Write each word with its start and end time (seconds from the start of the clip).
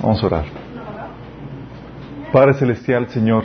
Vamos 0.00 0.22
a 0.22 0.26
orar. 0.26 0.44
Padre 2.32 2.54
Celestial, 2.54 3.08
Señor, 3.08 3.42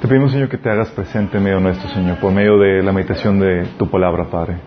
te 0.00 0.06
pedimos, 0.06 0.30
Señor, 0.30 0.48
que 0.48 0.58
te 0.58 0.70
hagas 0.70 0.90
presente 0.90 1.38
en 1.38 1.42
medio 1.42 1.58
nuestro, 1.58 1.88
Señor, 1.88 2.18
por 2.18 2.32
medio 2.32 2.56
de 2.56 2.82
la 2.82 2.92
meditación 2.92 3.40
de 3.40 3.66
tu 3.78 3.90
palabra, 3.90 4.30
Padre. 4.30 4.58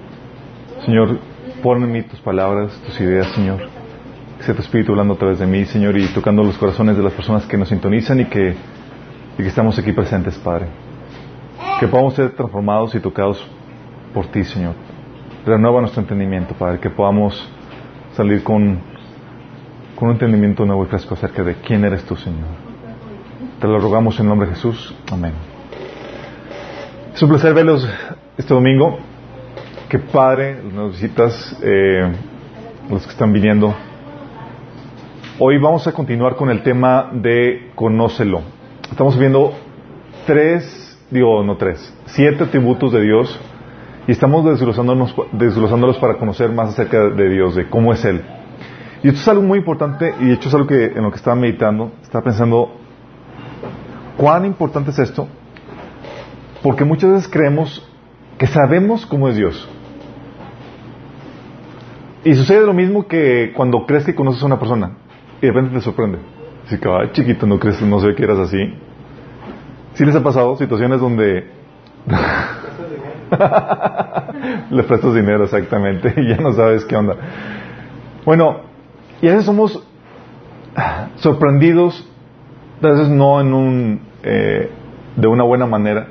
Señor, 0.86 1.20
pon 1.64 1.82
en 1.84 1.92
mí 1.92 2.02
tus 2.04 2.20
palabras, 2.20 2.74
tus 2.86 3.00
ideas, 3.00 3.28
Señor. 3.28 3.60
Que 4.38 4.44
sea 4.44 4.56
tu 4.56 4.62
Espíritu 4.62 4.92
hablando 4.92 5.14
a 5.14 5.18
través 5.18 5.40
de 5.40 5.48
mí, 5.48 5.64
Señor, 5.66 5.98
y 5.98 6.08
tocando 6.08 6.44
los 6.44 6.58
corazones 6.58 6.98
de 6.98 7.04
las 7.04 7.14
personas 7.14 7.46
que 7.46 7.56
nos 7.56 7.70
sintonizan 7.70 8.20
y 8.20 8.26
que, 8.26 8.50
y 8.50 9.38
que 9.38 9.48
estamos 9.48 9.80
aquí 9.80 9.94
presentes, 9.94 10.38
Padre. 10.40 10.68
Que 11.80 11.88
podamos 11.88 12.16
ser 12.16 12.32
transformados 12.32 12.94
y 12.94 13.00
tocados 13.00 13.42
por 14.14 14.28
ti, 14.28 14.44
Señor. 14.44 14.74
Renueva 15.46 15.80
nuestro 15.80 16.02
entendimiento, 16.02 16.56
Padre, 16.56 16.80
que 16.80 16.90
podamos 16.90 17.50
salir 18.16 18.44
con, 18.44 18.82
con 20.02 20.10
un 20.10 20.16
entendimiento 20.16 20.66
nuevo 20.66 20.84
y 20.84 20.88
fresco 20.88 21.14
acerca 21.14 21.44
de 21.44 21.58
quién 21.58 21.86
eres 21.86 22.04
tú, 22.06 22.16
Señor. 22.16 22.48
Te 23.60 23.68
lo 23.68 23.78
rogamos 23.78 24.20
en 24.20 24.26
nombre 24.26 24.48
de 24.48 24.56
Jesús. 24.56 24.96
Amén. 25.12 25.32
Es 27.14 27.22
un 27.22 27.30
placer 27.30 27.54
verlos 27.54 27.88
este 28.36 28.52
domingo. 28.52 28.98
Que 29.88 30.00
Padre, 30.00 30.60
nos 30.74 30.94
visitas, 30.94 31.56
eh, 31.62 32.12
los 32.90 33.04
que 33.04 33.12
están 33.12 33.32
viniendo. 33.32 33.76
Hoy 35.38 35.60
vamos 35.60 35.86
a 35.86 35.92
continuar 35.92 36.36
con 36.36 36.50
el 36.50 36.64
tema 36.64 37.12
de 37.14 37.70
conócelo. 37.76 38.42
Estamos 38.90 39.20
viendo 39.20 39.54
tres, 40.26 41.00
digo, 41.12 41.44
no 41.44 41.58
tres, 41.58 41.96
siete 42.06 42.46
atributos 42.46 42.92
de 42.92 43.02
Dios 43.02 43.40
y 44.08 44.14
estamos 44.14 44.46
desglosándonos, 44.46 45.14
desglosándolos 45.34 46.00
para 46.00 46.18
conocer 46.18 46.52
más 46.52 46.70
acerca 46.70 47.10
de 47.10 47.30
Dios, 47.30 47.54
de 47.54 47.70
cómo 47.70 47.94
es 47.94 48.04
Él. 48.04 48.24
Y 49.04 49.08
esto 49.08 49.20
es 49.20 49.28
algo 49.28 49.42
muy 49.42 49.60
importante 49.60 50.14
y 50.20 50.26
de 50.26 50.34
hecho 50.34 50.50
es 50.50 50.56
algo 50.56 50.68
que 50.68 50.86
en 50.86 51.02
lo 51.02 51.10
que 51.10 51.18
estaba 51.18 51.36
meditando, 51.36 51.92
estaba 52.04 52.24
pensando, 52.24 52.76
¿cuán 54.16 54.46
importante 54.46 54.92
es 54.92 55.00
esto? 55.00 55.28
Porque 56.62 56.86
muchas 56.86 57.12
veces 57.12 57.28
creemos 57.28 57.84
que 58.38 58.46
sabemos 58.46 59.08
cómo 59.08 59.28
es 59.28 59.36
Dios. 59.36 59.68
Y 62.24 62.36
sucede 62.36 62.64
lo 62.66 62.74
mismo 62.74 63.08
que 63.08 63.52
cuando 63.56 63.88
crees 63.88 64.06
que 64.06 64.14
conoces 64.14 64.44
a 64.44 64.46
una 64.46 64.60
persona 64.60 64.92
y 65.42 65.48
de 65.48 65.52
repente 65.52 65.76
te 65.76 65.82
sorprende. 65.82 66.20
Así 66.68 66.78
que, 66.78 66.88
ay, 66.88 67.10
chiquito, 67.14 67.48
no 67.48 67.60
crees, 67.60 67.82
no 67.82 68.00
sé 68.00 68.14
que 68.14 68.24
eras 68.24 68.38
así. 68.38 68.60
¿Sí 69.96 70.06
les 70.06 70.16
ha 70.16 70.22
pasado 70.22 70.56
situaciones 70.58 71.02
donde 71.02 71.50
le 74.70 74.84
prestas 74.84 75.16
dinero 75.16 75.44
exactamente 75.44 76.14
y 76.18 76.30
ya 76.30 76.38
no 76.38 76.54
sabes 76.54 76.86
qué 76.86 76.96
onda? 76.96 77.16
Bueno, 78.24 78.71
y 79.22 79.28
a 79.28 79.32
veces 79.32 79.46
somos 79.46 79.82
sorprendidos, 81.18 82.08
a 82.82 82.88
veces 82.88 83.10
no 83.10 83.40
en 83.42 83.54
un, 83.54 84.02
eh, 84.24 84.70
de 85.16 85.28
una 85.28 85.44
buena 85.44 85.66
manera. 85.66 86.08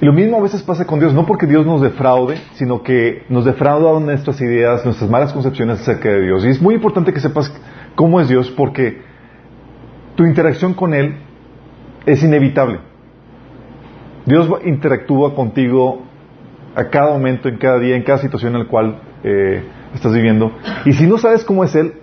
Y 0.00 0.06
lo 0.06 0.12
mismo 0.12 0.36
a 0.36 0.42
veces 0.42 0.62
pasa 0.62 0.86
con 0.86 0.98
Dios, 0.98 1.14
no 1.14 1.24
porque 1.24 1.46
Dios 1.46 1.64
nos 1.64 1.80
defraude, 1.80 2.36
sino 2.54 2.82
que 2.82 3.24
nos 3.28 3.44
defrauda 3.44 3.98
nuestras 4.00 4.40
ideas, 4.40 4.84
nuestras 4.84 5.08
malas 5.08 5.32
concepciones 5.32 5.80
acerca 5.80 6.10
de 6.10 6.20
Dios. 6.20 6.44
Y 6.44 6.48
es 6.48 6.60
muy 6.60 6.74
importante 6.74 7.12
que 7.12 7.20
sepas 7.20 7.50
cómo 7.94 8.20
es 8.20 8.28
Dios 8.28 8.50
porque 8.50 9.00
tu 10.16 10.24
interacción 10.24 10.74
con 10.74 10.94
Él 10.94 11.16
es 12.06 12.22
inevitable. 12.22 12.80
Dios 14.26 14.48
interactúa 14.64 15.34
contigo 15.34 16.02
a 16.74 16.84
cada 16.84 17.12
momento, 17.12 17.48
en 17.48 17.56
cada 17.56 17.78
día, 17.78 17.94
en 17.94 18.02
cada 18.02 18.18
situación 18.18 18.54
en 18.54 18.64
la 18.64 18.68
cual 18.68 18.98
eh, 19.22 19.62
estás 19.94 20.12
viviendo. 20.12 20.52
Y 20.84 20.92
si 20.92 21.06
no 21.06 21.18
sabes 21.18 21.44
cómo 21.44 21.62
es 21.62 21.74
Él, 21.74 21.94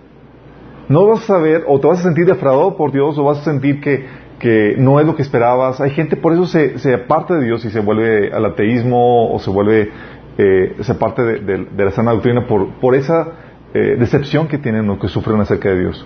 no 0.92 1.08
vas 1.08 1.23
a 1.23 1.28
saber 1.28 1.64
o 1.67 1.80
te 1.80 1.88
vas 1.88 2.00
a 2.00 2.03
sentir 2.03 2.25
defraudado 2.25 2.75
por 2.75 2.92
Dios 2.92 3.17
o 3.17 3.23
vas 3.23 3.39
a 3.39 3.44
sentir 3.44 3.80
que, 3.80 4.06
que 4.39 4.75
no 4.78 5.00
es 5.00 5.06
lo 5.06 5.16
que 5.16 5.22
esperabas. 5.22 5.80
Hay 5.80 5.92
gente 5.92 6.17
por 6.17 6.33
eso 6.33 6.45
se, 6.45 6.78
se 6.80 6.94
aparta 6.94 7.36
de 7.36 7.45
Dios 7.45 7.64
y 7.64 7.70
se 7.70 7.80
vuelve 7.80 8.31
al 8.33 8.45
ateísmo 8.45 9.33
o 9.33 9.39
se 9.39 9.49
vuelve, 9.49 9.89
eh, 10.38 10.76
se 10.82 10.92
aparte 10.92 11.23
de, 11.23 11.39
de, 11.39 11.65
de, 11.65 11.86
la 11.86 11.92
sana 11.92 12.11
doctrina 12.11 12.45
por, 12.45 12.73
por 12.80 12.95
esa 12.95 13.27
eh, 13.73 13.95
decepción 13.98 14.48
que 14.48 14.58
tienen 14.58 14.89
o 14.89 14.99
que 14.99 15.08
sufren 15.08 15.39
acerca 15.39 15.70
de 15.70 15.80
Dios. 15.80 16.05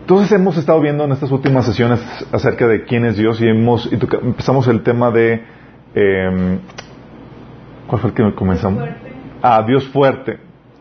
Entonces 0.00 0.32
hemos 0.32 0.58
estado 0.58 0.80
viendo 0.80 1.04
en 1.04 1.12
estas 1.12 1.30
últimas 1.30 1.64
sesiones 1.64 2.00
acerca 2.32 2.66
de 2.66 2.84
quién 2.84 3.06
es 3.06 3.16
Dios 3.16 3.40
y 3.40 3.46
hemos 3.46 3.90
y 3.90 3.96
toca, 3.96 4.18
empezamos 4.20 4.66
el 4.66 4.82
tema 4.82 5.10
de 5.10 5.42
eh, 5.94 6.58
¿cuál 7.86 8.00
fue 8.00 8.10
el 8.10 8.16
que 8.16 8.34
comenzamos? 8.34 8.82
Ah, 9.40 9.62
Dios 9.66 9.86
fuerte. 9.88 10.38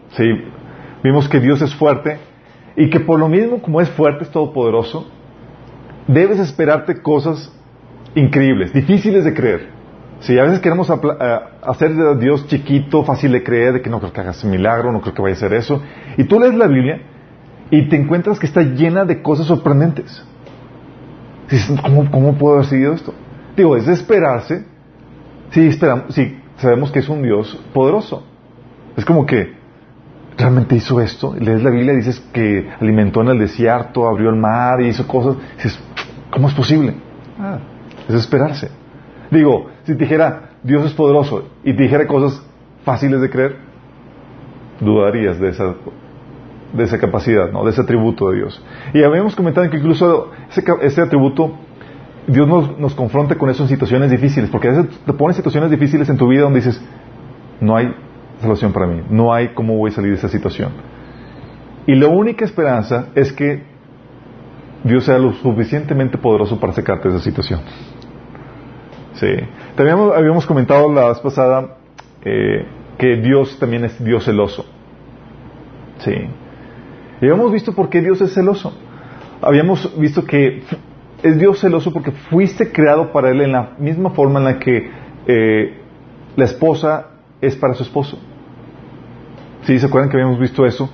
Sí, 0.10 0.26
vimos 1.04 1.30
que 1.30 1.40
Dios 1.40 1.62
es 1.62 1.74
fuerte 1.76 2.33
y 2.76 2.90
que 2.90 3.00
por 3.00 3.20
lo 3.20 3.28
mismo 3.28 3.62
como 3.62 3.82
es 3.82 3.90
fuerte, 3.90 4.24
es 4.24 4.32
todopoderoso, 4.32 5.08
debes 6.08 6.40
esperarte 6.40 7.02
cosas 7.02 7.52
increíbles, 8.16 8.74
difíciles 8.74 9.24
de 9.24 9.34
creer. 9.34 9.70
Si 10.20 10.38
a 10.40 10.44
veces 10.44 10.60
queremos 10.60 10.90
hacer 10.90 11.96
de 11.96 12.16
Dios 12.16 12.48
chiquito, 12.48 13.04
fácil 13.04 13.34
de 13.34 13.44
creer, 13.44 13.74
de 13.74 13.82
que 13.82 13.90
no 13.90 14.00
creo 14.00 14.14
que 14.14 14.22
hagas 14.22 14.44
milagro, 14.46 14.92
no 14.92 15.02
creo 15.02 15.14
que 15.14 15.22
vaya 15.22 15.34
a 15.34 15.38
hacer 15.38 15.54
eso, 15.54 15.82
y 16.18 16.24
tú 16.24 16.40
lees 16.40 16.56
la 16.56 16.68
Biblia 16.68 17.02
y 17.70 17.90
te 17.90 17.96
encuentras 17.96 18.40
que 18.40 18.46
está 18.46 18.62
llena 18.62 19.04
de 19.04 19.22
cosas 19.22 19.48
sorprendentes. 19.48 20.24
¿Cómo, 21.82 22.36
puedo 22.36 22.56
haber 22.56 22.68
seguido 22.68 22.94
esto? 22.94 23.14
Digo, 23.56 23.76
es 23.76 23.86
de 23.86 23.94
esperarse 23.94 24.66
si, 25.52 25.72
si 25.72 26.38
sabemos 26.58 26.92
que 26.92 27.00
es 27.00 27.10
un 27.10 27.22
Dios 27.22 27.60
poderoso. 27.74 28.24
Es 28.96 29.06
como 29.06 29.26
que, 29.26 29.54
realmente 30.38 30.76
hizo 30.76 31.00
esto. 31.02 31.36
Lees 31.40 31.64
la 31.64 31.70
Biblia 31.70 31.94
dices 31.94 32.20
que 32.32 32.70
alimentó 32.80 33.22
en 33.22 33.30
el 33.30 33.40
desierto, 33.40 34.08
abrió 34.08 34.30
el 34.30 34.36
mar 34.36 34.82
y 34.82 34.88
hizo 34.88 35.08
cosas. 35.08 35.38
dices, 35.56 35.80
¿cómo 36.32 36.48
es 36.48 36.54
posible? 36.54 36.96
Ah, 37.40 37.60
es 38.08 38.16
esperarse. 38.16 38.70
Digo, 39.32 39.68
si 39.84 39.94
dijera, 39.94 40.52
Dios 40.64 40.86
es 40.86 40.94
poderoso 40.94 41.50
y 41.64 41.74
te 41.74 41.84
dijera 41.84 42.08
cosas 42.08 42.42
fáciles 42.84 43.22
de 43.22 43.30
creer, 43.30 43.58
dudarías 44.80 45.40
de 45.40 45.50
esa, 45.50 45.76
de 46.74 46.84
esa 46.84 47.00
capacidad, 47.00 47.52
¿no? 47.52 47.64
de 47.64 47.72
ese 47.72 47.82
atributo 47.82 48.30
de 48.30 48.38
Dios. 48.38 48.64
Y 48.94 49.04
habíamos 49.04 49.36
comentado 49.36 49.70
que 49.70 49.78
incluso 49.78 50.32
ese, 50.50 50.64
ese 50.82 51.02
atributo, 51.02 51.54
Dios 52.28 52.48
nos, 52.48 52.78
nos, 52.80 52.94
confronta 52.94 53.36
con 53.36 53.50
eso 53.50 53.64
en 53.64 53.70
situaciones 53.70 54.12
difíciles, 54.12 54.50
porque 54.50 54.70
a 54.70 54.72
veces 54.72 55.00
te 55.00 55.14
pones 55.14 55.36
situaciones 55.36 55.72
difíciles 55.72 56.10
en 56.10 56.18
tu 56.18 56.28
vida 56.28 56.42
donde 56.42 56.60
dices, 56.60 56.82
no 57.60 57.76
hay 57.76 57.94
salvación 58.40 58.74
para 58.74 58.88
mí. 58.88 59.02
No 59.10 59.34
hay 59.34 59.50
cómo 59.50 59.78
voy 59.78 59.92
a 59.92 59.94
salir 59.94 60.12
de 60.12 60.18
esa 60.18 60.30
situación. 60.30 60.72
Y 61.86 61.96
la 61.96 62.08
única 62.08 62.46
esperanza 62.46 63.08
es 63.16 63.32
que 63.34 63.64
Dios 64.84 65.06
sea 65.06 65.18
lo 65.18 65.34
suficientemente 65.34 66.18
poderoso 66.18 66.60
para 66.60 66.74
sacarte 66.74 67.10
de 67.10 67.16
esa 67.16 67.24
situación. 67.24 67.62
Sí. 69.14 69.28
También 69.76 69.98
habíamos 70.16 70.46
comentado 70.46 70.92
la 70.92 71.10
vez 71.10 71.20
pasada 71.20 71.78
eh, 72.24 72.66
que 72.98 73.18
Dios 73.18 73.58
también 73.60 73.86
es 73.86 74.04
Dios 74.04 74.26
celoso. 74.26 74.66
Sí. 76.00 76.14
Y 77.22 77.26
habíamos 77.26 77.52
visto 77.52 77.74
por 77.74 77.90
qué 77.90 78.02
Dios 78.02 78.22
es 78.22 78.34
celoso. 78.34 78.74
Habíamos 79.42 79.98
visto 79.98 80.26
que 80.26 80.64
es 81.22 81.40
Dios 81.40 81.60
celoso 81.60 81.92
porque 81.92 82.12
fuiste 82.12 82.72
creado 82.72 83.12
para 83.12 83.30
Él 83.30 83.42
en 83.42 83.54
la 83.54 83.72
misma 83.78 84.10
forma 84.12 84.40
en 84.40 84.46
la 84.46 84.60
que 84.60 84.92
eh, 85.28 85.78
la 86.36 86.46
esposa 86.46 87.13
es 87.44 87.56
para 87.56 87.74
su 87.74 87.84
esposo. 87.84 88.18
¿Sí? 89.64 89.78
¿Se 89.80 89.86
acuerdan 89.86 90.10
que 90.10 90.18
habíamos 90.18 90.40
visto 90.40 90.66
eso? 90.66 90.90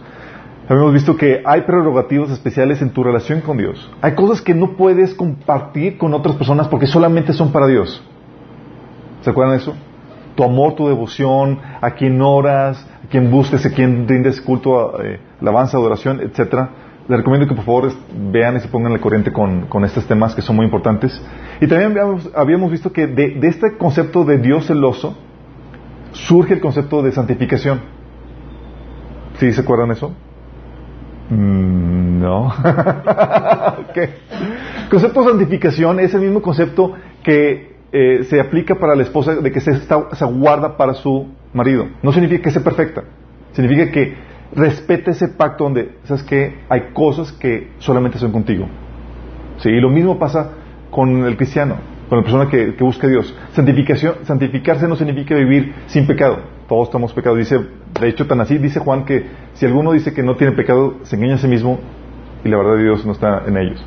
Habíamos 0.68 0.94
visto 0.94 1.18
que 1.18 1.42
hay 1.46 1.62
prerrogativas 1.62 2.30
especiales 2.30 2.82
en 2.84 2.92
tu 2.92 3.04
relación 3.04 3.42
con 3.42 3.58
Dios. 3.58 3.90
Hay 4.02 4.14
cosas 4.14 4.42
que 4.42 4.54
no 4.54 4.78
puedes 4.78 5.16
compartir 5.16 5.98
con 5.98 6.14
otras 6.14 6.36
personas 6.36 6.68
porque 6.68 6.86
solamente 6.86 7.34
son 7.34 7.52
para 7.52 7.66
Dios. 7.66 8.04
¿Se 9.22 9.32
acuerdan 9.32 9.58
de 9.58 9.64
eso? 9.64 9.74
Tu 10.36 10.44
amor, 10.44 10.76
tu 10.76 10.88
devoción, 10.88 11.60
a 11.82 11.92
quien 11.92 12.22
oras, 12.22 12.88
a 13.04 13.08
quien 13.08 13.32
busques, 13.32 13.66
a 13.66 13.72
quien 13.72 14.08
rindes 14.08 14.40
culto, 14.42 15.02
eh, 15.02 15.20
alabanza, 15.42 15.78
adoración, 15.78 16.22
etcétera. 16.22 16.70
Les 17.08 17.18
recomiendo 17.18 17.48
que 17.48 17.56
por 17.56 17.66
favor 17.66 17.92
vean 18.32 18.58
y 18.58 18.60
se 18.60 18.68
pongan 18.68 18.94
la 18.94 19.00
corriente 19.00 19.34
con, 19.34 19.66
con 19.66 19.84
estos 19.84 20.06
temas 20.06 20.36
que 20.36 20.44
son 20.44 20.56
muy 20.56 20.66
importantes. 20.66 21.20
Y 21.60 21.66
también 21.66 21.92
habíamos, 21.92 22.30
habíamos 22.36 22.72
visto 22.72 22.94
que 22.94 23.08
de, 23.08 23.40
de 23.40 23.48
este 23.48 23.76
concepto 23.76 24.24
de 24.24 24.38
Dios 24.38 24.68
celoso 24.68 25.18
surge 26.12 26.56
el 26.56 26.60
concepto 26.60 27.02
de 27.02 27.12
santificación. 27.12 27.82
¿Sí 29.40 29.54
se 29.54 29.62
acuerdan 29.62 29.92
eso? 29.92 30.14
Mm, 31.30 32.20
no. 32.20 32.54
El 33.96 34.90
concepto 34.90 35.22
de 35.22 35.30
santificación 35.30 36.00
es 36.00 36.14
el 36.16 36.22
mismo 36.22 36.42
concepto 36.42 36.94
que 37.24 37.76
eh, 37.92 38.24
se 38.24 38.40
aplica 38.40 38.76
para 38.76 38.96
la 38.96 39.04
esposa 39.04 39.36
de 39.36 39.52
que 39.52 39.60
se, 39.60 39.72
está, 39.72 40.08
se 40.14 40.26
guarda 40.26 40.78
para 40.78 40.94
su 40.96 41.28
marido. 41.54 41.88
No 42.02 42.12
significa 42.12 42.44
que 42.44 42.52
sea 42.52 42.64
perfecta. 42.64 43.04
Significa 43.54 43.92
que 43.92 44.16
respete 44.56 45.12
ese 45.12 45.28
pacto 45.28 45.66
donde, 45.66 45.98
¿sabes 46.04 46.24
que 46.24 46.60
Hay 46.70 46.92
cosas 46.94 47.32
que 47.32 47.72
solamente 47.80 48.18
son 48.18 48.32
contigo. 48.32 48.68
¿Sí? 49.58 49.70
Y 49.70 49.80
lo 49.80 49.90
mismo 49.90 50.18
pasa 50.18 50.52
con 50.90 51.24
el 51.26 51.38
cristiano, 51.38 51.76
con 52.10 52.18
la 52.18 52.24
persona 52.24 52.50
que, 52.50 52.72
busca 52.80 53.06
a 53.06 53.10
Dios. 53.10 53.36
Santificación, 53.54 54.16
santificarse 54.24 54.88
no 54.88 54.96
significa 54.96 55.36
vivir 55.36 55.76
sin 55.86 56.08
pecado. 56.08 56.40
Todos 56.68 56.88
estamos 56.88 57.14
pecados. 57.14 57.38
Dice, 57.38 57.60
de 58.00 58.08
hecho, 58.10 58.26
tan 58.26 58.42
así 58.42 58.58
dice 58.58 58.80
Juan 58.80 59.06
que 59.06 59.28
si 59.54 59.66
alguno 59.66 59.92
dice 59.92 60.14
que 60.14 60.24
no 60.24 60.36
tiene 60.36 60.54
pecado, 60.54 60.96
se 61.04 61.16
engaña 61.16 61.36
a 61.36 61.38
sí 61.38 61.48
mismo 61.48 61.80
y 62.44 62.50
la 62.50 62.58
verdad 62.58 62.76
de 62.78 62.84
Dios 62.84 63.06
no 63.06 63.12
está 63.12 63.44
en 63.46 63.58
ellos. 63.58 63.86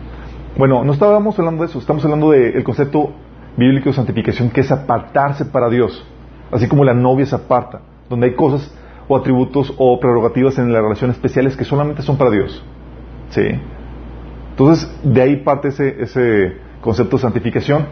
Bueno, 0.57 0.85
no 0.85 0.93
estábamos 0.93 1.37
hablando 1.39 1.63
de 1.63 1.69
eso, 1.69 1.79
estamos 1.79 2.05
hablando 2.05 2.31
del 2.31 2.63
concepto 2.63 3.13
bíblico 3.57 3.89
de 3.89 3.95
santificación 3.95 4.51
que 4.51 4.61
es 4.61 4.71
apartarse 4.71 5.47
para 5.47 5.69
Dios, 5.69 6.07
así 6.51 6.69
como 6.69 6.85
la 6.85 6.95
novia 6.95 7.27
se 7.27 7.35
aparta, 7.35 7.81
donde 8.09 8.27
hay 8.27 8.35
cosas 8.35 8.73
o 9.09 9.17
atributos 9.17 9.75
o 9.79 9.99
prerrogativas 9.99 10.59
en 10.59 10.73
las 10.73 10.83
relaciones 10.83 11.17
especiales 11.17 11.57
que 11.57 11.65
solamente 11.65 12.03
son 12.03 12.19
para 12.19 12.31
Dios. 12.31 12.63
¿Sí? 13.31 13.43
Entonces, 14.51 14.95
de 15.03 15.23
ahí 15.23 15.37
parte 15.37 15.69
ese 15.69 16.57
concepto 16.83 17.17
de 17.17 17.23
santificación. 17.23 17.87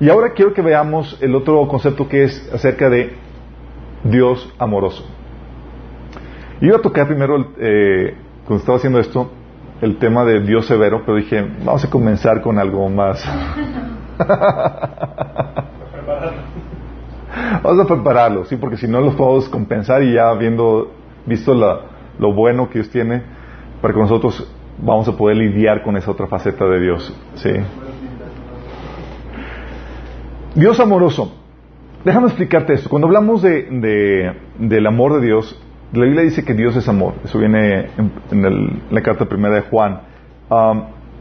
Y 0.00 0.08
ahora 0.08 0.32
quiero 0.32 0.52
que 0.52 0.62
veamos 0.62 1.18
el 1.20 1.34
otro 1.34 1.66
concepto 1.68 2.08
que 2.08 2.24
es 2.24 2.50
acerca 2.52 2.90
de 2.90 3.16
Dios 4.02 4.52
amoroso. 4.58 5.04
Iba 6.60 6.78
a 6.78 6.80
tocar 6.80 7.06
primero, 7.06 7.52
eh, 7.58 8.16
cuando 8.44 8.60
estaba 8.60 8.78
haciendo 8.78 8.98
esto, 8.98 9.30
el 9.80 9.98
tema 9.98 10.24
de 10.24 10.40
Dios 10.40 10.66
severo, 10.66 11.02
pero 11.04 11.18
dije, 11.18 11.46
vamos 11.64 11.84
a 11.84 11.90
comenzar 11.90 12.40
con 12.40 12.58
algo 12.58 12.88
más. 12.88 13.24
vamos 17.62 17.80
a 17.80 17.86
prepararlo, 17.86 18.44
sí, 18.46 18.56
porque 18.56 18.76
si 18.76 18.88
no 18.88 19.00
los 19.00 19.14
podemos 19.14 19.48
compensar 19.48 20.02
y 20.02 20.14
ya 20.14 20.28
habiendo 20.28 20.90
visto 21.26 21.54
lo 21.54 22.32
bueno 22.32 22.68
que 22.68 22.80
Dios 22.80 22.90
tiene, 22.90 23.22
para 23.80 23.94
que 23.94 24.00
nosotros 24.00 24.52
vamos 24.78 25.08
a 25.08 25.16
poder 25.16 25.36
lidiar 25.36 25.82
con 25.82 25.96
esa 25.96 26.10
otra 26.10 26.26
faceta 26.26 26.64
de 26.66 26.80
Dios, 26.80 27.14
sí. 27.34 27.50
Dios 30.54 30.78
amoroso. 30.78 31.34
Déjame 32.04 32.26
explicarte 32.26 32.74
esto. 32.74 32.88
Cuando 32.88 33.08
hablamos 33.08 33.42
de, 33.42 34.32
del 34.58 34.86
amor 34.86 35.20
de 35.20 35.26
Dios, 35.26 35.60
la 35.92 36.04
Biblia 36.04 36.22
dice 36.22 36.44
que 36.44 36.54
Dios 36.54 36.76
es 36.76 36.88
amor. 36.88 37.14
Eso 37.24 37.38
viene 37.38 37.86
en, 38.30 38.82
la 38.90 39.02
carta 39.02 39.24
primera 39.24 39.56
de 39.56 39.62
Juan. 39.62 40.00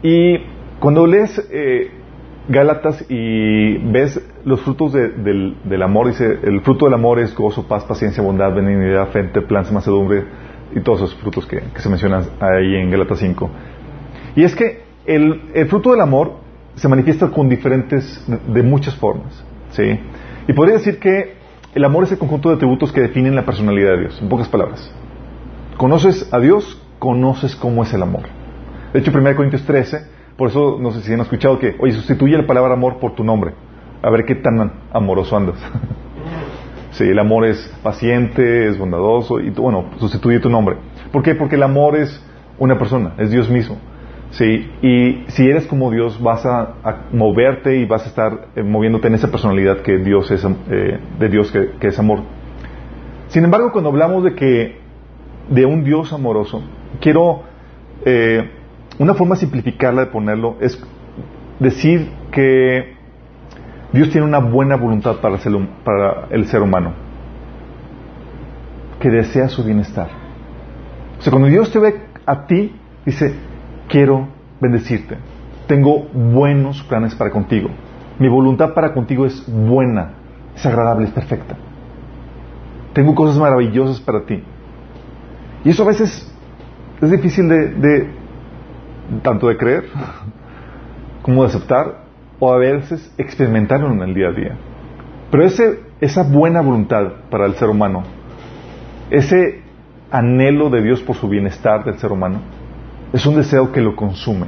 Y 0.04 0.38
cuando 0.80 1.08
lees 1.08 1.42
eh, 1.52 1.92
Gálatas 2.50 3.06
y 3.10 3.78
ves 3.92 4.22
los 4.44 4.62
frutos 4.62 4.92
del, 4.92 5.82
amor, 5.82 6.08
dice, 6.08 6.40
el 6.44 6.60
fruto 6.62 6.86
del 6.86 6.94
amor 6.94 7.20
es 7.20 7.34
gozo, 7.34 7.68
paz, 7.68 7.86
paciencia, 7.86 8.22
bondad, 8.22 8.54
benignidad, 8.54 9.08
fe, 9.08 9.24
plan, 9.24 9.66
macedumbre 9.72 10.26
y 10.76 10.82
todos 10.82 11.00
esos 11.00 11.16
frutos 11.16 11.48
que, 11.48 11.62
se 11.76 11.90
mencionan 11.90 12.26
ahí 12.42 12.76
en 12.76 12.92
Gálatas 12.92 13.20
5. 13.20 13.50
Y 14.36 14.44
es 14.44 14.56
que 14.56 14.84
el 15.06 15.66
fruto 15.70 15.92
del 15.92 16.02
amor 16.02 16.43
se 16.76 16.88
manifiesta 16.88 17.30
con 17.30 17.50
diferentes, 17.50 18.24
de 18.28 18.64
muchas 18.64 18.96
formas. 18.96 19.44
¿sí? 19.72 20.00
Y 20.48 20.54
podría 20.54 20.76
decir 20.76 21.00
que 21.00 21.36
el 21.76 21.84
amor 21.86 22.04
es 22.04 22.12
el 22.12 22.18
conjunto 22.18 22.50
de 22.50 22.56
atributos 22.56 22.92
que 22.92 23.02
definen 23.02 23.36
la 23.36 23.46
personalidad 23.46 23.92
de 23.92 24.00
Dios, 24.02 24.20
en 24.22 24.30
pocas 24.30 24.48
palabras. 24.48 24.92
Conoces 25.78 26.32
a 26.32 26.40
Dios, 26.40 26.80
conoces 27.00 27.56
cómo 27.56 27.84
es 27.84 27.94
el 27.94 28.04
amor. 28.04 28.24
De 28.94 29.00
hecho, 29.00 29.12
1 29.12 29.36
Corintios 29.36 29.64
13, 29.64 30.06
por 30.38 30.50
eso 30.50 30.78
no 30.80 30.92
sé 30.92 31.02
si 31.02 31.14
han 31.14 31.22
escuchado 31.22 31.58
que, 31.60 31.76
oye, 31.80 31.94
sustituye 31.94 32.38
la 32.38 32.46
palabra 32.46 32.74
amor 32.74 33.00
por 33.00 33.16
tu 33.16 33.24
nombre. 33.24 33.54
A 34.02 34.10
ver 34.10 34.26
qué 34.26 34.36
tan 34.36 34.72
amoroso 34.92 35.36
andas. 35.36 35.56
sí, 36.92 37.06
el 37.06 37.18
amor 37.18 37.46
es 37.46 37.74
paciente, 37.82 38.68
es 38.68 38.78
bondadoso, 38.78 39.40
y 39.40 39.50
bueno, 39.50 39.86
sustituye 40.00 40.40
tu 40.40 40.50
nombre. 40.50 40.78
¿Por 41.12 41.24
qué? 41.24 41.34
Porque 41.36 41.56
el 41.56 41.64
amor 41.64 41.96
es 41.96 42.24
una 42.60 42.78
persona, 42.78 43.14
es 43.18 43.32
Dios 43.32 43.50
mismo. 43.50 43.78
Sí, 44.34 44.68
y 44.82 45.26
si 45.28 45.48
eres 45.48 45.68
como 45.68 45.92
Dios, 45.92 46.20
vas 46.20 46.44
a, 46.44 46.74
moverte 47.12 47.78
y 47.78 47.86
vas 47.86 48.04
a 48.04 48.08
estar 48.08 48.48
eh, 48.56 48.64
moviéndote 48.64 49.08
en 49.08 49.14
esa 49.14 49.30
personalidad 49.30 49.82
que 49.82 50.00
Dios 50.00 50.32
es, 50.32 50.44
eh, 50.44 51.00
de 51.20 51.30
Dios 51.30 51.52
que, 51.52 51.88
es 51.88 52.00
amor. 52.00 52.22
Sin 53.28 53.44
embargo, 53.44 53.72
cuando 53.72 53.92
hablamos 53.92 54.24
de 54.24 54.34
que 54.34 54.80
de 55.50 55.66
un 55.68 55.84
Dios 55.84 56.14
amoroso, 56.14 56.64
quiero 57.00 57.44
eh, 58.06 58.50
una 58.98 59.14
forma 59.14 59.36
simplificarla 59.36 60.06
de 60.06 60.08
ponerlo 60.08 60.56
es 60.62 60.84
decir 61.60 62.10
que 62.32 62.96
Dios 63.92 64.10
tiene 64.10 64.26
una 64.26 64.40
buena 64.40 64.78
voluntad 64.78 65.18
para 65.18 65.38
para 65.84 66.28
el 66.32 66.48
ser 66.48 66.64
humano, 66.64 66.94
que 69.00 69.12
desea 69.12 69.48
su 69.48 69.64
bienestar. 69.64 70.08
O 71.20 71.22
sea, 71.22 71.30
cuando 71.30 71.50
Dios 71.50 71.72
te 71.72 71.78
ve 71.78 72.02
a 72.26 72.48
ti, 72.48 72.76
dice, 73.06 73.53
quiero 73.94 74.28
bendecirte. 74.60 75.18
Tengo 75.68 76.08
buenos 76.12 76.82
planes 76.82 77.14
para 77.14 77.30
contigo. 77.30 77.70
Mi 78.18 78.28
voluntad 78.28 78.74
para 78.74 78.92
contigo 78.92 79.24
es 79.24 79.46
buena, 79.48 80.14
es 80.56 80.66
agradable, 80.66 81.06
es 81.06 81.12
perfecta. 81.12 81.56
Tengo 82.94 83.14
cosas 83.14 83.38
maravillosas 83.38 84.02
para 84.02 84.26
ti. 84.26 84.42
Y 85.64 85.70
eso 85.70 85.84
a 85.84 85.88
veces 85.88 86.28
es 87.02 87.12
difícil 87.12 87.48
de, 87.48 88.10
tanto 89.22 89.48
de 89.48 89.58
creer 89.58 89.86
como 91.22 91.44
de 91.44 91.50
aceptar 91.50 92.06
o 92.40 92.52
a 92.52 92.58
veces 92.58 93.14
experimentarlo 93.20 93.92
en 93.92 94.02
el 94.02 94.16
día 94.16 94.30
a 94.30 94.32
día. 94.32 94.58
Pero 95.30 95.46
ese, 95.46 95.82
esa 96.02 96.24
buena 96.24 96.62
voluntad 96.62 97.12
para 97.30 97.46
el 97.46 97.54
ser 97.54 97.70
humano, 97.70 98.02
ese 99.12 99.62
anhelo 100.10 100.72
de 100.72 100.82
Dios 100.82 101.02
por 101.02 101.16
su 101.16 101.30
bienestar 101.30 101.84
del 101.84 102.00
ser 102.00 102.12
humano, 102.12 102.40
es 103.14 103.26
un 103.28 103.36
deseo 103.36 103.72
que 103.72 103.80
lo 103.80 103.96
consume. 103.96 104.48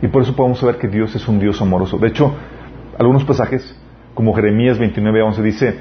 Y 0.00 0.06
por 0.08 0.22
eso 0.22 0.34
podemos 0.34 0.60
saber 0.60 0.78
que 0.78 0.86
Dios 0.86 1.14
es 1.16 1.26
un 1.26 1.40
Dios 1.40 1.60
amoroso. 1.60 1.98
De 1.98 2.08
hecho, 2.08 2.32
algunos 2.96 3.24
pasajes, 3.24 3.76
como 4.14 4.32
Jeremías 4.32 4.78
29, 4.78 5.22
11, 5.22 5.42
dice, 5.42 5.78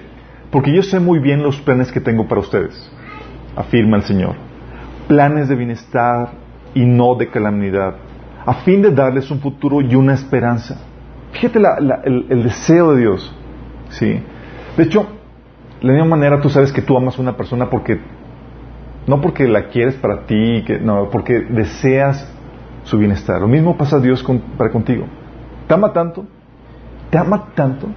porque 0.52 0.74
yo 0.74 0.82
sé 0.82 1.00
muy 1.00 1.20
bien 1.20 1.44
los 1.44 1.62
planes 1.62 1.92
que 1.92 2.02
tengo 2.02 2.28
para 2.28 2.42
ustedes, 2.42 2.92
afirma 3.56 3.98
el 3.98 4.04
Señor. 4.04 4.36
Planes 5.08 5.50
de 5.50 5.56
bienestar 5.56 6.32
y 6.74 6.84
no 6.84 7.16
de 7.16 7.30
calamidad, 7.30 7.96
a 8.46 8.54
fin 8.56 8.82
de 8.82 8.92
darles 8.92 9.30
un 9.30 9.40
futuro 9.40 9.82
y 9.82 9.96
una 9.96 10.16
esperanza. 10.16 10.82
Fíjate 11.32 11.60
el, 11.60 12.26
el, 12.30 12.44
deseo 12.44 12.94
de 12.94 13.02
Dios. 13.02 13.36
¿sí? 13.90 14.20
De 14.76 14.84
hecho, 14.84 15.06
de 15.82 15.88
la 15.88 15.94
misma 15.94 16.16
manera 16.16 16.42
tú 16.42 16.50
sabes 16.50 16.72
que 16.72 16.82
tú 16.82 16.98
amas 16.98 17.18
a 17.20 17.22
una 17.22 17.38
persona 17.38 17.70
porque 17.70 18.00
no 19.08 19.22
porque 19.22 19.48
la 19.48 19.70
quieres 19.70 19.96
para 19.96 20.26
ti, 20.26 20.64
no, 20.82 21.10
porque 21.10 21.40
deseas 21.40 22.30
su 22.84 22.98
bienestar. 22.98 23.42
Lo 23.42 23.48
mismo 23.48 23.78
pasa 23.78 23.96
a 23.96 24.00
Dios 24.00 24.24
para 24.58 24.70
contigo. 24.70 25.06
Te 25.68 25.74
ama 25.74 25.94
tanto, 25.94 26.26
te 27.10 27.18
ama 27.18 27.48
tanto, 27.56 27.88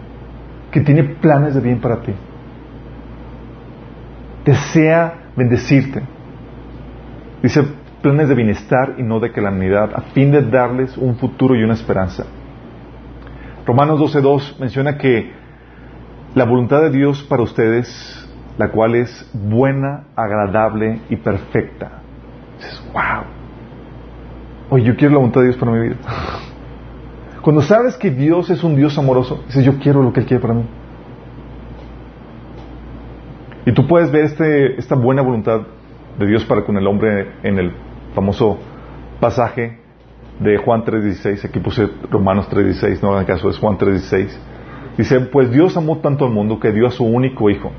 que 0.70 0.80
tiene 0.80 1.02
planes 1.02 1.54
de 1.54 1.60
bien 1.60 1.80
para 1.80 2.00
ti. 2.00 2.12
Desea 4.44 5.14
bendecirte. 5.36 6.00
Dice 7.42 7.64
planes 8.02 8.28
de 8.28 8.34
bienestar 8.34 8.94
y 8.96 9.02
no 9.02 9.18
de 9.18 9.32
calamidad, 9.32 9.90
a 9.94 10.02
fin 10.12 10.30
de 10.30 10.42
darles 10.42 10.96
un 10.96 11.16
futuro 11.16 11.56
y 11.56 11.62
una 11.64 11.74
esperanza. 11.74 12.24
Romanos 13.67 14.00
12.2 14.00 14.58
menciona 14.58 14.96
que 14.96 15.32
la 16.34 16.44
voluntad 16.44 16.81
de 16.82 16.90
Dios 16.90 17.22
para 17.24 17.43
ustedes 17.43 18.30
la 18.60 18.69
cual 18.69 18.94
es 18.94 19.31
buena, 19.32 20.05
agradable 20.14 21.00
y 21.08 21.17
perfecta. 21.17 22.02
Dices, 22.58 22.84
wow. 22.93 23.22
Oye, 24.69 24.84
yo 24.84 24.96
quiero 24.96 25.14
la 25.14 25.19
voluntad 25.20 25.40
de 25.40 25.46
Dios 25.46 25.56
para 25.56 25.72
mi 25.72 25.81
vida. 25.81 25.96
Cuando 27.40 27.62
sabes 27.62 27.96
que 27.96 28.10
Dios 28.10 28.50
es 28.50 28.62
un 28.62 28.76
Dios 28.76 28.98
amoroso, 28.98 29.43
dices, 29.46 29.64
yo 29.64 29.79
quiero 29.79 30.02
lo 30.02 30.12
que 30.12 30.20
Él 30.20 30.26
quiere 30.26 30.43
para 30.43 30.52
mí. 30.52 30.64
Y 33.64 33.72
tú 33.72 33.86
puedes 33.86 34.12
ver 34.12 34.24
este, 34.24 34.79
esta 34.79 34.94
buena 34.94 35.22
voluntad 35.22 35.62
de 36.19 36.26
Dios 36.26 36.44
para 36.44 36.62
con 36.62 36.76
el 36.76 36.86
hombre 36.86 37.32
en 37.43 37.58
el 37.58 37.72
famoso 38.14 38.58
pasaje 39.20 39.79
de 40.38 40.58
Juan 40.58 40.84
3.16. 40.84 41.46
Aquí 41.46 41.60
puse 41.60 41.88
Romanos 42.10 42.46
3.16, 42.50 43.00
no 43.00 43.19
en 43.19 43.24
caso, 43.24 43.48
es 43.48 43.58
Juan 43.58 43.79
3.16. 43.79 44.29
Dice, 44.98 45.20
pues 45.20 45.50
Dios 45.50 45.79
amó 45.79 45.96
tanto 46.00 46.26
al 46.26 46.31
mundo 46.31 46.60
que 46.60 46.72
dio 46.72 46.86
a 46.86 46.90
su 46.90 47.06
único 47.06 47.48
Hijo 47.48 47.72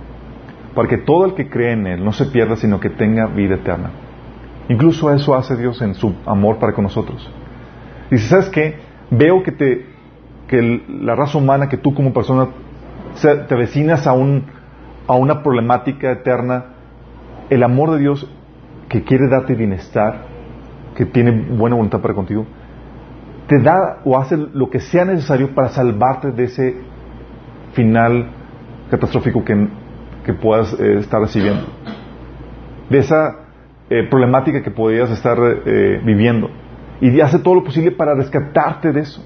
para 0.74 0.88
que 0.88 0.98
todo 0.98 1.26
el 1.26 1.34
que 1.34 1.50
cree 1.50 1.74
en 1.74 1.88
Él 1.88 2.04
no 2.04 2.12
se 2.14 2.26
pierda, 2.26 2.56
sino 2.56 2.80
que 2.80 2.90
tenga 2.90 3.28
vida 3.28 3.56
eterna. 3.56 3.92
Incluso 4.70 5.12
eso 5.14 5.36
hace 5.36 5.58
Dios 5.58 5.82
en 5.82 5.96
su 5.96 6.16
amor 6.26 6.58
para 6.58 6.74
con 6.74 6.84
nosotros. 6.84 7.30
Dice, 8.10 8.28
¿sabes 8.28 8.50
qué? 8.50 8.76
Veo 9.10 9.44
que, 9.44 9.52
te, 9.52 9.86
que 10.48 10.84
la 10.88 11.16
raza 11.16 11.38
humana, 11.38 11.68
que 11.68 11.78
tú 11.78 11.94
como 11.94 12.14
persona 12.14 12.48
te 13.22 13.56
vecinas 13.56 14.08
a, 14.08 14.14
un, 14.14 14.46
a 15.08 15.16
una 15.16 15.44
problemática 15.44 16.12
eterna, 16.12 16.66
el 17.50 17.64
amor 17.64 17.92
de 17.92 18.00
Dios 18.00 18.30
que 18.88 19.04
quiere 19.04 19.28
darte 19.28 19.56
bienestar, 19.56 20.26
que 20.96 21.06
tiene 21.06 21.32
buena 21.32 21.76
voluntad 21.76 22.00
para 22.00 22.14
contigo, 22.14 22.46
te 23.48 23.60
da 23.60 24.00
o 24.06 24.18
hace 24.18 24.38
lo 24.38 24.70
que 24.70 24.80
sea 24.80 25.04
necesario 25.04 25.54
para 25.54 25.70
salvarte 25.70 26.32
de 26.32 26.44
ese 26.46 26.76
final 27.74 28.30
catastrófico 28.90 29.44
que 29.44 29.68
puedas 30.34 30.74
eh, 30.80 30.98
estar 31.00 31.22
recibiendo, 31.22 31.66
de 32.90 32.98
esa 32.98 33.42
eh, 33.90 34.08
problemática 34.10 34.62
que 34.62 34.72
podías 34.72 35.10
estar 35.12 35.38
eh, 35.66 36.02
viviendo. 36.04 36.50
Y 37.02 37.20
hace 37.20 37.40
todo 37.40 37.56
lo 37.56 37.64
posible 37.64 37.92
para 37.92 38.14
rescatarte 38.14 38.92
de 38.92 39.02
eso. 39.02 39.26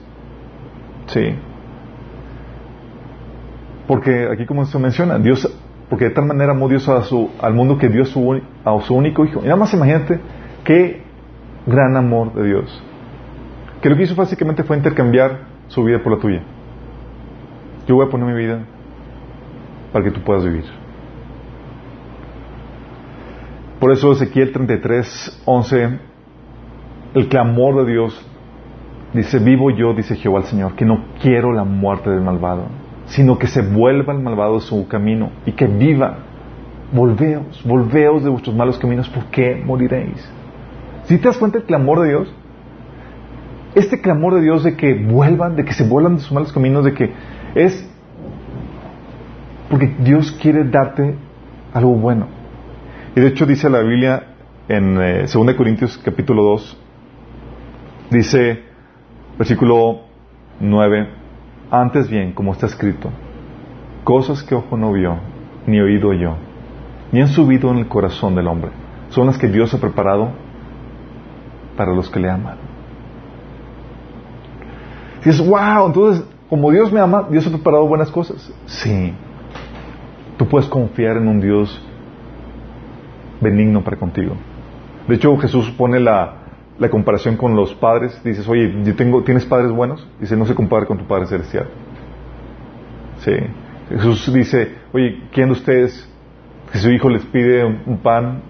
Sí. 1.07 1.35
Porque 3.87 4.29
aquí 4.31 4.45
como 4.45 4.65
se 4.65 4.79
menciona, 4.79 5.19
Dios, 5.19 5.47
porque 5.89 6.05
de 6.05 6.11
tal 6.11 6.25
manera 6.25 6.53
amó 6.53 6.67
Dios 6.67 6.87
a 6.89 7.01
su, 7.03 7.29
al 7.41 7.53
mundo 7.53 7.77
que 7.77 7.89
dio 7.89 8.05
su, 8.05 8.41
a 8.63 8.79
su 8.81 8.95
único 8.95 9.25
hijo. 9.25 9.41
Y 9.41 9.43
nada 9.43 9.57
más 9.57 9.73
imagínate 9.73 10.19
qué 10.63 11.03
gran 11.65 11.95
amor 11.95 12.33
de 12.33 12.47
Dios. 12.47 12.83
Que 13.81 13.89
lo 13.89 13.95
que 13.95 14.03
hizo 14.03 14.15
básicamente 14.15 14.63
fue 14.63 14.77
intercambiar 14.77 15.41
su 15.67 15.83
vida 15.83 16.01
por 16.01 16.13
la 16.13 16.19
tuya. 16.19 16.41
Yo 17.87 17.95
voy 17.95 18.07
a 18.07 18.09
poner 18.09 18.27
mi 18.27 18.33
vida 18.33 18.65
para 19.93 20.03
que 20.03 20.11
tú 20.11 20.21
puedas 20.21 20.43
vivir. 20.43 20.65
Por 23.79 23.91
eso 23.91 24.13
Ezequiel 24.13 24.51
33, 24.53 25.43
11, 25.45 25.99
el 27.13 27.27
clamor 27.27 27.85
de 27.85 27.91
Dios 27.91 28.25
dice, 29.13 29.39
vivo 29.39 29.69
yo, 29.69 29.93
dice 29.93 30.15
Jehová 30.15 30.39
el 30.39 30.45
Señor, 30.45 30.75
que 30.75 30.85
no 30.85 31.05
quiero 31.21 31.51
la 31.51 31.63
muerte 31.63 32.09
del 32.09 32.21
malvado, 32.21 32.67
sino 33.07 33.37
que 33.37 33.47
se 33.47 33.61
vuelva 33.61 34.13
el 34.13 34.21
malvado 34.21 34.55
de 34.55 34.61
su 34.61 34.87
camino 34.87 35.31
y 35.45 35.51
que 35.51 35.67
viva. 35.67 36.19
Volveos, 36.93 37.63
volveos 37.65 38.23
de 38.23 38.29
vuestros 38.29 38.55
malos 38.55 38.77
caminos, 38.77 39.09
porque 39.09 39.61
moriréis? 39.65 40.31
Si 41.05 41.17
te 41.17 41.27
das 41.27 41.37
cuenta 41.37 41.57
del 41.57 41.67
clamor 41.67 42.01
de 42.01 42.09
Dios, 42.09 42.33
este 43.73 43.99
clamor 43.99 44.35
de 44.35 44.41
Dios 44.41 44.63
de 44.63 44.77
que 44.77 44.93
vuelvan, 44.93 45.55
de 45.55 45.65
que 45.65 45.73
se 45.73 45.87
vuelvan 45.87 46.15
de 46.15 46.21
sus 46.21 46.31
malos 46.31 46.53
caminos, 46.53 46.85
de 46.85 46.93
que 46.93 47.11
es 47.55 47.89
porque 49.69 49.93
Dios 49.99 50.31
quiere 50.41 50.63
darte 50.63 51.15
algo 51.73 51.95
bueno. 51.95 52.27
Y 53.15 53.21
de 53.21 53.27
hecho 53.27 53.45
dice 53.45 53.69
la 53.69 53.79
Biblia 53.79 54.35
en 54.67 54.95
2 54.95 55.35
eh, 55.35 55.55
Corintios 55.55 55.97
capítulo 56.03 56.43
2, 56.43 56.77
dice 58.11 58.63
versículo 59.37 60.01
9, 60.59 61.07
antes 61.71 62.09
bien, 62.09 62.33
como 62.33 62.51
está 62.51 62.65
escrito, 62.65 63.09
cosas 64.03 64.43
que 64.43 64.53
ojo 64.53 64.75
no 64.75 64.91
vio, 64.91 65.17
ni 65.65 65.79
oído 65.79 66.11
yo, 66.11 66.35
ni 67.13 67.21
han 67.21 67.29
subido 67.29 67.71
en 67.71 67.77
el 67.77 67.87
corazón 67.87 68.35
del 68.35 68.47
hombre, 68.47 68.71
son 69.11 69.27
las 69.27 69.37
que 69.37 69.47
Dios 69.47 69.73
ha 69.73 69.79
preparado 69.79 70.31
para 71.77 71.93
los 71.93 72.09
que 72.09 72.19
le 72.19 72.29
aman. 72.29 72.57
Y 75.23 75.29
es 75.29 75.39
wow, 75.39 75.87
entonces, 75.87 76.25
como 76.49 76.69
Dios 76.69 76.91
me 76.91 76.99
ama, 76.99 77.27
Dios 77.29 77.47
ha 77.47 77.49
preparado 77.49 77.87
buenas 77.87 78.11
cosas. 78.11 78.53
Sí. 78.65 79.13
Tú 80.37 80.45
puedes 80.47 80.67
confiar 80.67 81.15
en 81.15 81.29
un 81.29 81.39
Dios 81.39 81.81
benigno 83.41 83.83
para 83.83 83.97
contigo. 83.97 84.35
De 85.07 85.15
hecho, 85.15 85.35
Jesús 85.37 85.69
pone 85.71 85.99
la, 85.99 86.41
comparación 86.89 87.37
con 87.37 87.55
los 87.55 87.73
padres. 87.75 88.19
Dices, 88.23 88.47
oye, 88.47 88.73
yo 88.83 88.95
tengo, 88.95 89.23
¿tienes 89.23 89.45
padres 89.45 89.71
buenos? 89.71 90.07
Dice, 90.19 90.35
no 90.35 90.45
se 90.45 90.55
compara 90.55 90.85
con 90.85 90.97
tu 90.97 91.05
Padre 91.05 91.27
Celestial. 91.27 91.67
Sí. 93.19 93.33
Jesús 93.89 94.33
dice, 94.33 94.75
oye, 94.93 95.21
¿quién 95.31 95.47
de 95.47 95.53
ustedes, 95.53 96.09
si 96.71 96.79
su 96.79 96.89
hijo 96.89 97.09
les 97.09 97.23
pide 97.25 97.63
un, 97.63 97.99
pan, 97.99 98.41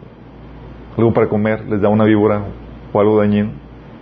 algo 0.98 1.14
para 1.14 1.28
comer, 1.28 1.66
les 1.66 1.82
da 1.82 1.90
una 1.90 2.06
víbora 2.06 2.42
o 2.94 3.00
algo 3.00 3.20
dañino? 3.20 3.52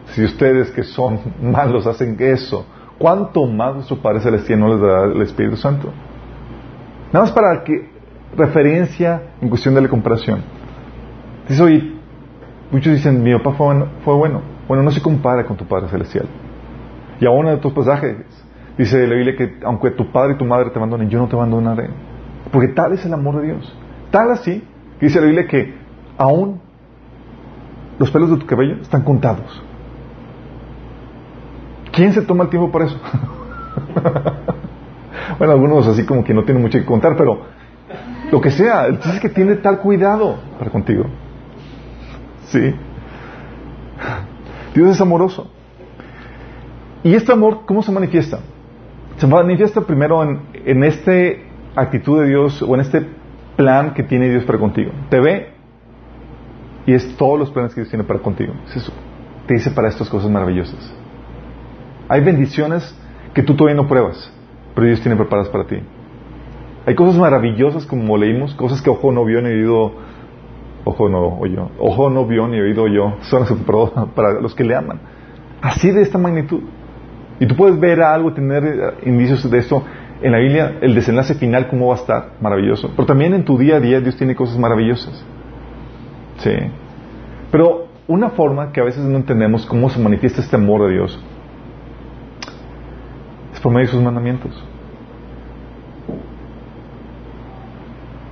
Si 0.08 0.24
ustedes 0.24 0.70
que 0.72 0.84
son 0.84 1.20
malos 1.42 1.88
hacen 1.88 2.16
eso, 2.20 2.66
¿cuánto 3.00 3.48
más 3.48 3.86
su 3.86 4.00
Padre 4.00 4.20
Celestial 4.20 4.60
no 4.60 4.70
les 4.70 4.82
dará 4.82 5.06
el 5.06 5.22
Espíritu 5.22 5.58
Santo? 5.58 5.92
Nada 7.12 7.26
más 7.26 7.32
para 7.34 7.64
que 7.64 7.90
referencia 8.36 9.22
en 9.42 9.50
cuestión 9.50 9.74
de 9.76 9.82
la 9.82 9.88
comparación. 9.88 10.63
Dice, 11.48 11.62
oye, 11.62 11.94
muchos 12.72 12.94
dicen, 12.94 13.22
mi 13.22 13.34
papá 13.34 13.54
fue 13.54 13.66
bueno, 13.68 13.88
fue 14.04 14.16
bueno. 14.16 14.42
Bueno, 14.68 14.84
no 14.84 14.92
se 14.92 15.02
compara 15.02 15.46
con 15.46 15.58
tu 15.58 15.66
Padre 15.66 15.90
Celestial. 15.90 16.26
Y 17.20 17.26
aún 17.26 17.48
en 17.48 17.56
otros 17.56 17.74
pasajes 17.74 18.18
dice 18.78 19.08
la 19.08 19.16
Biblia 19.16 19.36
que 19.38 19.60
aunque 19.64 19.92
tu 19.92 20.12
padre 20.12 20.34
y 20.34 20.38
tu 20.38 20.46
madre 20.46 20.72
te 20.72 20.78
abandonen, 20.78 21.10
yo 21.10 21.20
no 21.20 21.28
te 21.28 21.36
abandonaré. 21.36 21.90
Porque 22.52 22.70
tal 22.70 22.94
es 22.94 23.06
el 23.06 23.14
amor 23.14 23.40
de 23.40 23.48
Dios. 23.48 23.78
Tal 24.12 24.32
así, 24.32 24.64
que 25.00 25.06
dice 25.06 25.20
la 25.20 25.28
Biblia 25.28 25.48
que 25.48 25.76
aún 26.18 26.60
los 28.00 28.10
pelos 28.12 28.32
de 28.32 28.38
tu 28.38 28.46
cabello 28.46 28.76
están 28.82 29.04
contados. 29.04 29.64
¿Quién 31.92 32.14
se 32.14 32.24
toma 32.24 32.46
el 32.46 32.50
tiempo 32.50 32.72
para 32.72 32.86
eso? 32.86 33.00
bueno, 35.38 35.54
algunos 35.54 35.88
así 35.88 36.06
como 36.06 36.24
que 36.24 36.34
no 36.34 36.44
tienen 36.44 36.64
mucho 36.64 36.80
que 36.80 36.86
contar, 36.86 37.16
pero 37.16 37.42
lo 38.32 38.42
que 38.42 38.50
sea, 38.50 38.88
el 38.88 38.96
es 38.96 39.20
que 39.20 39.30
tiene 39.30 39.58
tal 39.58 39.80
cuidado 39.80 40.38
para 40.58 40.72
contigo. 40.72 41.06
¿Sí? 42.54 42.76
Dios 44.76 44.90
es 44.92 45.02
amoroso. 45.02 45.50
¿Y 47.04 47.16
este 47.16 47.32
amor 47.32 47.62
cómo 47.66 47.82
se 47.82 47.92
manifiesta? 47.92 48.42
Se 49.18 49.26
manifiesta 49.26 49.82
primero 49.82 50.22
en, 50.22 50.42
en 50.54 50.84
esta 50.84 51.12
actitud 51.76 52.22
de 52.22 52.28
Dios 52.30 52.62
o 52.62 52.76
en 52.76 52.82
este 52.82 53.08
plan 53.56 53.96
que 53.96 54.04
tiene 54.04 54.30
Dios 54.30 54.44
para 54.44 54.60
contigo. 54.60 54.92
Te 55.10 55.20
ve 55.20 55.48
y 56.86 56.94
es 56.94 57.18
todos 57.18 57.40
los 57.40 57.50
planes 57.50 57.74
que 57.74 57.82
Dios 57.82 57.90
tiene 57.90 58.04
para 58.04 58.20
contigo. 58.20 58.54
Te 59.48 59.56
dice 59.56 59.72
para 59.72 59.90
estas 59.90 60.08
cosas 60.08 60.30
maravillosas. 60.30 60.94
Hay 62.08 62.22
bendiciones 62.22 62.96
que 63.34 63.42
tú 63.42 63.56
todavía 63.56 63.82
no 63.82 63.88
pruebas, 63.88 64.32
pero 64.76 64.86
Dios 64.86 65.02
tiene 65.02 65.16
preparadas 65.16 65.50
para 65.50 65.66
ti. 65.66 65.78
Hay 66.86 66.94
cosas 66.94 67.18
maravillosas 67.18 67.88
como 67.88 68.16
leímos, 68.16 68.54
cosas 68.54 68.80
que 68.82 68.92
ojo 68.92 69.12
no 69.12 69.26
vio 69.26 69.42
ni 69.42 69.50
oído 69.50 69.94
Ojo 70.86 71.10
no 71.10 71.40
oyó. 71.40 71.70
Ojo 71.80 72.10
no 72.10 72.26
vio 72.26 72.48
ni 72.48 72.60
oído 72.60 72.88
yo. 72.88 73.16
Son 73.22 73.46
para 74.16 74.40
los 74.42 74.54
que 74.56 74.64
le 74.64 74.76
aman. 74.76 75.00
Así 75.62 75.92
de 75.92 76.02
esta 76.02 76.18
magnitud. 76.18 76.62
Y 77.40 77.46
tú 77.48 77.56
puedes 77.56 77.80
ver 77.80 78.02
algo, 78.02 78.34
tener 78.34 78.64
eh, 78.66 79.10
indicios 79.10 79.50
de 79.50 79.58
esto 79.58 79.84
en 80.22 80.32
la 80.32 80.38
Biblia, 80.38 80.78
el 80.82 80.96
desenlace 80.96 81.36
final, 81.36 81.68
cómo 81.68 81.88
va 81.88 81.96
a 81.96 81.98
estar. 81.98 82.32
Maravilloso. 82.40 82.92
Pero 82.96 83.06
también 83.06 83.34
en 83.34 83.44
tu 83.44 83.58
día 83.58 83.78
a 83.78 83.80
día 83.80 84.00
Dios 84.00 84.16
tiene 84.16 84.36
cosas 84.36 84.58
maravillosas. 84.58 85.26
Sí. 86.38 86.52
Pero 87.52 87.88
una 88.08 88.30
forma 88.32 88.72
que 88.72 88.82
a 88.82 88.84
veces 88.84 89.04
no 89.04 89.18
entendemos 89.18 89.66
cómo 89.66 89.90
se 89.90 90.00
manifiesta 90.00 90.42
este 90.42 90.56
amor 90.56 90.88
de 90.88 90.94
Dios 90.94 91.24
es 93.54 93.60
por 93.60 93.72
medio 93.72 93.88
de 93.88 93.94
sus 93.94 94.02
mandamientos. 94.02 94.64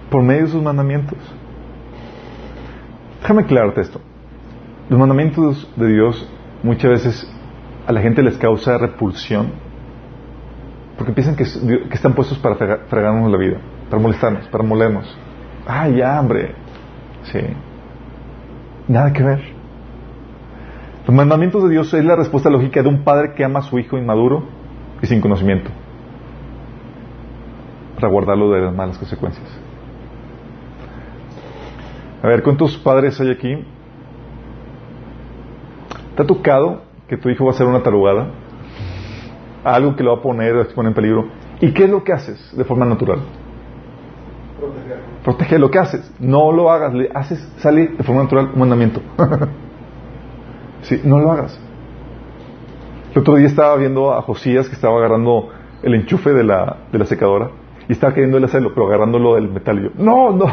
Por 0.09 0.23
medio 0.23 0.45
de 0.45 0.51
sus 0.51 0.61
mandamientos. 0.61 1.17
Déjame 3.21 3.43
aclararte 3.43 3.81
esto. 3.81 4.01
Los 4.89 4.99
mandamientos 4.99 5.71
de 5.75 5.87
Dios 5.87 6.27
muchas 6.63 6.91
veces 6.91 7.33
a 7.87 7.91
la 7.91 8.01
gente 8.01 8.21
les 8.21 8.37
causa 8.37 8.77
repulsión 8.77 9.51
porque 10.97 11.13
piensan 11.13 11.35
que, 11.35 11.43
están 11.43 12.13
puestos 12.13 12.37
para 12.37 12.55
fregarnos 12.55 13.31
la 13.31 13.37
vida, 13.37 13.57
para 13.89 14.01
molestarnos, 14.01 14.47
para 14.49 14.63
molernos. 14.63 15.17
Ah, 15.65 15.87
ya, 15.87 16.19
hombre. 16.19 16.53
Sí. 17.23 17.39
Nada 18.87 19.11
que 19.11 19.23
ver. 19.23 19.41
Los 21.07 21.15
mandamientos 21.15 21.63
de 21.63 21.69
Dios 21.69 21.91
es 21.93 22.05
la 22.05 22.15
respuesta 22.15 22.49
lógica 22.49 22.83
de 22.83 22.89
un 22.89 23.03
padre 23.03 23.33
que 23.35 23.43
ama 23.43 23.59
a 23.59 23.63
su 23.63 23.79
hijo 23.79 23.97
inmaduro 23.97 24.43
y 25.01 25.07
sin 25.07 25.21
conocimiento 25.21 25.71
para 27.95 28.11
guardarlo 28.11 28.51
de 28.51 28.61
las 28.61 28.75
malas 28.75 28.97
consecuencias. 28.97 29.60
A 32.23 32.27
ver, 32.27 32.43
¿cuántos 32.43 32.77
padres 32.77 33.19
hay 33.19 33.31
aquí? 33.31 33.55
¿Te 36.15 36.21
ha 36.21 36.25
tocado 36.25 36.81
que 37.07 37.17
tu 37.17 37.29
hijo 37.29 37.45
va 37.45 37.51
a 37.51 37.53
hacer 37.55 37.65
una 37.65 37.81
tarugada? 37.81 38.27
Algo 39.63 39.95
que 39.95 40.03
lo 40.03 40.13
va 40.13 40.19
a 40.19 40.21
poner, 40.21 40.55
a 40.55 40.63
poner 40.65 40.91
en 40.91 40.95
peligro. 40.95 41.25
¿Y 41.59 41.71
qué 41.73 41.85
es 41.85 41.89
lo 41.89 42.03
que 42.03 42.13
haces 42.13 42.55
de 42.55 42.63
forma 42.63 42.85
natural? 42.85 43.19
Proteger. 44.59 44.99
Proteger 45.23 45.59
lo 45.59 45.71
que 45.71 45.79
haces. 45.79 46.13
No 46.19 46.51
lo 46.51 46.71
hagas, 46.71 46.93
le 46.93 47.09
haces, 47.13 47.39
sale 47.57 47.87
de 47.87 48.03
forma 48.03 48.23
natural 48.23 48.51
un 48.53 48.59
mandamiento. 48.59 49.01
sí, 50.83 51.01
no 51.03 51.17
lo 51.17 51.31
hagas. 51.31 51.59
El 53.13 53.21
otro 53.21 53.35
día 53.35 53.47
estaba 53.47 53.75
viendo 53.77 54.13
a 54.13 54.21
Josías 54.21 54.69
que 54.69 54.75
estaba 54.75 54.97
agarrando 54.97 55.49
el 55.81 55.95
enchufe 55.95 56.33
de 56.33 56.43
la, 56.43 56.77
de 56.91 56.99
la 56.99 57.05
secadora 57.05 57.49
y 57.89 57.93
estaba 57.93 58.13
queriendo 58.13 58.37
hacerlo, 58.45 58.71
pero 58.75 58.87
agarrándolo 58.87 59.35
del 59.35 59.49
metal. 59.49 59.79
Y 59.79 59.83
yo, 59.83 59.89
no, 59.97 60.31
no. 60.31 60.45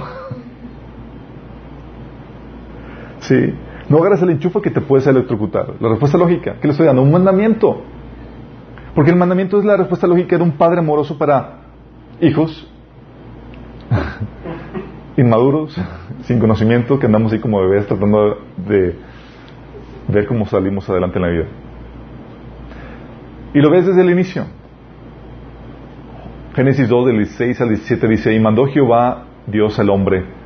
Sí. 3.20 3.54
No 3.88 3.98
agarres 3.98 4.22
el 4.22 4.30
enchufe 4.30 4.60
que 4.60 4.70
te 4.70 4.80
puedes 4.80 5.06
electrocutar. 5.06 5.74
La 5.80 5.88
respuesta 5.88 6.18
lógica, 6.18 6.56
¿qué 6.60 6.68
le 6.68 6.72
estoy 6.72 6.86
dando? 6.86 7.02
Un 7.02 7.10
mandamiento. 7.10 7.82
Porque 8.94 9.10
el 9.10 9.16
mandamiento 9.16 9.58
es 9.58 9.64
la 9.64 9.76
respuesta 9.76 10.06
lógica 10.06 10.36
de 10.36 10.42
un 10.42 10.52
padre 10.52 10.80
amoroso 10.80 11.16
para 11.16 11.60
hijos 12.20 12.70
inmaduros, 15.16 15.76
sin 16.22 16.38
conocimiento, 16.38 16.98
que 16.98 17.06
andamos 17.06 17.32
así 17.32 17.40
como 17.40 17.60
bebés 17.60 17.86
tratando 17.86 18.38
de 18.56 18.96
ver 20.08 20.26
cómo 20.26 20.46
salimos 20.46 20.88
adelante 20.88 21.18
en 21.18 21.22
la 21.22 21.30
vida. 21.30 21.44
Y 23.54 23.60
lo 23.60 23.70
ves 23.70 23.86
desde 23.86 24.02
el 24.02 24.10
inicio. 24.10 24.44
Génesis 26.54 26.88
2, 26.88 27.06
del 27.06 27.18
16 27.18 27.60
al 27.60 27.68
17 27.68 28.08
dice, 28.08 28.34
y 28.34 28.40
mandó 28.40 28.66
Jehová 28.66 29.26
Dios 29.46 29.78
al 29.78 29.88
hombre 29.90 30.37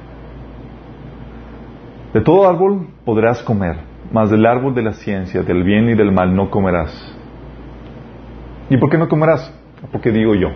de 2.12 2.21
todo 2.21 2.49
árbol 2.49 2.88
podrás 3.04 3.42
comer, 3.42 3.76
mas 4.12 4.31
del 4.31 4.45
árbol 4.47 4.75
de 4.75 4.83
la 4.83 4.92
ciencia, 4.92 5.42
del 5.42 5.64
bien 5.64 5.88
y 5.88 5.95
del 5.95 6.12
mal 6.12 6.35
no 6.35 6.50
comerás. 6.50 6.92
¿Y 8.69 8.76
por 8.76 8.90
qué 8.90 8.99
no 8.99 9.09
comerás? 9.09 9.52
Porque 9.90 10.11
digo 10.11 10.35
yo. 10.35 10.49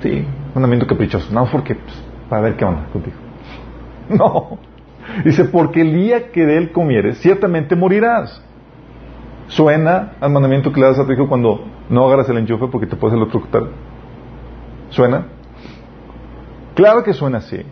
Sí, 0.00 0.24
mandamiento 0.54 0.86
caprichoso. 0.86 1.32
No, 1.32 1.46
porque 1.50 1.74
pues, 1.74 2.02
para 2.28 2.42
ver 2.42 2.56
qué 2.56 2.64
onda 2.64 2.86
contigo. 2.92 3.16
No. 4.08 4.58
Dice, 5.24 5.44
porque 5.44 5.80
el 5.80 5.94
día 5.94 6.30
que 6.30 6.44
de 6.44 6.58
él 6.58 6.72
comieres, 6.72 7.18
ciertamente 7.18 7.74
morirás. 7.74 8.42
Suena 9.48 10.12
al 10.20 10.30
mandamiento 10.30 10.72
que 10.72 10.80
le 10.80 10.86
das 10.86 10.98
a 10.98 11.06
tu 11.06 11.12
hijo 11.12 11.28
cuando 11.28 11.64
no 11.88 12.06
agarras 12.06 12.28
el 12.28 12.38
enchufe 12.38 12.66
porque 12.68 12.86
te 12.86 12.96
puedes 12.96 13.16
electrocutar. 13.16 13.64
¿Suena? 14.90 15.26
Claro 16.74 17.02
que 17.02 17.12
suena 17.12 17.38
así. 17.38 17.62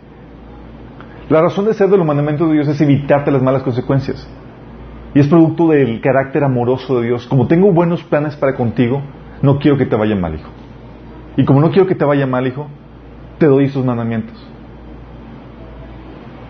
La 1.29 1.41
razón 1.41 1.65
de 1.65 1.73
ser 1.73 1.89
de 1.89 1.97
los 1.97 2.05
mandamientos 2.05 2.47
de 2.47 2.55
Dios 2.55 2.67
es 2.67 2.79
evitarte 2.81 3.31
las 3.31 3.41
malas 3.41 3.63
consecuencias. 3.63 4.27
Y 5.15 5.19
es 5.19 5.27
producto 5.27 5.67
del 5.69 6.01
carácter 6.01 6.43
amoroso 6.43 6.99
de 6.99 7.07
Dios. 7.07 7.27
Como 7.27 7.47
tengo 7.47 7.71
buenos 7.71 8.03
planes 8.03 8.35
para 8.35 8.55
contigo, 8.55 9.01
no 9.41 9.59
quiero 9.59 9.77
que 9.77 9.85
te 9.85 9.95
vaya 9.95 10.15
mal, 10.15 10.35
hijo. 10.35 10.49
Y 11.37 11.45
como 11.45 11.61
no 11.61 11.71
quiero 11.71 11.87
que 11.87 11.95
te 11.95 12.05
vaya 12.05 12.27
mal, 12.27 12.45
hijo, 12.47 12.67
te 13.37 13.45
doy 13.45 13.65
esos 13.65 13.85
mandamientos. 13.85 14.35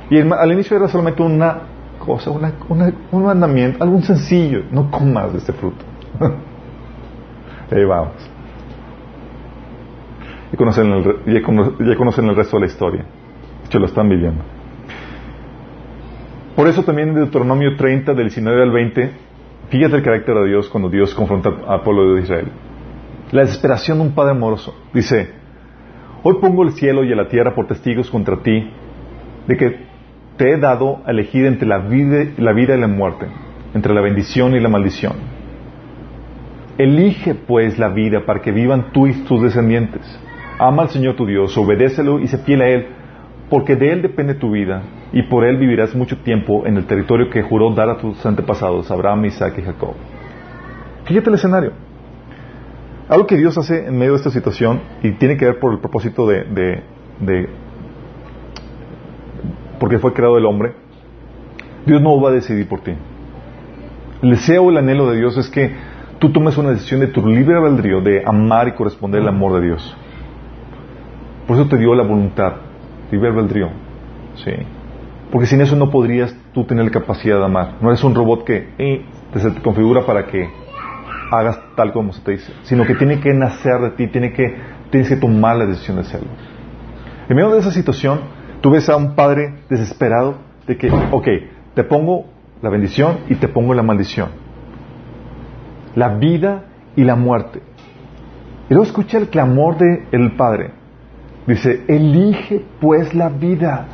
Y 0.10 0.20
al 0.20 0.52
inicio 0.52 0.78
era 0.78 0.88
solamente 0.88 1.22
una 1.24 1.60
cosa, 2.00 2.32
un 2.32 3.24
mandamiento, 3.24 3.84
algo 3.84 4.02
sencillo. 4.02 4.64
No 4.72 4.92
comas 4.92 5.32
de 5.32 5.40
este 5.40 5.54
fruto. 5.54 5.84
Ahí 7.72 7.86
vamos. 7.86 8.14
Ya 10.52 10.58
conocen, 10.58 10.92
el, 10.92 12.30
el 12.30 12.36
resto 12.36 12.58
de 12.58 12.62
la 12.62 12.68
historia. 12.68 13.06
De 13.72 13.80
lo 13.80 13.88
están 13.88 14.08
viviendo. 14.08 14.44
Por 16.56 16.68
eso 16.68 16.84
también 16.84 17.10
en 17.10 17.16
Deuteronomio 17.16 17.76
30, 17.76 18.14
del 18.14 18.28
19 18.28 18.62
al 18.62 18.72
20, 18.72 19.10
fíjate 19.70 19.96
el 19.96 20.04
carácter 20.04 20.36
de 20.36 20.50
Dios 20.50 20.70
cuando 20.70 20.88
Dios 20.88 21.16
confronta 21.16 21.50
al 21.68 21.82
pueblo 21.82 22.14
de 22.14 22.22
Israel. 22.22 22.48
La 23.32 23.42
desesperación 23.42 23.98
de 23.98 24.04
un 24.04 24.12
padre 24.14 24.32
amoroso. 24.32 24.76
Dice, 24.94 25.32
hoy 26.22 26.36
pongo 26.40 26.62
el 26.62 26.74
cielo 26.74 27.04
y 27.04 27.12
a 27.12 27.16
la 27.16 27.28
tierra 27.28 27.56
por 27.56 27.66
testigos 27.66 28.12
contra 28.12 28.38
ti 28.44 28.70
de 29.48 29.58
que 29.58 29.80
te 30.38 30.52
he 30.52 30.58
dado 30.58 31.02
a 31.08 31.12
elegir 31.12 31.48
entre 31.48 31.68
la 31.68 31.80
vida, 31.80 32.24
la 32.38 32.54
vida 32.54 32.76
y 32.76 32.80
la 32.80 32.88
muerte, 32.88 33.26
entre 33.74 33.96
la 33.96 34.02
bendición 34.02 34.54
y 34.54 34.60
la 34.60 34.70
maldición. 34.70 35.14
Elige 36.78 37.34
pues 37.34 37.80
la 37.80 37.90
vida 37.90 38.28
para 38.28 38.42
que 38.42 38.52
vivan 38.52 38.92
tú 38.94 39.08
y 39.08 39.14
tus 39.24 39.42
descendientes. 39.42 40.02
Ama 40.60 40.84
al 40.84 40.90
Señor 40.90 41.16
tu 41.16 41.26
Dios, 41.26 41.58
obedécelo 41.58 42.20
y 42.20 42.28
sé 42.28 42.38
fiel 42.38 42.62
a 42.62 42.68
Él, 42.68 42.88
porque 43.50 43.76
de 43.76 43.92
Él 43.92 44.04
depende 44.04 44.36
tu 44.36 44.52
vida 44.52 44.84
y 45.14 45.22
por 45.22 45.46
Él 45.46 45.58
vivirás 45.58 45.94
mucho 45.96 46.18
tiempo 46.18 46.66
en 46.66 46.76
el 46.76 46.86
territorio 46.88 47.30
que 47.30 47.44
juró 47.44 47.72
dar 47.74 47.88
a 47.88 47.98
tus 47.98 48.26
antepasados, 48.26 48.90
Abraham, 48.90 49.26
Isaac 49.26 49.54
y 49.60 49.62
Jacob. 49.62 49.94
Fíjate 51.06 51.30
el 51.30 51.36
escenario. 51.36 51.72
Algo 53.08 53.28
que 53.28 53.38
Dios 53.38 53.56
hace 53.58 53.86
en 53.86 53.98
medio 53.98 54.14
de 54.14 54.18
esta 54.18 54.32
situación 54.32 54.82
y 55.04 55.12
tiene 55.12 55.38
que 55.38 55.46
ver 55.46 55.60
por 55.60 55.72
el 55.72 55.80
propósito 55.80 56.28
de, 56.28 56.44
de, 56.46 56.84
de 57.20 57.50
porque 59.80 60.00
fue 60.00 60.14
creado 60.14 60.38
el 60.38 60.46
hombre, 60.46 60.74
Dios 61.86 62.02
no 62.02 62.20
va 62.20 62.30
a 62.30 62.34
decidir 62.34 62.68
por 62.68 62.82
ti. 62.82 62.94
El 64.24 64.32
deseo, 64.32 64.72
el 64.72 64.78
anhelo 64.78 65.12
de 65.12 65.18
Dios 65.18 65.38
es 65.38 65.48
que 65.50 65.76
tú 66.18 66.32
tomes 66.32 66.58
una 66.58 66.70
decisión 66.72 67.02
de 67.02 67.08
tu 67.08 67.28
libre 67.28 67.56
albedrío 67.56 68.02
de 68.02 68.24
amar 68.26 68.68
y 68.68 68.72
corresponder 68.72 69.22
al 69.22 69.28
amor 69.28 69.60
de 69.60 69.68
Dios. 69.68 69.96
Por 71.46 71.58
eso 71.58 71.68
te 71.68 71.78
dio 71.78 71.94
la 71.94 72.04
voluntad, 72.04 72.54
libre 73.12 73.30
albedrío. 73.30 73.70
Sí. 74.36 74.54
Porque 75.34 75.48
sin 75.48 75.62
eso 75.62 75.76
no 75.76 75.90
podrías 75.90 76.32
tú 76.54 76.64
tener 76.64 76.86
la 76.86 76.92
capacidad 76.92 77.40
de 77.40 77.46
amar. 77.46 77.78
No 77.82 77.90
eres 77.90 78.04
un 78.04 78.14
robot 78.14 78.44
que 78.44 78.70
eh, 78.78 79.04
se 79.36 79.50
te 79.50 79.62
configura 79.64 80.06
para 80.06 80.28
que 80.28 80.48
hagas 81.32 81.60
tal 81.76 81.92
como 81.92 82.14
se 82.14 82.22
te 82.22 82.34
dice, 82.34 82.54
sino 82.62 82.86
que 82.86 82.94
tiene 82.94 83.20
que 83.20 83.34
nacer 83.34 83.82
de 83.82 83.90
ti, 83.90 84.08
tiene 84.10 84.32
que, 84.32 84.56
tienes 84.92 85.10
que 85.10 85.16
tomar 85.16 85.58
la 85.58 85.66
decisión 85.66 85.98
de 85.98 86.02
hacerlo. 86.04 86.28
En 87.28 87.36
medio 87.36 87.50
de 87.50 87.62
esa 87.62 87.72
situación, 87.72 88.20
tú 88.62 88.70
ves 88.70 88.88
a 88.90 88.96
un 88.96 89.16
padre 89.16 89.56
desesperado 89.72 90.36
de 90.68 90.78
que, 90.78 90.92
ok, 90.92 91.28
te 91.74 91.84
pongo 91.84 92.26
la 92.62 92.70
bendición 92.70 93.22
y 93.28 93.34
te 93.34 93.48
pongo 93.48 93.74
la 93.74 93.82
maldición. 93.82 94.30
La 95.96 96.10
vida 96.10 96.66
y 96.96 97.06
la 97.06 97.16
muerte. 97.16 97.60
Y 98.70 98.74
luego 98.76 98.84
escucha 98.84 99.18
el 99.18 99.30
clamor 99.30 99.80
del 99.80 100.36
Padre. 100.36 100.74
Dice, 101.48 101.86
elige 101.88 102.64
pues 102.80 103.16
la 103.16 103.30
vida 103.30 103.88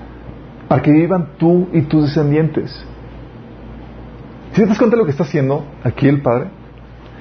para 0.69 0.83
que 0.83 0.91
vivan 0.91 1.29
tú 1.39 1.67
y 1.73 1.81
tus 1.81 2.03
descendientes. 2.03 2.71
¿Si 4.51 4.61
te 4.61 4.67
das 4.67 4.77
cuenta 4.77 4.95
de 4.95 4.99
lo 4.99 5.05
que 5.05 5.11
está 5.11 5.23
haciendo 5.23 5.65
aquí 5.83 6.07
el 6.07 6.21
Padre? 6.21 6.51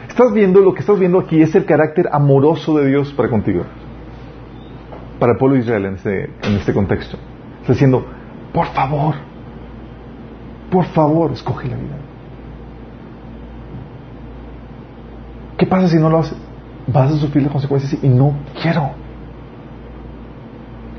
Estás 0.07 0.33
viendo, 0.33 0.61
lo 0.61 0.75
que 0.75 0.81
estás 0.81 0.99
viendo 0.99 1.19
aquí 1.19 1.41
es 1.41 1.55
el 1.55 1.65
carácter 1.65 2.09
amoroso 2.13 2.77
de 2.79 2.89
Dios 2.89 3.13
para 3.15 3.31
contigo. 3.31 3.65
Para 5.19 5.33
el 5.33 5.39
pueblo 5.39 5.57
de 5.57 5.63
Israel 5.63 5.87
en 5.87 5.95
este, 5.95 6.25
en 6.43 6.57
este 6.57 6.75
contexto. 6.75 7.17
Está 7.63 7.73
diciendo, 7.73 8.07
por 8.53 8.67
favor, 8.67 9.15
por 10.71 10.85
favor, 10.85 11.33
escoge 11.33 11.69
la 11.69 11.77
vida. 11.77 11.97
¿Qué 15.57 15.67
pasa 15.67 15.89
si 15.89 15.97
no 15.97 16.11
lo 16.11 16.19
haces? 16.19 16.37
Vas 16.87 17.13
a 17.13 17.17
sufrir 17.17 17.45
las 17.45 17.53
consecuencias 17.53 18.03
y 18.03 18.09
no 18.09 18.35
quiero 18.63 18.91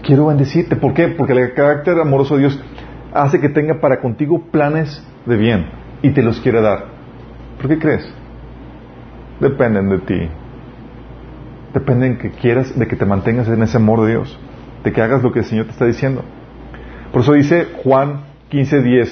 quiero 0.10 0.26
bendecirte. 0.26 0.76
¿Por 0.76 0.95
qué? 0.95 1.10
Porque 1.10 1.34
el 1.34 1.54
carácter 1.54 2.00
amoroso 2.00 2.34
de 2.34 2.41
Dios 2.41 2.60
hace 3.13 3.39
que 3.39 3.48
tenga 3.48 3.80
para 3.80 4.02
contigo 4.02 4.41
planes 4.52 5.06
de 5.28 5.38
bien 5.38 5.67
y 6.02 6.10
te 6.10 6.24
los 6.24 6.39
quiere 6.39 6.62
dar. 6.62 6.86
¿Por 7.58 7.69
qué 7.69 7.78
crees? 7.78 8.12
Dependen 9.39 9.88
de 9.88 10.00
ti. 10.00 10.30
Dependen 11.76 12.17
que 12.17 12.32
quieras, 12.32 12.78
de 12.78 12.88
que 12.88 12.95
te 12.95 13.06
mantengas 13.06 13.48
en 13.50 13.62
ese 13.62 13.78
amor 13.78 14.02
de 14.02 14.13
Dios, 14.13 14.39
de 14.84 14.91
que 14.91 15.00
hagas 15.00 15.22
lo 15.22 15.32
que 15.32 15.39
el 15.39 15.45
Señor 15.45 15.65
te 15.65 15.72
está 15.74 15.86
diciendo. 15.86 16.24
Por 17.12 17.22
eso 17.22 17.34
dice 17.34 17.67
Juan 17.84 18.24
15:10, 18.50 19.10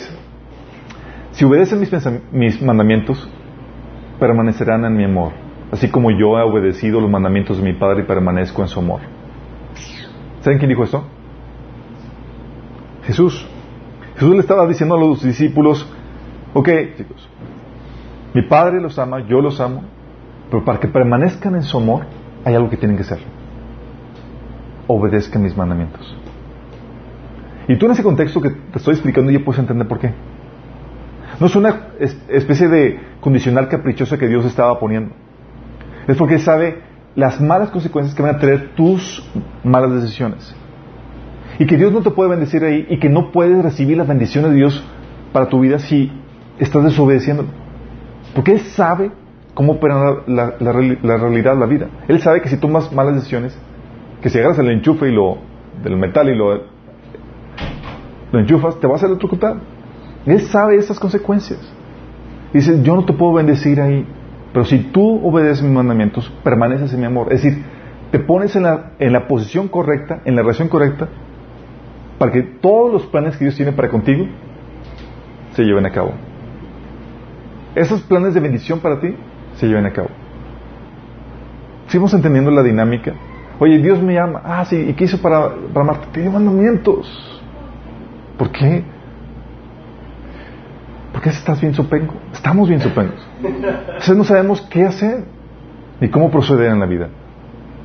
si 1.33 1.45
obedecen 1.45 1.79
mis, 1.79 1.91
mis 2.31 2.62
mandamientos, 2.63 3.29
permanecerán 4.19 4.83
en 4.86 4.97
mi 4.97 5.03
amor, 5.03 5.33
así 5.71 5.89
como 5.89 6.10
yo 6.10 6.39
he 6.39 6.41
obedecido 6.41 6.99
los 6.99 7.12
mandamientos 7.12 7.57
de 7.57 7.63
mi 7.63 7.73
Padre 7.73 8.01
y 8.01 8.05
permanezco 8.07 8.63
en 8.63 8.67
su 8.67 8.79
amor. 8.79 9.16
¿Saben 10.47 10.60
quién 10.60 10.69
dijo 10.69 10.86
esto? 10.86 11.03
Jesús. 13.03 13.45
Jesús 14.13 14.33
le 14.33 14.39
estaba 14.39 14.65
diciendo 14.65 14.95
a 14.95 14.97
los 14.97 15.21
discípulos, 15.21 15.86
ok, 16.53 16.69
chicos, 16.95 17.29
mi 18.33 18.43
Padre 18.43 18.79
los 18.79 18.97
ama, 18.97 19.27
yo 19.27 19.41
los 19.41 19.60
amo, 19.60 19.83
pero 20.49 20.63
para 20.63 20.79
que 20.79 20.88
permanezcan 20.88 21.55
en 21.55 21.63
su 21.63 21.77
amor 21.77 22.05
hay 22.45 22.55
algo 22.55 22.69
que 22.69 22.77
tienen 22.77 22.95
que 22.95 23.03
hacer. 23.03 23.19
Obedezcan 24.88 25.43
mis 25.43 25.57
mandamientos. 25.57 26.15
Y 27.67 27.75
tú 27.75 27.88
en 27.88 27.91
ese 27.91 28.03
contexto 28.03 28.39
que 28.39 28.51
te 28.51 28.77
estoy 28.77 28.93
explicando 28.93 29.29
ya 29.29 29.43
puedes 29.43 29.60
entender 29.60 29.86
por 29.86 29.99
qué. 29.99 30.13
No 31.41 31.47
es 31.47 31.55
una 31.57 31.88
especie 32.29 32.69
de 32.69 33.01
condicional 33.19 33.67
caprichosa 33.67 34.17
que 34.17 34.29
Dios 34.29 34.45
estaba 34.45 34.79
poniendo. 34.79 35.13
Es 36.07 36.15
porque 36.15 36.39
sabe 36.39 36.83
las 37.17 37.41
malas 37.41 37.71
consecuencias 37.71 38.15
que 38.15 38.21
van 38.21 38.36
a 38.36 38.38
tener 38.38 38.75
tus 38.75 39.27
malas 39.63 39.91
decisiones. 39.91 40.56
Y 41.58 41.65
que 41.65 41.75
Dios 41.75 41.91
no 41.91 42.03
te 42.03 42.12
puede 42.12 42.30
bendecir 42.30 42.63
ahí 42.63 42.86
y 42.88 42.99
que 42.99 43.10
no 43.10 43.32
puedes 43.32 43.63
recibir 43.63 43.97
las 43.97 44.08
bendiciones 44.08 44.51
de 44.51 44.58
Dios 44.58 44.84
para 45.34 45.49
tu 45.49 45.60
vida 45.60 45.80
si 45.80 46.12
estás 46.60 46.84
desobedeciendo. 46.84 47.45
Porque 48.36 48.51
Él 48.51 48.60
sabe 48.60 49.12
cómo 49.56 49.73
opera 49.73 50.17
la, 50.27 50.53
la, 50.60 50.71
realidad, 50.71 51.58
la 51.58 51.65
vida. 51.65 51.88
Él 52.08 52.21
sabe 52.21 52.39
que 52.39 52.49
si 52.49 52.58
tomas 52.58 52.93
malas 52.93 53.15
decisiones, 53.15 53.58
que 54.21 54.30
si 54.30 54.38
agarras 54.38 54.60
el 54.60 54.69
enchufe 54.69 55.10
y 55.10 55.12
lo, 55.12 55.39
del 55.84 55.97
metal 55.97 56.30
y 56.30 56.36
lo, 56.36 56.62
lo 58.32 58.39
enchufas, 58.39 58.80
te 58.80 58.86
vas 58.86 59.01
a 59.01 59.08
electrocutar. 59.08 59.56
Él 60.27 60.41
sabe 60.41 60.75
esas 60.75 60.99
consecuencias. 60.99 61.60
dice, 62.53 62.80
yo 62.84 62.95
no 62.95 63.06
te 63.06 63.13
puedo 63.13 63.34
bendecir 63.34 63.82
ahí. 63.82 64.06
Pero 64.53 64.65
si 64.65 64.79
tú 64.79 65.21
obedeces 65.23 65.63
mis 65.63 65.71
mandamientos, 65.71 66.31
permaneces 66.43 66.93
en 66.93 66.99
mi 66.99 67.05
amor. 67.05 67.31
Es 67.31 67.43
decir, 67.43 67.63
te 68.12 68.19
pones 68.19 68.55
en 68.55 68.63
la, 68.63 68.91
en 68.99 69.13
la 69.13 69.27
posición 69.27 69.67
correcta, 69.67 70.21
en 70.25 70.36
la 70.36 70.41
relación 70.41 70.69
correcta, 70.69 71.10
para 72.17 72.31
que 72.31 72.41
todos 72.41 72.91
los 72.91 73.05
planes 73.07 73.38
que 73.38 73.45
Dios 73.45 73.55
tiene 73.55 73.73
para 73.73 73.89
contigo 73.89 74.25
se 75.53 75.63
lleven 75.63 75.86
a 75.86 75.91
cabo. 75.91 76.13
Esos 77.75 78.01
planes 78.01 78.33
de 78.33 78.39
bendición 78.39 78.79
para 78.79 78.99
ti 78.99 79.15
se 79.55 79.67
lleven 79.67 79.86
a 79.86 79.93
cabo. 79.93 80.10
Seguimos 81.88 82.13
entendiendo 82.13 82.51
la 82.51 82.63
dinámica. 82.63 83.13
Oye, 83.60 83.77
Dios 83.79 84.01
me 84.01 84.17
ama. 84.19 84.41
Ah, 84.43 84.65
sí, 84.65 84.75
¿y 84.89 84.93
qué 84.93 85.05
hizo 85.05 85.21
para, 85.21 85.49
para 85.73 85.81
amarte? 85.81 86.07
Te 86.12 86.21
dio 86.21 86.31
mandamientos. 86.31 87.41
¿Por 88.38 88.51
qué? 88.51 88.83
¿Por 91.17 91.23
qué 91.23 91.30
estás 91.32 91.60
bien 91.60 91.73
sopengo? 91.73 92.13
Estamos 92.32 92.69
bien 92.69 92.80
sopengos. 92.80 93.27
Entonces 93.43 94.15
no 94.15 94.23
sabemos 94.23 94.62
qué 94.69 94.84
hacer 94.84 95.23
ni 95.99 96.10
cómo 96.10 96.30
proceder 96.30 96.69
en 96.69 96.80
la 96.80 96.86
vida. 96.86 97.10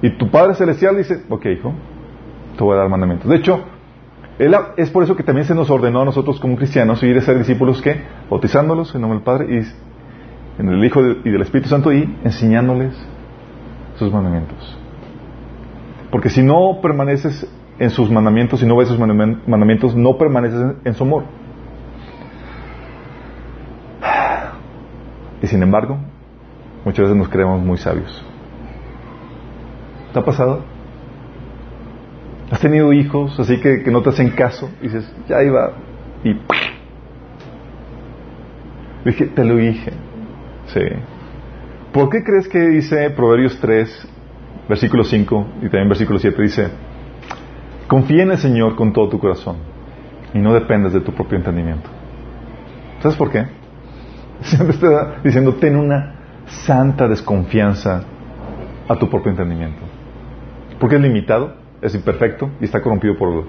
Y 0.02 0.18
tu 0.18 0.30
Padre 0.30 0.54
Celestial 0.54 0.98
dice, 0.98 1.22
ok, 1.30 1.46
hijo, 1.46 1.72
te 2.58 2.62
voy 2.62 2.74
a 2.74 2.80
dar 2.80 2.90
mandamientos. 2.90 3.30
De 3.30 3.36
hecho, 3.36 3.64
es 4.76 4.90
por 4.90 5.02
eso 5.02 5.16
que 5.16 5.22
también 5.22 5.46
se 5.46 5.54
nos 5.54 5.70
ordenó 5.70 6.02
a 6.02 6.04
nosotros 6.04 6.38
como 6.40 6.56
cristianos 6.56 7.02
ir 7.04 7.16
a 7.16 7.22
ser 7.22 7.38
discípulos 7.38 7.80
que, 7.80 8.02
bautizándolos 8.28 8.94
en 8.94 9.00
nombre 9.00 9.16
del 9.16 9.24
Padre 9.24 9.46
y 9.48 10.60
en 10.60 10.68
el 10.68 10.84
Hijo 10.84 11.00
y 11.00 11.30
del 11.30 11.40
Espíritu 11.40 11.70
Santo 11.70 11.90
y 11.90 12.14
enseñándoles 12.24 12.94
sus 13.98 14.12
mandamientos. 14.12 14.78
Porque 16.10 16.28
si 16.28 16.42
no 16.42 16.80
permaneces 16.82 17.50
en 17.78 17.88
sus 17.88 18.10
mandamientos 18.10 18.62
y 18.62 18.66
no 18.66 18.76
ves 18.76 18.88
sus 18.88 18.98
mandamientos, 18.98 19.96
no 19.96 20.18
permaneces 20.18 20.76
en 20.84 20.92
su 20.92 21.04
amor. 21.04 21.24
Y 25.42 25.48
sin 25.48 25.62
embargo, 25.62 25.98
muchas 26.84 27.02
veces 27.04 27.16
nos 27.16 27.28
creemos 27.28 27.60
muy 27.60 27.76
sabios. 27.76 28.24
¿Te 30.12 30.18
ha 30.18 30.24
pasado? 30.24 30.60
¿Has 32.50 32.60
tenido 32.60 32.92
hijos 32.92 33.38
así 33.40 33.58
que, 33.60 33.82
que 33.82 33.90
no 33.90 34.02
te 34.02 34.10
hacen 34.10 34.30
caso? 34.30 34.70
Y 34.80 34.84
dices, 34.84 35.12
ya 35.28 35.42
iba. 35.42 35.72
Y 36.22 36.36
dije, 39.04 39.26
te 39.26 39.44
lo 39.44 39.56
dije. 39.56 39.92
Sí. 40.66 40.80
¿Por 41.92 42.08
qué 42.08 42.22
crees 42.22 42.48
que 42.48 42.60
dice 42.60 43.10
Proverbios 43.10 43.58
3, 43.60 44.08
versículo 44.68 45.02
5 45.02 45.46
y 45.62 45.64
también 45.64 45.88
versículo 45.88 46.18
7? 46.18 46.40
Dice, 46.40 46.68
confía 47.88 48.22
en 48.22 48.30
el 48.30 48.38
Señor 48.38 48.76
con 48.76 48.92
todo 48.92 49.08
tu 49.08 49.18
corazón 49.18 49.56
y 50.32 50.38
no 50.38 50.54
dependas 50.54 50.92
de 50.92 51.00
tu 51.00 51.12
propio 51.12 51.38
entendimiento. 51.38 51.88
¿Sabes 53.00 53.16
por 53.16 53.30
qué? 53.30 53.61
Siempre 54.42 54.74
está 54.74 55.20
diciendo, 55.22 55.54
ten 55.54 55.76
una 55.76 56.14
santa 56.46 57.08
desconfianza 57.08 58.02
a 58.88 58.96
tu 58.96 59.08
propio 59.08 59.30
entendimiento. 59.30 59.82
Porque 60.78 60.96
es 60.96 61.02
limitado, 61.02 61.54
es 61.80 61.94
imperfecto 61.94 62.50
y 62.60 62.64
está 62.64 62.80
corrompido 62.80 63.16
por, 63.16 63.44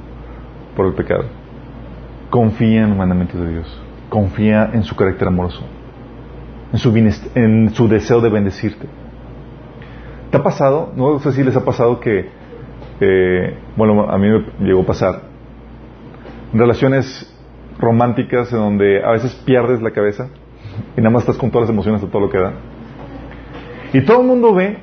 por 0.76 0.86
el 0.86 0.94
pecado. 0.94 1.26
Confía 2.30 2.84
en 2.84 2.90
los 2.90 2.98
mandamientos 2.98 3.40
de 3.42 3.50
Dios. 3.50 3.82
Confía 4.10 4.70
en 4.74 4.84
su 4.84 4.96
carácter 4.96 5.28
amoroso. 5.28 5.64
En 6.72 6.80
su, 6.80 6.96
en 7.36 7.70
su 7.74 7.88
deseo 7.88 8.22
de 8.22 8.30
bendecirte. 8.30 8.88
¿Te 10.32 10.38
ha 10.38 10.44
pasado? 10.44 10.92
No 10.96 11.20
sé 11.20 11.32
si 11.32 11.44
les 11.44 11.56
ha 11.56 11.64
pasado 11.64 12.00
que, 12.00 12.30
eh, 13.00 13.58
bueno, 13.76 14.10
a 14.10 14.18
mí 14.18 14.28
me 14.60 14.68
llegó 14.68 14.82
a 14.82 14.86
pasar, 14.86 15.22
relaciones 16.54 17.32
románticas 17.80 18.52
en 18.52 18.60
donde 18.60 19.04
a 19.04 19.12
veces 19.12 19.34
pierdes 19.46 19.82
la 19.82 19.92
cabeza 19.92 20.30
y 20.96 21.02
nada 21.02 21.10
más 21.12 21.24
estás 21.24 21.38
con 21.38 21.50
todas 21.52 21.68
las 21.68 21.74
emociones 21.74 22.02
de 22.02 22.08
todo 22.08 22.22
lo 22.22 22.30
que 22.30 22.40
da. 22.40 22.54
Y 23.94 24.02
todo 24.02 24.22
el 24.22 24.28
mundo 24.28 24.54
ve 24.54 24.78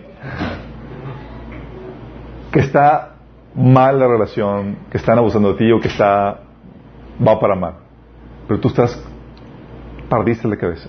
que 2.52 2.60
está 2.60 3.16
mal 3.54 3.98
la 3.98 4.06
relación, 4.06 4.76
que 4.90 4.98
están 4.98 5.18
abusando 5.18 5.52
de 5.52 5.58
ti 5.58 5.72
o 5.72 5.80
que 5.80 5.88
está 5.88 6.40
va 7.26 7.38
para 7.38 7.54
mal. 7.54 7.74
Pero 8.46 8.60
tú 8.60 8.68
estás 8.68 9.04
perdiste 10.08 10.48
la 10.48 10.56
cabeza. 10.56 10.88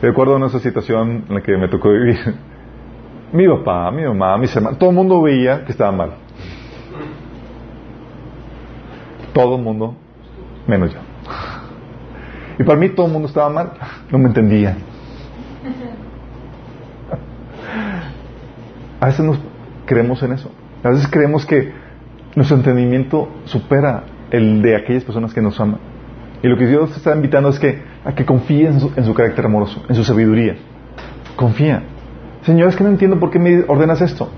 Recuerdo 0.00 0.44
esa 0.46 0.58
situación 0.60 1.26
en 1.28 1.34
la 1.34 1.42
que 1.42 1.56
me 1.56 1.68
tocó 1.68 1.90
vivir. 1.90 2.16
Mi 3.32 3.46
papá, 3.46 3.92
mi 3.92 4.02
mamá, 4.02 4.36
mis 4.38 4.54
hermanos, 4.56 4.76
todo 4.76 4.90
el 4.90 4.96
mundo 4.96 5.22
veía 5.22 5.64
que 5.64 5.70
estaba 5.70 5.92
mal. 5.92 6.14
Todo 9.32 9.54
el 9.54 9.62
mundo, 9.62 9.94
menos 10.66 10.92
yo. 10.92 10.98
Y 12.60 12.62
para 12.62 12.78
mí 12.78 12.90
todo 12.90 13.06
el 13.06 13.12
mundo 13.12 13.26
estaba 13.26 13.48
mal, 13.48 13.72
no 14.12 14.18
me 14.18 14.26
entendía. 14.26 14.76
A 19.00 19.06
veces 19.06 19.24
nos 19.24 19.38
creemos 19.86 20.22
en 20.22 20.32
eso. 20.32 20.50
A 20.84 20.90
veces 20.90 21.08
creemos 21.10 21.46
que 21.46 21.72
nuestro 22.36 22.58
entendimiento 22.58 23.30
supera 23.46 24.04
el 24.30 24.60
de 24.60 24.76
aquellas 24.76 25.04
personas 25.04 25.32
que 25.32 25.40
nos 25.40 25.58
aman. 25.58 25.80
Y 26.42 26.48
lo 26.48 26.58
que 26.58 26.66
Dios 26.66 26.94
está 26.94 27.16
invitando 27.16 27.48
es 27.48 27.58
que 27.58 27.82
a 28.04 28.14
que 28.14 28.26
confíe 28.26 28.66
en 28.66 28.78
su, 28.78 28.92
en 28.94 29.04
su 29.04 29.14
carácter 29.14 29.46
amoroso, 29.46 29.82
en 29.88 29.94
su 29.94 30.04
sabiduría. 30.04 30.56
Confía. 31.36 31.82
Señor, 32.42 32.68
es 32.68 32.76
que 32.76 32.84
no 32.84 32.90
entiendo 32.90 33.18
por 33.18 33.30
qué 33.30 33.38
me 33.38 33.64
ordenas 33.68 34.02
esto. 34.02 34.28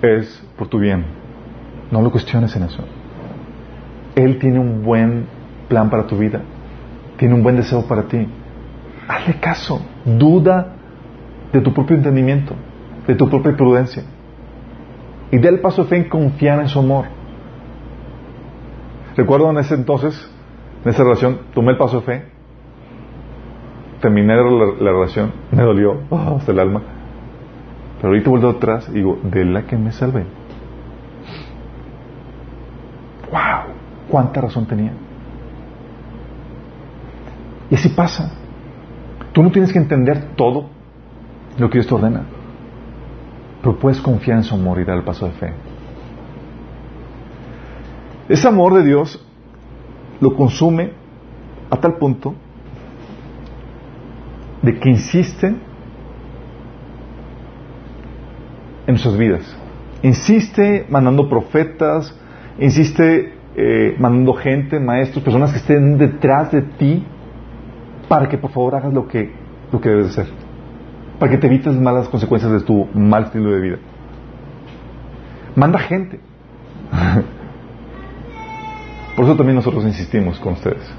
Es 0.00 0.42
por 0.56 0.68
tu 0.68 0.78
bien. 0.78 1.04
No 1.90 2.00
lo 2.00 2.10
cuestiones 2.10 2.56
en 2.56 2.62
eso. 2.62 2.82
Él 4.16 4.38
tiene 4.38 4.60
un 4.60 4.82
buen 4.82 5.26
plan 5.68 5.90
para 5.90 6.06
tu 6.06 6.16
vida. 6.16 6.40
Tiene 7.16 7.34
un 7.34 7.42
buen 7.42 7.56
deseo 7.56 7.86
para 7.86 8.02
ti. 8.04 8.26
Hazle 9.08 9.34
caso. 9.40 9.80
Duda 10.04 10.74
de 11.52 11.60
tu 11.60 11.72
propio 11.72 11.96
entendimiento, 11.96 12.54
de 13.06 13.14
tu 13.14 13.28
propia 13.30 13.56
prudencia. 13.56 14.02
Y 15.30 15.38
dé 15.38 15.48
el 15.48 15.60
paso 15.60 15.84
de 15.84 15.88
fe 15.88 15.96
en 15.96 16.08
confiar 16.08 16.60
en 16.60 16.68
su 16.68 16.78
amor. 16.78 17.06
Recuerdo 19.16 19.50
en 19.50 19.58
ese 19.58 19.74
entonces, 19.74 20.30
en 20.84 20.90
esa 20.90 21.04
relación, 21.04 21.38
tomé 21.54 21.72
el 21.72 21.78
paso 21.78 22.00
de 22.00 22.02
fe, 22.02 22.24
terminé 24.00 24.34
la, 24.36 24.90
relación, 24.90 25.32
me 25.52 25.62
dolió 25.62 26.00
oh, 26.10 26.36
hasta 26.36 26.50
el 26.50 26.58
alma. 26.58 26.82
Pero 27.96 28.08
ahorita 28.08 28.30
vuelvo 28.30 28.48
atrás 28.48 28.88
y 28.90 28.94
digo, 28.94 29.18
de 29.22 29.44
la 29.44 29.62
que 29.62 29.76
me 29.76 29.92
salvé. 29.92 30.24
¡Wow! 33.30 33.74
¿Cuánta 34.10 34.40
razón 34.40 34.66
tenía? 34.66 34.92
Y 37.74 37.76
así 37.76 37.88
pasa. 37.88 38.30
Tú 39.32 39.42
no 39.42 39.50
tienes 39.50 39.72
que 39.72 39.80
entender 39.80 40.36
todo 40.36 40.68
lo 41.58 41.68
que 41.68 41.78
Dios 41.78 41.88
te 41.88 41.94
ordena. 41.96 42.22
Pero 43.60 43.76
puedes 43.80 44.00
confiar 44.00 44.38
en 44.38 44.44
su 44.44 44.54
amor 44.54 44.78
y 44.78 44.84
dar 44.84 44.96
el 44.96 45.02
paso 45.02 45.26
de 45.26 45.32
fe. 45.32 45.52
Ese 48.28 48.46
amor 48.46 48.74
de 48.74 48.84
Dios 48.84 49.20
lo 50.20 50.36
consume 50.36 50.92
a 51.68 51.76
tal 51.78 51.96
punto 51.96 52.36
de 54.62 54.78
que 54.78 54.90
insiste 54.90 55.48
en 55.48 55.58
nuestras 58.86 59.18
vidas. 59.18 59.56
Insiste 60.04 60.86
mandando 60.88 61.28
profetas, 61.28 62.16
insiste 62.60 63.34
eh, 63.56 63.96
mandando 63.98 64.32
gente, 64.34 64.78
maestros, 64.78 65.24
personas 65.24 65.50
que 65.50 65.58
estén 65.58 65.98
detrás 65.98 66.52
de 66.52 66.62
ti 66.62 67.04
para 68.14 68.28
que 68.28 68.38
por 68.38 68.52
favor 68.52 68.76
hagas 68.76 68.92
lo 68.92 69.08
que, 69.08 69.32
lo 69.72 69.80
que 69.80 69.88
debes 69.88 70.16
hacer. 70.16 70.28
Para 71.18 71.32
que 71.32 71.38
te 71.38 71.48
evites 71.48 71.74
malas 71.74 72.08
consecuencias 72.08 72.52
de 72.52 72.60
tu 72.60 72.86
mal 72.94 73.24
estilo 73.24 73.50
de 73.50 73.60
vida. 73.60 73.78
Manda 75.56 75.80
gente. 75.80 76.20
Por 79.16 79.24
eso 79.24 79.34
también 79.34 79.56
nosotros 79.56 79.82
insistimos 79.82 80.38
con 80.38 80.52
ustedes. 80.52 80.94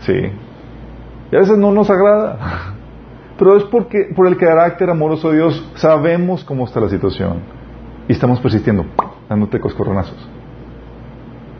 Sí. 0.00 0.30
Y 1.32 1.36
a 1.36 1.38
veces 1.38 1.56
no 1.56 1.72
nos 1.72 1.88
agrada. 1.88 2.74
Pero 3.38 3.56
es 3.56 3.64
porque 3.64 4.10
por 4.14 4.26
el 4.26 4.36
carácter 4.36 4.90
amoroso 4.90 5.30
de 5.30 5.36
Dios 5.36 5.72
sabemos 5.76 6.44
cómo 6.44 6.66
está 6.66 6.80
la 6.80 6.90
situación. 6.90 7.38
Y 8.08 8.12
estamos 8.12 8.40
persistiendo, 8.40 8.84
dándote 9.26 9.58
coscorronazos. 9.58 10.28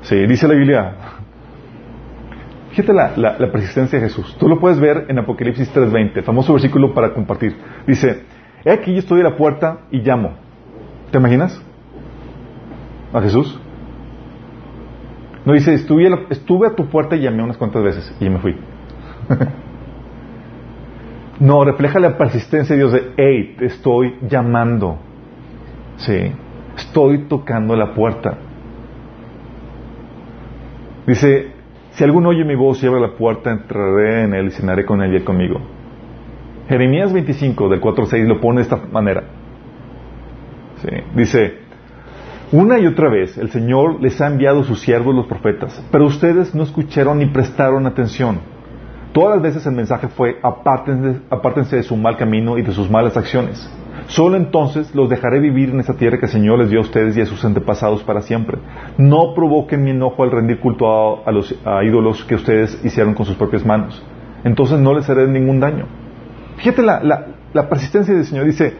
Sí, 0.02 0.16
dice 0.26 0.46
la 0.46 0.54
Biblia. 0.54 1.17
Fíjate 2.78 2.94
la, 2.94 3.36
la, 3.36 3.50
persistencia 3.50 3.98
de 3.98 4.06
Jesús. 4.06 4.36
Tú 4.38 4.48
lo 4.48 4.60
puedes 4.60 4.78
ver 4.78 5.06
en 5.08 5.18
Apocalipsis 5.18 5.68
3.20, 5.74 6.22
famoso 6.22 6.52
versículo 6.52 6.94
para 6.94 7.12
compartir. 7.12 7.56
Dice, 7.88 8.22
he 8.64 8.70
aquí 8.70 8.92
yo 8.92 9.00
estoy 9.00 9.20
a 9.20 9.24
la 9.24 9.36
puerta 9.36 9.80
y 9.90 9.98
llamo. 9.98 10.36
¿Te 11.10 11.18
imaginas? 11.18 11.60
A 13.12 13.20
Jesús. 13.20 13.60
No 15.44 15.54
dice, 15.54 15.74
estuve 15.74 16.68
a, 16.68 16.76
tu 16.76 16.88
puerta 16.88 17.16
y 17.16 17.22
llamé 17.22 17.42
unas 17.42 17.56
cuantas 17.56 17.82
veces 17.82 18.16
y 18.20 18.30
me 18.30 18.38
fui. 18.38 18.54
no, 21.40 21.64
refleja 21.64 21.98
la 21.98 22.16
persistencia 22.16 22.76
de 22.76 22.80
Dios 22.80 22.92
de, 22.92 23.12
hey, 23.16 23.56
te 23.58 23.66
estoy 23.66 24.18
llamando. 24.22 25.00
Sí, 25.96 26.32
estoy 26.76 27.24
tocando 27.24 27.74
la 27.74 27.92
puerta. 27.92 28.38
Dice, 31.08 31.57
si 31.98 32.04
alguno 32.04 32.28
oye 32.28 32.44
mi 32.44 32.54
voz 32.54 32.80
y 32.80 32.86
abre 32.86 33.00
la 33.00 33.16
puerta, 33.16 33.50
entraré 33.50 34.22
en 34.22 34.32
él 34.32 34.46
y 34.46 34.50
cenaré 34.52 34.86
con 34.86 35.02
él 35.02 35.14
y 35.14 35.16
él 35.16 35.24
conmigo. 35.24 35.60
Jeremías 36.68 37.12
25, 37.12 37.68
del 37.68 37.80
4 37.80 38.04
al 38.04 38.08
6, 38.08 38.28
lo 38.28 38.40
pone 38.40 38.58
de 38.58 38.62
esta 38.62 38.76
manera. 38.76 39.24
Dice, 41.16 41.54
una 42.52 42.78
y 42.78 42.86
otra 42.86 43.10
vez 43.10 43.36
el 43.36 43.50
Señor 43.50 44.00
les 44.00 44.20
ha 44.20 44.28
enviado 44.28 44.62
sus 44.62 44.78
siervos 44.78 45.12
los 45.12 45.26
profetas, 45.26 45.84
pero 45.90 46.06
ustedes 46.06 46.54
no 46.54 46.62
escucharon 46.62 47.18
ni 47.18 47.26
prestaron 47.26 47.84
atención. 47.84 48.42
Todas 49.12 49.34
las 49.34 49.42
veces 49.42 49.66
el 49.66 49.72
mensaje 49.72 50.06
fue 50.06 50.38
apártense, 50.40 51.74
de 51.74 51.82
su 51.82 51.96
mal 51.96 52.16
camino 52.16 52.58
y 52.58 52.62
de 52.62 52.70
sus 52.70 52.88
malas 52.88 53.16
acciones. 53.16 53.68
Solo 54.08 54.36
entonces 54.38 54.94
los 54.94 55.10
dejaré 55.10 55.38
vivir 55.38 55.68
en 55.68 55.80
esa 55.80 55.94
tierra 55.94 56.18
que 56.18 56.26
el 56.26 56.32
Señor 56.32 56.58
les 56.58 56.70
dio 56.70 56.78
a 56.78 56.82
ustedes 56.82 57.16
y 57.16 57.20
a 57.20 57.26
sus 57.26 57.44
antepasados 57.44 58.02
para 58.02 58.22
siempre. 58.22 58.58
No 58.96 59.34
provoquen 59.34 59.84
mi 59.84 59.90
enojo 59.90 60.22
al 60.22 60.30
rendir 60.30 60.60
culto 60.60 61.26
a, 61.26 61.30
los 61.30 61.54
ídolos 61.84 62.24
que 62.24 62.34
ustedes 62.34 62.82
hicieron 62.84 63.12
con 63.12 63.26
sus 63.26 63.36
propias 63.36 63.66
manos. 63.66 64.02
Entonces 64.44 64.78
no 64.78 64.94
les 64.94 65.08
haré 65.10 65.28
ningún 65.28 65.60
daño. 65.60 65.84
Fíjate 66.56 66.82
la, 66.82 67.26
la 67.52 67.68
persistencia 67.68 68.14
del 68.14 68.24
Señor. 68.24 68.46
Dice, 68.46 68.78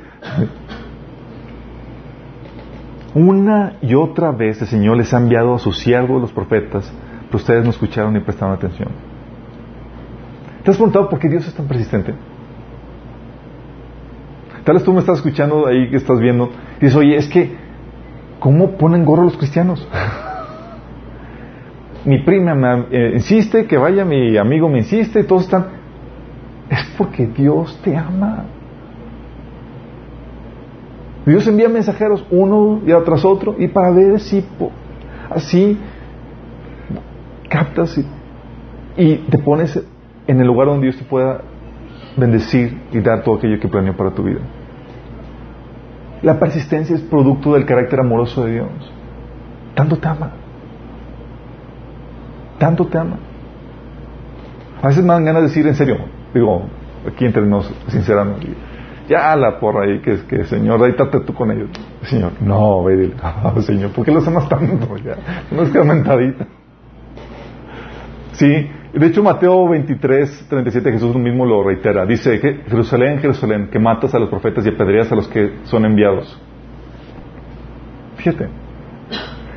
una 3.14 3.74
y 3.82 3.94
otra 3.94 4.30
vez 4.32 4.62
el 4.62 4.68
Señor 4.68 4.96
les 4.96 5.12
ha 5.12 5.18
enviado 5.18 5.54
a 5.54 5.58
sus 5.58 5.78
siervos, 5.78 6.22
los 6.22 6.32
profetas, 6.32 6.90
pero 7.26 7.36
ustedes 7.36 7.64
no 7.64 7.70
escucharon 7.70 8.14
ni 8.14 8.20
prestaron 8.20 8.54
atención. 8.54 8.88
¿Te 10.64 10.70
has 10.70 10.76
preguntado 10.78 11.10
por 11.10 11.18
qué 11.18 11.28
Dios 11.28 11.46
es 11.46 11.54
tan 11.54 11.66
persistente? 11.66 12.14
Tal 14.68 14.74
vez 14.74 14.84
tú 14.84 14.92
me 14.92 15.00
estás 15.00 15.16
escuchando 15.16 15.66
ahí 15.66 15.88
que 15.88 15.96
estás 15.96 16.20
viendo 16.20 16.50
y 16.76 16.84
dices, 16.84 16.94
oye, 16.94 17.16
es 17.16 17.26
que, 17.28 17.56
¿cómo 18.38 18.72
ponen 18.72 19.02
gorro 19.02 19.24
los 19.24 19.38
cristianos? 19.38 19.88
mi 22.04 22.18
prima 22.18 22.54
me 22.54 22.84
eh, 22.90 23.12
insiste 23.14 23.66
que 23.66 23.78
vaya, 23.78 24.04
mi 24.04 24.36
amigo 24.36 24.68
me 24.68 24.80
insiste, 24.80 25.20
y 25.20 25.22
todos 25.22 25.44
están. 25.44 25.68
es 26.68 26.84
porque 26.98 27.26
Dios 27.28 27.80
te 27.82 27.96
ama. 27.96 28.44
Dios 31.24 31.46
envía 31.46 31.70
mensajeros 31.70 32.26
uno 32.30 32.82
y 32.84 32.92
tras 33.06 33.24
otro 33.24 33.56
y 33.58 33.68
para 33.68 33.90
ver 33.90 34.20
si 34.20 34.44
así 35.30 35.78
captas 37.48 37.98
y, 38.98 39.14
te 39.30 39.38
pones 39.38 39.82
en 40.26 40.38
el 40.38 40.46
lugar 40.46 40.66
donde 40.66 40.88
Dios 40.88 40.98
te 40.98 41.04
pueda 41.04 41.40
bendecir 42.18 42.82
y 42.92 43.00
dar 43.00 43.22
todo 43.22 43.36
aquello 43.36 43.58
que 43.58 43.66
planeó 43.66 43.96
para 43.96 44.10
tu 44.10 44.24
vida. 44.24 44.40
La 46.22 46.38
persistencia 46.38 46.96
es 46.96 47.02
producto 47.02 47.54
del 47.54 47.64
carácter 47.64 48.00
amoroso 48.00 48.44
de 48.44 48.54
Dios. 48.54 48.68
Tanto 49.74 49.96
te 49.96 50.08
ama. 50.08 50.30
Tanto 52.58 52.86
te 52.86 52.98
ama. 52.98 53.18
A 54.82 54.88
veces 54.88 55.04
me 55.04 55.12
dan 55.12 55.24
ganas 55.24 55.42
de 55.42 55.48
decir 55.48 55.66
en 55.66 55.74
serio, 55.74 55.96
digo, 56.32 56.62
aquí 57.06 57.24
entre 57.24 57.42
nos, 57.42 57.72
sinceramente, 57.88 58.48
ya 59.08 59.34
la 59.36 59.58
porra 59.58 59.84
ahí, 59.84 60.00
que, 60.00 60.18
que 60.26 60.44
Señor, 60.44 60.82
ahí 60.84 60.92
trate 60.92 61.20
tú 61.20 61.34
con 61.34 61.50
ellos. 61.50 61.70
Señor, 62.02 62.32
no, 62.40 62.84
ve, 62.84 63.12
Señor, 63.62 63.90
¿por 63.90 64.04
qué 64.04 64.12
los 64.12 64.26
amas 64.26 64.48
tanto? 64.48 64.96
Ya, 65.04 65.16
no 65.50 65.62
es 65.62 65.70
que 65.70 65.78
aumentadita. 65.78 66.46
Sí, 68.32 68.70
de 68.92 69.06
hecho 69.06 69.22
Mateo 69.22 69.68
23, 69.68 70.46
37 70.48 70.92
Jesús 70.92 71.14
mismo 71.16 71.44
lo 71.44 71.62
reitera. 71.62 72.06
Dice, 72.06 72.40
que 72.40 72.62
Jerusalén, 72.68 73.18
Jerusalén, 73.18 73.68
que 73.70 73.78
matas 73.78 74.14
a 74.14 74.18
los 74.18 74.30
profetas 74.30 74.64
y 74.66 74.70
apedreas 74.70 75.10
a 75.12 75.14
los 75.14 75.28
que 75.28 75.54
son 75.64 75.84
enviados. 75.84 76.40
Fíjate, 78.16 78.48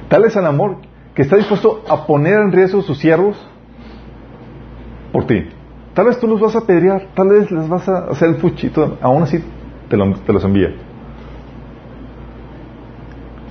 tal 0.10 0.26
es 0.26 0.36
el 0.36 0.46
amor 0.46 0.78
que 1.16 1.24
está 1.24 1.38
dispuesto 1.38 1.84
a 1.90 2.06
poner 2.06 2.40
en 2.40 2.52
riesgo 2.52 2.82
sus 2.82 2.98
siervos 2.98 3.38
por 5.12 5.26
ti. 5.26 5.46
Tal 5.94 6.06
vez 6.06 6.20
tú 6.20 6.28
los 6.28 6.40
vas 6.40 6.56
a 6.56 6.60
apedrear, 6.60 7.08
tal 7.14 7.30
vez 7.30 7.52
les 7.52 7.68
vas 7.68 7.88
a 7.90 8.10
hacer 8.12 8.30
el 8.30 8.36
fuchito, 8.36 8.98
aún 9.02 9.24
así 9.24 9.44
te, 9.90 9.98
te 9.98 10.34
los 10.34 10.44
envía. 10.44 10.74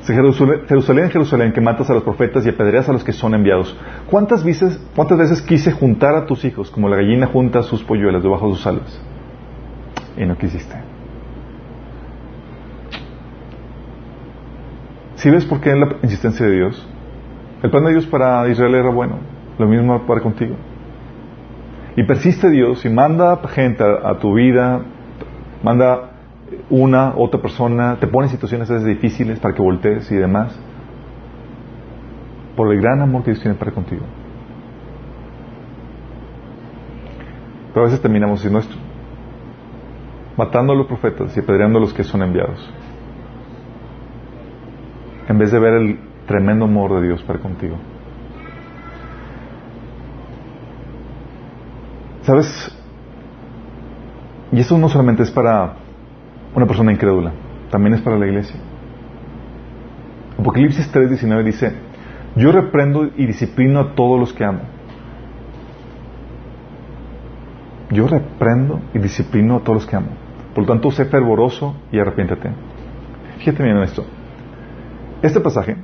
Jerusalén, 0.06 1.10
Jerusalén, 1.10 1.52
que 1.52 1.60
matas 1.60 1.90
a 1.90 1.94
los 1.94 2.02
profetas 2.02 2.46
y 2.46 2.48
apedreas 2.48 2.88
a 2.88 2.92
los 2.92 3.04
que 3.04 3.12
son 3.12 3.34
enviados. 3.34 3.76
¿Cuántas 4.10 4.42
veces, 4.42 4.80
¿Cuántas 4.96 5.18
veces 5.18 5.42
quise 5.42 5.72
juntar 5.72 6.14
a 6.14 6.26
tus 6.26 6.44
hijos 6.44 6.70
como 6.70 6.88
la 6.88 6.96
gallina 6.96 7.26
junta 7.26 7.62
sus 7.62 7.82
polluelas 7.84 8.22
debajo 8.22 8.48
de 8.48 8.54
sus 8.54 8.66
alas? 8.66 9.02
Y 10.16 10.24
no 10.24 10.36
quisiste. 10.36 10.76
¿Sí 15.16 15.30
ves 15.30 15.44
por 15.44 15.60
qué 15.60 15.70
es 15.70 15.76
la 15.76 15.96
insistencia 16.02 16.46
de 16.46 16.52
Dios? 16.52 16.88
El 17.62 17.70
plan 17.70 17.84
de 17.84 17.92
Dios 17.92 18.06
para 18.06 18.48
Israel 18.48 18.74
era 18.74 18.90
bueno, 18.90 19.18
lo 19.58 19.66
mismo 19.66 20.06
para 20.06 20.22
contigo. 20.22 20.56
Y 21.94 22.04
persiste 22.04 22.48
Dios 22.50 22.86
y 22.86 22.88
manda 22.88 23.38
gente 23.48 23.84
a, 23.84 24.10
a 24.10 24.18
tu 24.18 24.32
vida, 24.34 24.80
manda 25.62 26.09
una, 26.68 27.14
otra 27.16 27.40
persona, 27.40 27.96
te 28.00 28.06
pone 28.06 28.26
en 28.26 28.32
situaciones 28.32 28.70
a 28.70 28.74
veces 28.74 28.88
difíciles 28.88 29.38
para 29.38 29.54
que 29.54 29.62
voltees 29.62 30.10
y 30.10 30.16
demás, 30.16 30.58
por 32.56 32.72
el 32.72 32.80
gran 32.80 33.00
amor 33.00 33.22
que 33.22 33.30
Dios 33.30 33.42
tiene 33.42 33.56
para 33.56 33.72
contigo. 33.72 34.02
Pero 37.72 37.82
a 37.82 37.84
veces 37.84 38.00
terminamos 38.00 38.40
sin 38.40 38.52
nuestro, 38.52 38.76
matando 40.36 40.72
a 40.72 40.76
los 40.76 40.86
profetas 40.86 41.36
y 41.36 41.40
apedreando 41.40 41.78
a 41.78 41.82
los 41.82 41.94
que 41.94 42.02
son 42.02 42.22
enviados, 42.22 42.58
en 45.28 45.38
vez 45.38 45.52
de 45.52 45.58
ver 45.58 45.74
el 45.74 46.00
tremendo 46.26 46.64
amor 46.64 47.00
de 47.00 47.06
Dios 47.06 47.22
para 47.22 47.38
contigo. 47.38 47.76
¿Sabes? 52.22 52.76
Y 54.52 54.60
eso 54.60 54.76
no 54.76 54.88
solamente 54.88 55.22
es 55.22 55.30
para 55.30 55.79
una 56.54 56.66
persona 56.66 56.92
incrédula, 56.92 57.32
también 57.70 57.94
es 57.94 58.00
para 58.00 58.18
la 58.18 58.26
iglesia. 58.26 58.56
Apocalipsis 60.38 60.90
3:19 60.92 61.44
dice, 61.44 61.72
yo 62.36 62.52
reprendo 62.52 63.10
y 63.16 63.26
disciplino 63.26 63.80
a 63.80 63.94
todos 63.94 64.18
los 64.18 64.32
que 64.32 64.44
amo. 64.44 64.60
Yo 67.90 68.06
reprendo 68.06 68.80
y 68.94 68.98
disciplino 68.98 69.56
a 69.56 69.60
todos 69.60 69.82
los 69.82 69.86
que 69.86 69.96
amo. 69.96 70.08
Por 70.54 70.64
lo 70.64 70.68
tanto, 70.68 70.90
sé 70.90 71.06
fervoroso 71.06 71.74
y 71.92 71.98
arrepiéntate. 71.98 72.50
Fíjate 73.38 73.62
bien 73.62 73.76
en 73.76 73.82
esto. 73.82 74.04
Este 75.22 75.40
pasaje 75.40 75.76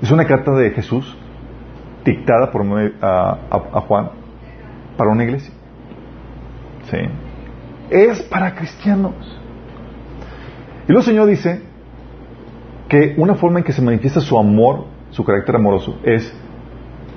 es 0.00 0.10
una 0.10 0.24
carta 0.24 0.52
de 0.52 0.70
Jesús 0.70 1.16
dictada 2.04 2.50
por 2.50 2.62
a 3.00 3.80
Juan 3.86 4.10
para 4.96 5.10
una 5.10 5.24
iglesia. 5.24 5.54
Sí 6.90 6.98
es 7.92 8.22
para 8.22 8.54
cristianos. 8.54 9.14
Y 10.84 10.92
luego 10.92 11.00
el 11.00 11.04
Señor 11.04 11.26
dice 11.28 11.62
que 12.88 13.14
una 13.18 13.34
forma 13.34 13.58
en 13.58 13.64
que 13.64 13.72
se 13.72 13.82
manifiesta 13.82 14.20
su 14.20 14.38
amor, 14.38 14.86
su 15.10 15.24
carácter 15.24 15.56
amoroso, 15.56 15.98
es 16.02 16.32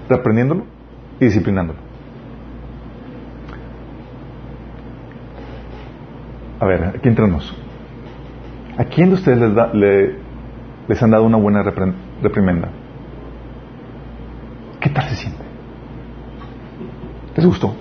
reprendiéndolo 0.10 0.66
y 1.20 1.26
disciplinándolo. 1.26 1.80
A 6.60 6.66
ver, 6.66 6.84
aquí 6.96 7.08
entramos. 7.08 7.56
¿A 8.78 8.84
quién 8.86 9.10
de 9.10 9.16
ustedes 9.16 9.40
les, 10.88 11.04
han 11.04 11.12
dado 11.12 11.24
una 11.24 11.38
buena 11.38 11.64
reprimenda? 11.64 12.70
¿Qué 14.80 14.90
tal 14.90 15.10
se 15.10 15.16
siente? 15.16 15.44
¿Les 17.36 17.46
gustó? 17.46 17.74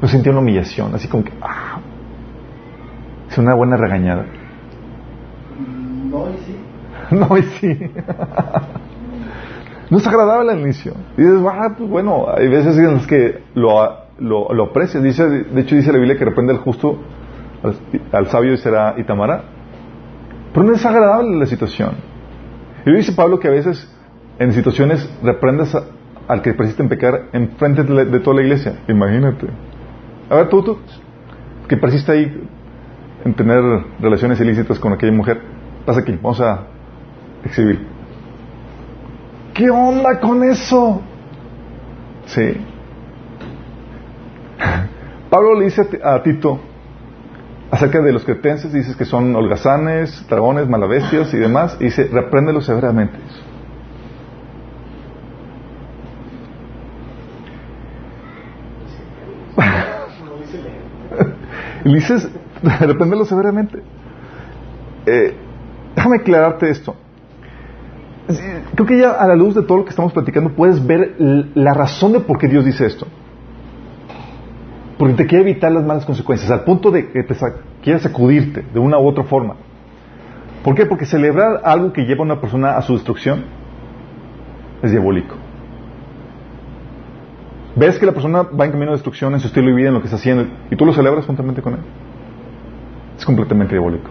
¿No 0.00 0.08
sintió 0.08 0.32
una 0.32 0.40
humillación? 0.40 0.94
Así 0.94 1.08
como 1.08 1.24
que, 1.24 1.32
ah, 1.42 1.69
es 3.30 3.38
una 3.38 3.54
buena 3.54 3.76
regañada. 3.76 4.26
No 6.10 6.28
y 6.28 6.36
sí. 6.44 6.56
no 7.12 7.38
y 7.38 7.42
sí. 7.42 7.90
no 9.88 9.98
es 9.98 10.06
agradable 10.06 10.52
al 10.52 10.60
inicio. 10.60 10.94
Y 11.16 11.22
dices, 11.22 11.40
ah, 11.48 11.74
pues 11.76 11.88
bueno, 11.88 12.26
hay 12.36 12.48
veces 12.48 12.76
en 12.76 12.94
las 12.94 13.06
que 13.06 13.42
lo, 13.54 13.70
lo, 14.18 14.52
lo 14.52 14.64
aprecias. 14.64 15.02
Dice, 15.02 15.28
de 15.28 15.60
hecho 15.60 15.76
dice 15.76 15.92
la 15.92 15.98
Biblia 15.98 16.18
que 16.18 16.24
reprende 16.24 16.52
al 16.52 16.58
justo, 16.58 16.98
al, 18.12 18.26
sabio 18.26 18.54
y 18.54 18.56
será 18.56 18.94
Itamara. 18.98 19.44
Pero 20.52 20.66
no 20.66 20.72
es 20.72 20.84
agradable 20.84 21.36
la 21.36 21.46
situación. 21.46 21.92
Y 22.84 22.92
dice 22.92 23.12
Pablo 23.12 23.38
que 23.38 23.46
a 23.46 23.52
veces 23.52 23.88
en 24.40 24.52
situaciones 24.52 25.08
reprendes 25.22 25.76
al 26.26 26.42
que 26.42 26.54
persiste 26.54 26.82
en 26.82 26.88
pecar 26.88 27.28
en 27.32 27.50
frente 27.50 27.84
de, 27.84 28.06
de, 28.06 28.20
toda 28.20 28.36
la 28.36 28.42
iglesia. 28.42 28.80
Imagínate. 28.88 29.46
A 30.28 30.36
ver, 30.36 30.48
tú, 30.48 30.62
tú, 30.62 30.78
que 31.68 31.76
persiste 31.76 32.10
ahí 32.10 32.48
en 33.24 33.34
tener 33.34 33.62
relaciones 34.00 34.40
ilícitas 34.40 34.78
con 34.78 34.92
aquella 34.92 35.12
mujer. 35.12 35.40
Pasa 35.84 36.00
aquí, 36.00 36.12
vamos 36.22 36.40
a 36.40 36.66
exhibir. 37.44 37.86
¿Qué 39.54 39.70
onda 39.70 40.20
con 40.20 40.42
eso? 40.44 41.00
Sí. 42.26 42.56
Pablo 45.28 45.58
le 45.58 45.66
dice 45.66 45.82
a 46.02 46.22
Tito 46.22 46.60
acerca 47.70 48.00
de 48.00 48.12
los 48.12 48.24
cretenses, 48.24 48.72
dices 48.72 48.96
que 48.96 49.04
son 49.04 49.34
holgazanes, 49.34 50.26
dragones, 50.28 50.68
malabestias 50.68 51.32
y 51.34 51.38
demás, 51.38 51.76
y 51.80 51.84
dice, 51.84 52.08
repréndelos 52.10 52.66
severamente. 52.66 53.18
y 61.84 61.94
dices, 61.94 62.28
Reprenderlo 62.80 63.24
severamente. 63.24 63.82
Eh, 65.06 65.34
déjame 65.96 66.16
aclararte 66.16 66.70
esto. 66.70 66.96
Creo 68.74 68.86
que 68.86 68.98
ya 68.98 69.10
a 69.12 69.26
la 69.26 69.34
luz 69.34 69.54
de 69.54 69.62
todo 69.62 69.78
lo 69.78 69.84
que 69.84 69.90
estamos 69.90 70.12
platicando 70.12 70.50
puedes 70.50 70.84
ver 70.86 71.16
la 71.18 71.74
razón 71.74 72.12
de 72.12 72.20
por 72.20 72.38
qué 72.38 72.48
Dios 72.48 72.64
dice 72.64 72.86
esto. 72.86 73.06
Porque 74.98 75.14
te 75.14 75.26
quiere 75.26 75.50
evitar 75.50 75.72
las 75.72 75.84
malas 75.84 76.04
consecuencias, 76.04 76.50
al 76.50 76.64
punto 76.64 76.90
de 76.90 77.10
que 77.10 77.22
te 77.22 77.34
quiere 77.82 77.98
sacudirte 77.98 78.64
de 78.72 78.78
una 78.78 78.98
u 78.98 79.08
otra 79.08 79.24
forma. 79.24 79.56
¿Por 80.62 80.74
qué? 80.74 80.84
Porque 80.86 81.06
celebrar 81.06 81.62
algo 81.64 81.92
que 81.92 82.02
lleva 82.02 82.20
a 82.20 82.24
una 82.24 82.40
persona 82.40 82.76
a 82.76 82.82
su 82.82 82.92
destrucción 82.92 83.44
es 84.82 84.90
diabólico. 84.90 85.34
Ves 87.76 87.98
que 87.98 88.06
la 88.06 88.12
persona 88.12 88.42
va 88.42 88.66
en 88.66 88.72
camino 88.72 88.90
de 88.90 88.96
destrucción 88.96 89.32
en 89.32 89.40
su 89.40 89.46
estilo 89.46 89.68
de 89.68 89.74
vida, 89.74 89.88
en 89.88 89.94
lo 89.94 90.00
que 90.00 90.06
está 90.06 90.16
haciendo, 90.16 90.46
y 90.70 90.76
tú 90.76 90.84
lo 90.84 90.92
celebras 90.92 91.24
juntamente 91.24 91.62
con 91.62 91.74
él. 91.74 91.80
Es 93.20 93.26
completamente 93.26 93.74
diabólico. 93.74 94.08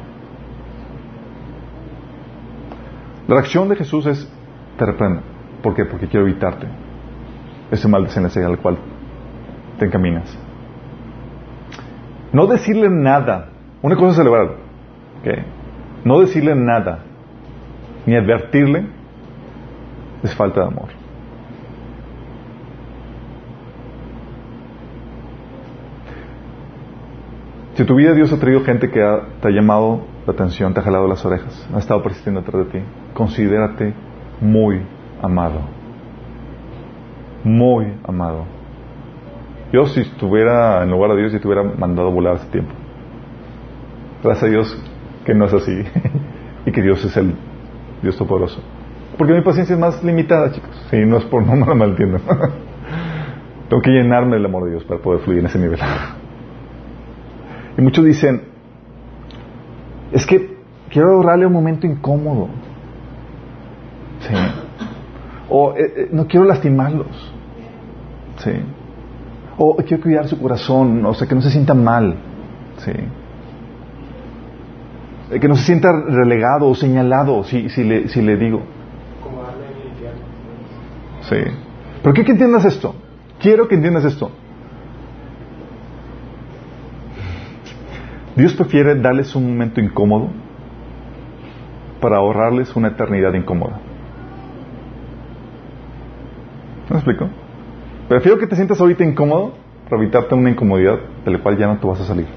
La 3.27 3.37
reacción 3.37 3.67
de 3.67 3.75
Jesús 3.75 4.05
es, 4.05 4.31
te 4.77 4.85
reprendo. 4.85 5.23
¿Por 5.63 5.73
qué? 5.73 5.83
Porque 5.85 6.07
quiero 6.07 6.27
evitarte 6.27 6.67
ese 7.71 7.87
mal 7.87 8.03
desenlace 8.03 8.45
al 8.45 8.59
cual 8.59 8.77
te 9.79 9.85
encaminas. 9.85 10.37
No 12.31 12.45
decirle 12.45 12.87
nada. 12.87 13.49
Una 13.81 13.95
cosa 13.95 14.11
es 14.11 14.17
celebrar. 14.17 14.57
No 16.05 16.19
decirle 16.19 16.53
nada, 16.53 16.99
ni 18.05 18.15
advertirle, 18.15 18.89
es 20.21 20.35
falta 20.35 20.61
de 20.61 20.67
amor. 20.67 20.98
Si 27.79 27.85
tu 27.85 27.95
vida 27.95 28.13
Dios 28.13 28.33
ha 28.33 28.37
traído 28.37 28.65
gente 28.65 28.91
que 28.91 28.99
te 28.99 29.47
ha 29.47 29.51
llamado 29.51 30.01
la 30.27 30.33
atención, 30.33 30.73
te 30.73 30.81
ha 30.81 30.83
jalado 30.83 31.07
las 31.07 31.23
orejas, 31.23 31.65
ha 31.73 31.77
estado 31.77 32.03
persistiendo 32.03 32.41
detrás 32.41 32.65
de 32.65 32.71
ti, 32.73 32.85
considérate 33.13 33.93
muy 34.41 34.81
amado. 35.21 35.61
Muy 37.45 37.93
amado. 38.03 38.43
Yo 39.71 39.85
si 39.85 40.01
estuviera 40.01 40.83
en 40.83 40.91
lugar 40.91 41.11
de 41.11 41.21
Dios, 41.21 41.31
yo 41.31 41.39
te 41.39 41.47
hubiera 41.47 41.63
mandado 41.63 42.11
volar 42.11 42.35
hace 42.35 42.49
tiempo. 42.49 42.73
Gracias 44.25 44.43
a 44.43 44.47
Dios 44.47 44.83
que 45.23 45.33
no 45.33 45.45
es 45.45 45.53
así 45.53 45.81
y 46.65 46.71
que 46.73 46.81
Dios 46.81 47.05
es 47.05 47.15
el 47.15 47.33
Dios 48.01 48.17
Todopoderoso. 48.17 48.61
Porque 49.17 49.31
mi 49.31 49.41
paciencia 49.41 49.75
es 49.75 49.79
más 49.79 50.03
limitada, 50.03 50.51
chicos. 50.51 50.85
Sí, 50.91 50.97
no 51.05 51.15
es 51.15 51.23
por 51.23 51.47
no 51.47 51.55
me 51.55 51.85
la 51.85 51.91
entiendan. 51.91 52.23
Tengo 53.69 53.81
que 53.81 53.91
llenarme 53.91 54.35
del 54.35 54.47
amor 54.47 54.65
de 54.65 54.71
Dios 54.71 54.83
para 54.83 54.99
poder 54.99 55.21
fluir 55.21 55.39
en 55.39 55.45
ese 55.45 55.59
nivel. 55.59 55.79
Y 57.79 57.81
muchos 57.81 58.03
dicen, 58.03 58.41
es 60.11 60.25
que 60.25 60.57
quiero 60.89 61.13
ahorrarle 61.13 61.45
un 61.45 61.53
momento 61.53 61.87
incómodo. 61.87 62.49
Sí. 64.19 64.33
O 65.49 65.73
eh, 65.77 65.93
eh, 65.95 66.09
no 66.11 66.27
quiero 66.27 66.45
lastimarlos. 66.45 67.33
Sí. 68.39 68.51
O 69.57 69.77
quiero 69.77 70.03
cuidar 70.03 70.27
su 70.27 70.37
corazón, 70.41 71.05
o 71.05 71.13
sea, 71.13 71.25
que 71.25 71.35
no 71.35 71.41
se 71.41 71.51
sienta 71.51 71.73
mal. 71.73 72.17
Sí. 72.79 72.91
Eh, 75.31 75.39
que 75.39 75.47
no 75.47 75.55
se 75.55 75.63
sienta 75.63 75.89
relegado 76.05 76.67
o 76.67 76.75
señalado 76.75 77.45
si, 77.45 77.69
si, 77.69 77.85
le, 77.85 78.09
si 78.09 78.21
le 78.21 78.35
digo. 78.35 78.61
Sí. 81.29 81.37
Pero 82.03 82.13
quiero 82.13 82.25
que 82.25 82.31
entiendas 82.33 82.65
esto. 82.65 82.93
Quiero 83.39 83.69
que 83.69 83.75
entiendas 83.75 84.03
esto. 84.03 84.31
Dios 88.39 88.53
prefiere 88.53 88.95
darles 88.95 89.35
un 89.35 89.49
momento 89.49 89.81
incómodo 89.81 90.29
para 91.99 92.19
ahorrarles 92.19 92.73
una 92.73 92.87
eternidad 92.87 93.33
incómoda. 93.33 93.81
¿Me 96.89 96.95
explico? 96.95 97.27
Prefiero 98.07 98.37
que 98.37 98.47
te 98.47 98.55
sientas 98.55 98.79
ahorita 98.79 99.03
incómodo 99.03 99.55
para 99.89 100.01
evitarte 100.01 100.35
una 100.35 100.49
incomodidad 100.49 100.99
de 101.25 101.31
la 101.31 101.39
cual 101.39 101.57
ya 101.57 101.67
no 101.67 101.79
te 101.79 101.85
vas 101.87 101.99
a 101.99 102.05
salir. 102.05 102.27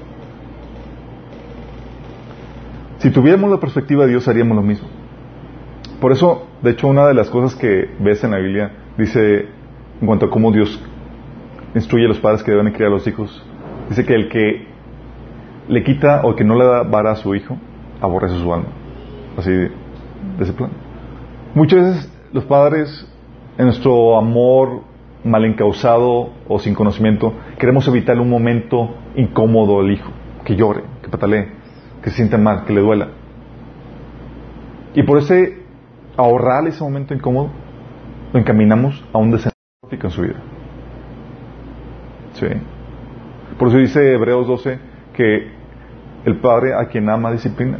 Si 2.97 3.09
tuviéramos 3.09 3.49
la 3.49 3.61
perspectiva 3.61 4.03
de 4.03 4.09
Dios 4.09 4.27
haríamos 4.27 4.57
lo 4.57 4.61
mismo. 4.61 4.89
Por 6.01 6.11
eso, 6.11 6.47
de 6.61 6.71
hecho, 6.71 6.89
una 6.89 7.07
de 7.07 7.13
las 7.13 7.29
cosas 7.29 7.57
que 7.57 7.91
ves 8.01 8.21
en 8.25 8.31
la 8.31 8.39
Biblia 8.39 8.73
dice 8.97 9.47
en 10.01 10.05
cuanto 10.05 10.25
a 10.25 10.29
cómo 10.29 10.51
Dios 10.51 10.83
instruye 11.73 12.03
a 12.03 12.09
los 12.09 12.19
padres 12.19 12.43
que 12.43 12.51
deben 12.51 12.73
criar 12.73 12.89
a 12.89 12.93
los 12.93 13.07
hijos, 13.07 13.41
dice 13.87 14.05
que 14.05 14.15
el 14.15 14.27
que 14.27 14.72
le 15.67 15.83
quita 15.83 16.21
o 16.23 16.35
que 16.35 16.43
no 16.43 16.55
le 16.55 16.65
da 16.65 16.83
vara 16.83 17.11
a 17.11 17.15
su 17.15 17.35
hijo, 17.35 17.57
aborrece 18.01 18.37
su 18.39 18.53
alma. 18.53 18.67
Así 19.37 19.51
de, 19.51 19.71
ese 20.39 20.53
plan. 20.53 20.71
Muchas 21.55 21.79
veces 21.81 22.13
los 22.31 22.45
padres, 22.45 23.07
en 23.57 23.65
nuestro 23.65 24.17
amor 24.17 24.81
mal 25.23 25.45
encausado 25.45 26.31
o 26.47 26.59
sin 26.59 26.73
conocimiento, 26.73 27.33
queremos 27.57 27.87
evitar 27.87 28.19
un 28.19 28.29
momento 28.29 28.95
incómodo 29.15 29.79
al 29.79 29.91
hijo, 29.91 30.11
que 30.43 30.55
llore, 30.55 30.83
que 31.01 31.09
patalee, 31.09 31.47
que 32.01 32.09
se 32.09 32.17
sienta 32.17 32.37
mal, 32.37 32.65
que 32.65 32.73
le 32.73 32.81
duela. 32.81 33.09
Y 34.95 35.03
por 35.03 35.19
ese 35.19 35.63
ahorrar 36.17 36.67
ese 36.67 36.83
momento 36.83 37.13
incómodo, 37.13 37.49
lo 38.33 38.39
encaminamos 38.39 39.03
a 39.13 39.17
un 39.17 39.31
descenso 39.31 39.53
en 39.89 40.09
su 40.09 40.21
vida. 40.21 40.35
Sí. 42.33 42.47
Por 43.57 43.67
eso 43.69 43.77
dice 43.77 44.13
Hebreos 44.13 44.47
12 44.47 44.92
que 45.13 45.51
el 46.25 46.37
padre 46.37 46.73
a 46.73 46.85
quien 46.85 47.09
ama 47.09 47.31
disciplina. 47.31 47.79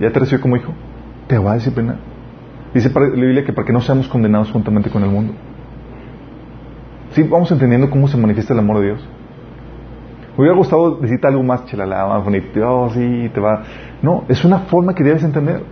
Ya 0.00 0.10
te 0.12 0.20
recibió 0.20 0.42
como 0.42 0.56
hijo, 0.56 0.72
te 1.26 1.38
va 1.38 1.52
a 1.52 1.54
disciplinar. 1.54 1.96
Dice 2.74 2.90
la 2.92 3.00
Biblia 3.00 3.44
que 3.44 3.52
para 3.52 3.66
que 3.66 3.72
no 3.72 3.80
seamos 3.80 4.08
condenados 4.08 4.50
juntamente 4.50 4.90
con 4.90 5.02
el 5.02 5.10
mundo. 5.10 5.32
Sí, 7.12 7.22
vamos 7.22 7.50
entendiendo 7.50 7.88
cómo 7.88 8.08
se 8.08 8.18
manifiesta 8.18 8.52
el 8.52 8.58
amor 8.58 8.80
de 8.80 8.86
Dios. 8.86 9.08
Hubiera 10.36 10.54
gustado 10.54 10.96
decirte 10.96 11.26
algo 11.26 11.42
más 11.42 11.64
chelala, 11.64 12.06
más 12.06 12.22
bonito, 12.22 12.60
oh, 12.68 12.90
sí, 12.90 13.30
te 13.32 13.40
va. 13.40 13.62
No, 14.02 14.24
es 14.28 14.44
una 14.44 14.58
forma 14.60 14.94
que 14.94 15.02
debes 15.02 15.22
entender. 15.22 15.62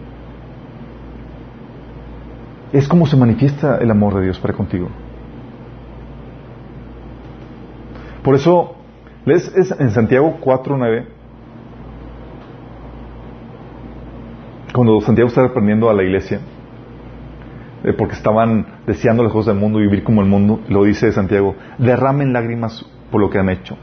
Es 2.72 2.88
como 2.88 3.06
se 3.06 3.16
manifiesta 3.16 3.76
el 3.76 3.90
amor 3.90 4.14
de 4.14 4.22
Dios 4.22 4.38
para 4.38 4.54
contigo. 4.54 4.88
Por 8.22 8.34
eso, 8.34 8.76
lees 9.24 9.52
en 9.78 9.90
Santiago 9.90 10.38
4.9, 10.40 11.06
cuando 14.74 15.00
Santiago 15.00 15.28
está 15.28 15.42
reprendiendo 15.42 15.88
a 15.88 15.94
la 15.94 16.02
iglesia, 16.02 16.40
eh, 17.84 17.92
porque 17.92 18.14
estaban 18.14 18.66
deseando 18.86 19.22
las 19.22 19.32
cosas 19.32 19.54
del 19.54 19.60
mundo 19.60 19.78
y 19.78 19.82
vivir 19.82 20.02
como 20.02 20.20
el 20.22 20.28
mundo, 20.28 20.60
lo 20.68 20.84
dice 20.84 21.12
Santiago, 21.12 21.54
derramen 21.78 22.32
lágrimas 22.32 22.84
por 23.10 23.20
lo 23.20 23.30
que 23.30 23.38
han 23.38 23.48
hecho, 23.48 23.76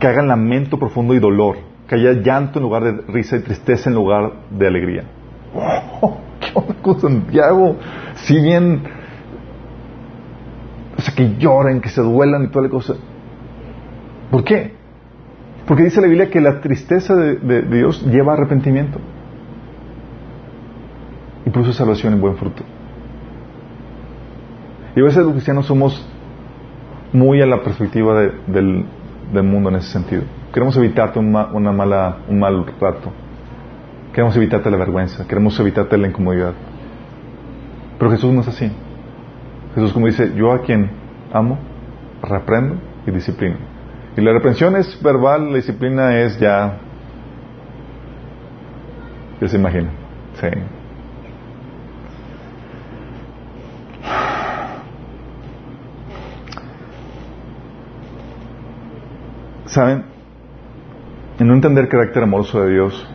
que 0.00 0.06
hagan 0.06 0.28
lamento 0.28 0.78
profundo 0.78 1.14
y 1.14 1.18
dolor, 1.18 1.56
que 1.86 1.96
haya 1.96 2.12
llanto 2.12 2.58
en 2.58 2.62
lugar 2.62 2.84
de 2.84 3.12
risa 3.12 3.36
y 3.36 3.40
tristeza 3.40 3.90
en 3.90 3.96
lugar 3.96 4.32
de 4.50 4.66
alegría. 4.66 5.04
Oh, 6.54 6.64
¿Qué 6.94 7.00
Santiago? 7.00 7.76
Si 8.14 8.40
bien, 8.40 8.82
que 11.18 11.36
lloren, 11.36 11.80
que 11.80 11.88
se 11.88 12.00
duelan 12.00 12.44
y 12.44 12.48
toda 12.48 12.66
la 12.66 12.70
cosa. 12.70 12.94
¿Por 14.30 14.44
qué? 14.44 14.77
Porque 15.68 15.82
dice 15.82 16.00
la 16.00 16.06
Biblia 16.06 16.30
que 16.30 16.40
la 16.40 16.62
tristeza 16.62 17.14
de, 17.14 17.62
Dios 17.62 18.02
lleva 18.06 18.32
arrepentimiento 18.32 18.98
y 21.44 21.50
produce 21.50 21.74
salvación 21.74 22.14
en 22.14 22.22
buen 22.22 22.36
fruto. 22.38 22.62
Y 24.96 25.00
a 25.00 25.04
veces 25.04 25.22
los 25.24 25.32
cristianos 25.32 25.66
somos 25.66 26.08
muy 27.12 27.42
a 27.42 27.46
la 27.46 27.62
perspectiva 27.62 28.18
del, 28.46 28.86
mundo 29.44 29.68
en 29.68 29.76
ese 29.76 29.92
sentido. 29.92 30.22
Queremos 30.54 30.74
evitarte 30.78 31.18
una 31.18 31.72
mala, 31.72 32.16
un 32.28 32.38
mal 32.38 32.64
rato. 32.80 33.12
Queremos 34.14 34.34
evitarte 34.38 34.70
la 34.70 34.78
vergüenza. 34.78 35.28
Queremos 35.28 35.60
evitarte 35.60 35.98
la 35.98 36.08
incomodidad. 36.08 36.54
Pero 37.98 38.10
Jesús 38.10 38.32
no 38.32 38.40
es 38.40 38.48
así. 38.48 38.72
Jesús 39.74 39.92
como 39.92 40.06
dice, 40.06 40.32
yo 40.34 40.50
a 40.50 40.62
quien 40.62 40.90
amo, 41.30 41.58
reprendo 42.22 42.76
y 43.06 43.10
disciplino. 43.10 43.77
Y 44.18 44.20
la 44.20 44.32
reprensión 44.32 44.74
es 44.74 45.00
verbal, 45.00 45.52
la 45.52 45.58
disciplina 45.58 46.18
es 46.18 46.40
ya... 46.40 46.76
Ya 49.40 49.46
se 49.46 49.56
imagina. 49.56 49.90
Sí. 50.34 50.48
¿Saben? 59.66 60.04
En 61.38 61.46
no 61.46 61.54
entender 61.54 61.84
el 61.84 61.88
carácter 61.88 62.24
amoroso 62.24 62.62
de 62.62 62.72
Dios, 62.72 63.08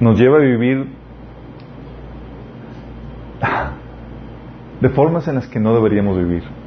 nos 0.00 0.18
lleva 0.18 0.36
a 0.36 0.40
vivir 0.40 0.86
de 4.82 4.88
formas 4.90 5.26
en 5.28 5.36
las 5.36 5.46
que 5.48 5.60
no 5.60 5.72
deberíamos 5.72 6.18
vivir. 6.18 6.65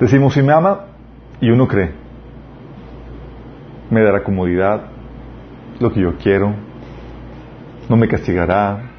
Decimos, 0.00 0.32
si 0.32 0.42
me 0.42 0.52
ama, 0.52 0.84
y 1.40 1.50
uno 1.50 1.66
cree, 1.66 1.90
me 3.90 4.00
dará 4.00 4.22
comodidad, 4.22 4.82
lo 5.80 5.92
que 5.92 6.00
yo 6.00 6.14
quiero, 6.22 6.54
no 7.88 7.96
me 7.96 8.06
castigará, 8.06 8.90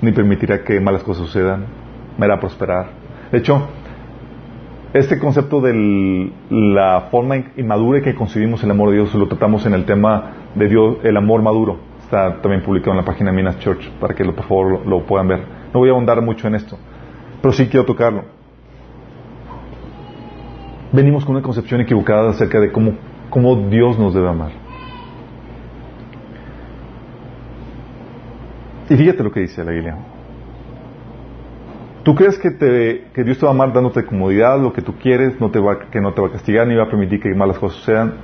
ni 0.00 0.12
permitirá 0.12 0.64
que 0.64 0.80
malas 0.80 1.02
cosas 1.02 1.26
sucedan, 1.26 1.66
me 2.16 2.24
hará 2.24 2.40
prosperar. 2.40 2.86
De 3.30 3.38
hecho, 3.38 3.68
este 4.94 5.18
concepto 5.18 5.60
de 5.60 6.32
la 6.48 7.08
forma 7.10 7.36
inmadura 7.58 8.00
que 8.00 8.14
concebimos 8.14 8.64
el 8.64 8.70
amor 8.70 8.90
de 8.90 8.96
Dios 8.96 9.14
lo 9.14 9.28
tratamos 9.28 9.66
en 9.66 9.74
el 9.74 9.84
tema 9.84 10.32
de 10.54 10.68
Dios, 10.68 10.98
el 11.02 11.18
amor 11.18 11.42
maduro. 11.42 11.80
Está 12.00 12.40
también 12.40 12.62
publicado 12.62 12.92
en 12.92 12.98
la 12.98 13.04
página 13.04 13.30
Minas 13.30 13.58
Church 13.58 13.90
para 14.00 14.14
que 14.14 14.24
por 14.24 14.44
favor 14.46 14.86
lo 14.86 15.02
puedan 15.04 15.28
ver. 15.28 15.40
No 15.74 15.80
voy 15.80 15.90
a 15.90 15.92
ahondar 15.92 16.22
mucho 16.22 16.46
en 16.48 16.54
esto, 16.54 16.78
pero 17.42 17.52
sí 17.52 17.66
quiero 17.66 17.84
tocarlo 17.84 18.35
venimos 20.96 21.24
con 21.24 21.36
una 21.36 21.44
concepción 21.44 21.80
equivocada 21.82 22.30
acerca 22.30 22.58
de 22.58 22.72
cómo, 22.72 22.94
cómo 23.30 23.68
Dios 23.68 23.98
nos 23.98 24.14
debe 24.14 24.28
amar. 24.28 24.50
Y 28.88 28.96
fíjate 28.96 29.22
lo 29.22 29.30
que 29.30 29.40
dice 29.40 29.62
la 29.62 29.72
Biblia. 29.72 29.96
Tú 32.02 32.14
crees 32.14 32.38
que, 32.38 32.50
te, 32.50 33.08
que 33.12 33.24
Dios 33.24 33.38
te 33.38 33.44
va 33.44 33.50
a 33.50 33.54
amar 33.54 33.72
dándote 33.72 34.04
comodidad, 34.04 34.60
lo 34.60 34.72
que 34.72 34.80
tú 34.80 34.94
quieres, 34.94 35.40
no 35.40 35.50
te 35.50 35.58
va, 35.58 35.90
que 35.90 36.00
no 36.00 36.14
te 36.14 36.22
va 36.22 36.28
a 36.28 36.30
castigar 36.30 36.66
ni 36.66 36.76
va 36.76 36.84
a 36.84 36.88
permitir 36.88 37.20
que 37.20 37.34
malas 37.34 37.58
cosas 37.58 37.78
sucedan, 37.78 38.14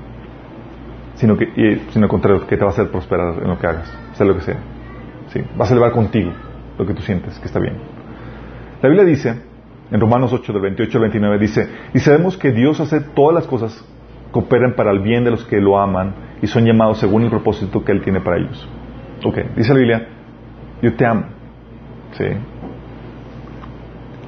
sino 1.17 1.37
que, 1.37 1.81
sino 1.91 2.05
al 2.05 2.09
contrario, 2.09 2.47
que 2.47 2.57
te 2.57 2.63
va 2.63 2.71
a 2.71 2.73
hacer 2.73 2.91
prosperar 2.91 3.43
en 3.43 3.49
lo 3.49 3.59
que 3.59 3.67
hagas, 3.67 3.93
sea 4.15 4.25
lo 4.25 4.35
que 4.37 4.43
sea. 4.43 4.59
¿Sí? 5.29 5.41
Va 5.61 5.65
a 5.65 5.69
celebrar 5.69 5.93
contigo 5.93 6.31
lo 6.79 6.87
que 6.87 6.95
tú 6.95 7.03
sientes 7.03 7.39
que 7.41 7.47
está 7.47 7.59
bien. 7.59 7.75
La 8.81 8.89
Biblia 8.89 9.05
dice 9.05 9.52
en 9.93 10.01
Romanos 10.01 10.33
8, 10.33 10.53
del 10.55 10.63
28 10.63 10.99
al 10.99 11.03
29 11.03 11.39
dice, 11.39 11.69
y 11.93 11.99
sabemos 11.99 12.39
que 12.39 12.51
Dios 12.51 12.81
hace 12.81 13.01
todas 13.01 13.35
las 13.35 13.47
cosas 13.47 13.85
cooperen 14.31 14.75
para 14.75 14.91
el 14.91 15.01
bien 15.01 15.23
de 15.23 15.31
los 15.31 15.45
que 15.45 15.61
lo 15.61 15.79
aman 15.79 16.15
y 16.41 16.47
son 16.47 16.65
llamados 16.65 16.99
según 16.99 17.23
el 17.25 17.29
propósito 17.29 17.85
que 17.85 17.93
Él 17.93 18.01
tiene 18.03 18.21
para 18.21 18.39
ellos. 18.39 18.67
Ok, 19.23 19.37
dice 19.55 19.75
la 19.75 19.79
Biblia, 19.79 20.09
yo 20.81 20.95
te 20.95 21.05
amo. 21.05 21.25
Sí. 22.13 22.25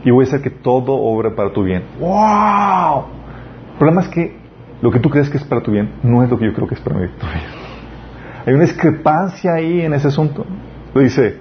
Y 0.05 0.11
voy 0.11 0.27
a 0.27 0.29
hacer 0.29 0.43
que 0.43 0.51
todo 0.51 0.93
obre 0.93 1.31
para 1.31 1.51
tu 1.51 1.65
bien. 1.65 1.83
¡Wow! 1.99 3.07
El 3.73 3.79
problema 3.79 4.03
es 4.03 4.09
que 4.09 4.37
lo 4.83 4.91
que 4.91 5.01
tú 5.01 5.09
crees 5.09 5.31
que 5.31 5.39
es 5.39 5.45
para 5.45 5.63
tu 5.63 5.71
bien 5.71 5.95
no 6.03 6.23
es 6.23 6.29
lo 6.29 6.39
que 6.39 6.45
yo 6.45 6.53
creo 6.53 6.69
que 6.69 6.75
es 6.75 6.81
para 6.81 6.99
mi 6.99 7.09
tu 7.09 7.27
bien. 7.27 7.65
Hay 8.45 8.53
una 8.53 8.65
discrepancia 8.65 9.55
ahí 9.55 9.81
en 9.81 9.95
ese 9.95 10.09
asunto. 10.09 10.45
Lo 10.93 11.01
dice, 11.01 11.39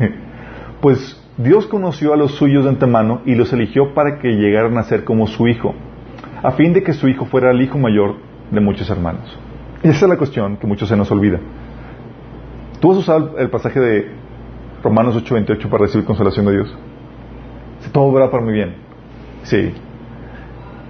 pues 0.80 1.22
Dios 1.38 1.66
conoció 1.66 2.14
a 2.14 2.16
los 2.16 2.32
suyos 2.32 2.64
de 2.64 2.70
antemano 2.70 3.20
y 3.26 3.34
los 3.34 3.52
eligió 3.52 3.92
para 3.92 4.18
que 4.18 4.28
llegaran 4.28 4.78
a 4.78 4.84
ser 4.84 5.04
como 5.04 5.26
su 5.26 5.48
hijo, 5.48 5.74
a 6.42 6.52
fin 6.52 6.72
de 6.72 6.82
que 6.82 6.94
su 6.94 7.08
hijo 7.08 7.26
fuera 7.26 7.50
el 7.50 7.60
hijo 7.60 7.78
mayor 7.78 8.16
de 8.50 8.60
muchos 8.60 8.88
hermanos. 8.88 9.38
Y 9.82 9.88
esa 9.88 10.06
es 10.06 10.08
la 10.08 10.16
cuestión 10.16 10.56
que 10.56 10.66
muchos 10.66 10.88
se 10.88 10.96
nos 10.96 11.10
olvida. 11.10 11.38
¿Tú 12.80 12.92
has 12.92 12.98
usado 12.98 13.38
el 13.38 13.50
pasaje 13.50 13.80
de 13.80 14.10
Romanos 14.82 15.14
8:28 15.16 15.68
para 15.68 15.84
recibir 15.84 16.06
consolación 16.06 16.46
de 16.46 16.52
Dios? 16.52 16.74
Si 17.80 17.90
todo 17.90 18.10
verá 18.12 18.30
para 18.30 18.42
mi 18.42 18.52
bien. 18.52 18.74
Sí. 19.42 19.72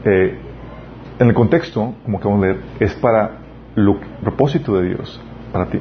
Eh, 0.04 0.38
en 1.18 1.28
el 1.28 1.34
contexto, 1.34 1.94
como 2.04 2.18
acabamos 2.18 2.42
de 2.42 2.48
leer, 2.48 2.60
es 2.78 2.94
para 2.94 3.38
el 3.74 3.96
propósito 4.22 4.76
de 4.76 4.88
Dios 4.88 5.20
para 5.52 5.66
ti. 5.66 5.78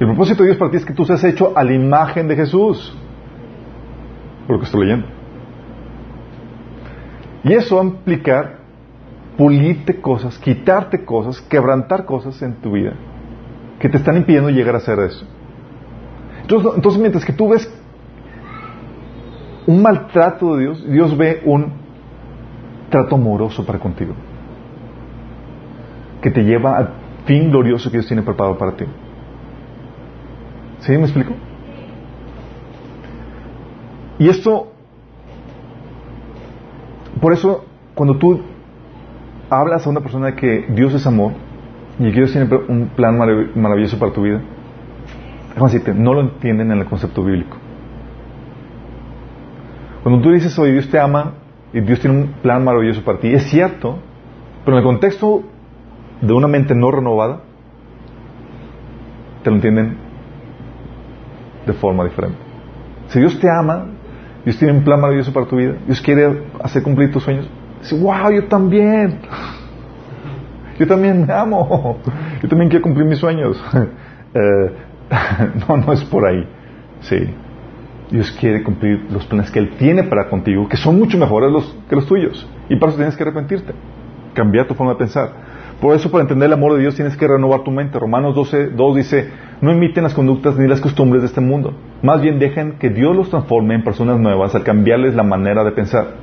El 0.00 0.06
propósito 0.06 0.42
de 0.42 0.48
Dios 0.48 0.58
para 0.58 0.70
ti 0.70 0.78
es 0.78 0.84
que 0.84 0.94
tú 0.94 1.04
seas 1.04 1.22
hecho 1.24 1.52
a 1.56 1.62
la 1.62 1.72
imagen 1.72 2.26
de 2.26 2.36
Jesús. 2.36 2.96
Por 4.46 4.56
lo 4.56 4.58
que 4.60 4.66
estoy 4.66 4.82
leyendo. 4.82 5.06
Y 7.44 7.52
eso 7.54 7.76
va 7.76 7.82
a 7.82 7.84
implicar 7.86 8.60
pulirte 9.36 10.00
cosas, 10.00 10.38
quitarte 10.38 11.04
cosas, 11.04 11.40
quebrantar 11.42 12.04
cosas 12.04 12.40
en 12.42 12.56
tu 12.56 12.72
vida 12.72 12.92
que 13.78 13.88
te 13.88 13.96
están 13.96 14.18
impidiendo 14.18 14.50
llegar 14.50 14.74
a 14.74 14.78
hacer 14.78 14.98
eso. 14.98 15.24
Entonces, 16.42 16.72
entonces 16.76 17.00
mientras 17.00 17.24
que 17.24 17.32
tú 17.32 17.48
ves 17.48 17.72
un 19.66 19.82
maltrato 19.82 20.56
de 20.56 20.62
Dios, 20.64 20.84
Dios 20.86 21.16
ve 21.16 21.42
un 21.46 21.72
trato 22.90 23.14
amoroso 23.14 23.64
para 23.64 23.78
contigo, 23.78 24.12
que 26.20 26.30
te 26.30 26.42
lleva 26.42 26.76
al 26.76 26.90
fin 27.24 27.50
glorioso 27.50 27.90
que 27.90 27.98
Dios 27.98 28.06
tiene 28.06 28.22
preparado 28.22 28.58
para 28.58 28.72
ti. 28.72 28.84
¿Sí 30.80 30.92
me 30.92 31.04
explico? 31.04 31.32
Y 34.20 34.28
esto, 34.28 34.68
por 37.22 37.32
eso, 37.32 37.64
cuando 37.94 38.18
tú 38.18 38.42
hablas 39.48 39.86
a 39.86 39.90
una 39.90 40.00
persona 40.00 40.26
de 40.26 40.34
que 40.34 40.66
Dios 40.68 40.92
es 40.92 41.06
amor 41.06 41.32
y 41.98 42.04
que 42.04 42.18
Dios 42.18 42.30
tiene 42.30 42.46
un 42.68 42.90
plan 42.94 43.16
maravilloso 43.54 43.98
para 43.98 44.12
tu 44.12 44.20
vida, 44.20 44.42
decirte, 45.58 45.94
no 45.94 46.12
lo 46.12 46.20
entienden 46.20 46.70
en 46.70 46.80
el 46.80 46.84
concepto 46.84 47.24
bíblico. 47.24 47.56
Cuando 50.02 50.20
tú 50.20 50.32
dices, 50.32 50.58
oye, 50.58 50.72
Dios 50.72 50.90
te 50.90 50.98
ama 50.98 51.32
y 51.72 51.80
Dios 51.80 52.00
tiene 52.00 52.18
un 52.18 52.28
plan 52.42 52.62
maravilloso 52.62 53.02
para 53.02 53.20
ti, 53.20 53.32
es 53.32 53.44
cierto, 53.44 54.00
pero 54.66 54.76
en 54.76 54.82
el 54.82 54.86
contexto 54.86 55.44
de 56.20 56.32
una 56.34 56.46
mente 56.46 56.74
no 56.74 56.90
renovada, 56.90 57.40
te 59.42 59.48
lo 59.48 59.56
entienden 59.56 59.96
de 61.66 61.72
forma 61.72 62.04
diferente. 62.04 62.38
Si 63.08 63.18
Dios 63.18 63.40
te 63.40 63.48
ama, 63.50 63.86
Dios 64.44 64.58
tiene 64.58 64.74
un 64.74 64.84
plan 64.84 65.00
maravilloso 65.00 65.32
para 65.32 65.46
tu 65.46 65.56
vida, 65.56 65.74
Dios 65.86 66.00
quiere 66.00 66.44
hacer 66.62 66.82
cumplir 66.82 67.10
tus 67.12 67.22
sueños, 67.22 67.48
dice, 67.80 67.98
wow, 68.00 68.30
yo 68.32 68.44
también. 68.44 69.20
Yo 70.78 70.86
también 70.86 71.26
me 71.26 71.32
amo. 71.34 71.98
Yo 72.42 72.48
también 72.48 72.70
quiero 72.70 72.82
cumplir 72.82 73.06
mis 73.06 73.18
sueños. 73.18 73.62
Eh, 74.32 74.72
no, 75.68 75.76
no 75.76 75.92
es 75.92 76.04
por 76.04 76.24
ahí. 76.24 76.46
Sí. 77.00 77.34
Dios 78.10 78.30
quiere 78.38 78.62
cumplir 78.62 79.06
los 79.10 79.24
planes 79.26 79.50
que 79.50 79.58
Él 79.58 79.70
tiene 79.76 80.04
para 80.04 80.28
contigo, 80.28 80.68
que 80.68 80.76
son 80.76 80.98
mucho 80.98 81.16
mejores 81.16 81.50
los, 81.50 81.76
que 81.88 81.96
los 81.96 82.06
tuyos. 82.06 82.48
Y 82.68 82.76
para 82.76 82.90
eso 82.90 82.98
tienes 82.98 83.16
que 83.16 83.22
arrepentirte, 83.22 83.72
cambiar 84.34 84.66
tu 84.66 84.74
forma 84.74 84.92
de 84.92 84.98
pensar. 84.98 85.30
Por 85.80 85.94
eso, 85.94 86.10
para 86.10 86.22
entender 86.22 86.46
el 86.46 86.52
amor 86.52 86.74
de 86.74 86.80
Dios, 86.80 86.94
tienes 86.94 87.16
que 87.16 87.26
renovar 87.26 87.62
tu 87.62 87.70
mente. 87.70 87.98
Romanos 87.98 88.34
12, 88.34 88.70
2 88.70 88.96
dice, 88.96 89.30
no 89.60 89.72
imiten 89.72 90.04
las 90.04 90.14
conductas 90.14 90.56
ni 90.56 90.66
las 90.66 90.80
costumbres 90.80 91.22
de 91.22 91.28
este 91.28 91.40
mundo. 91.40 91.74
Más 92.02 92.22
bien 92.22 92.38
dejen 92.38 92.78
que 92.78 92.88
Dios 92.88 93.14
los 93.14 93.28
transforme 93.28 93.74
en 93.74 93.84
personas 93.84 94.18
nuevas 94.18 94.54
al 94.54 94.62
cambiarles 94.62 95.14
la 95.14 95.22
manera 95.22 95.64
de 95.64 95.72
pensar. 95.72 96.14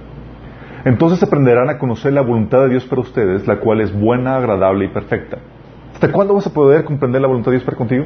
Entonces 0.85 1.21
aprenderán 1.21 1.69
a 1.69 1.77
conocer 1.77 2.13
la 2.13 2.21
voluntad 2.21 2.61
de 2.61 2.69
Dios 2.69 2.85
para 2.85 3.01
ustedes, 3.01 3.45
la 3.47 3.59
cual 3.59 3.81
es 3.81 3.93
buena, 3.93 4.37
agradable 4.37 4.85
y 4.85 4.87
perfecta. 4.87 5.37
¿Hasta 5.93 6.11
cuándo 6.11 6.33
vas 6.33 6.47
a 6.47 6.53
poder 6.53 6.83
comprender 6.83 7.21
la 7.21 7.27
voluntad 7.27 7.51
de 7.51 7.57
Dios 7.57 7.65
para 7.65 7.77
contigo? 7.77 8.05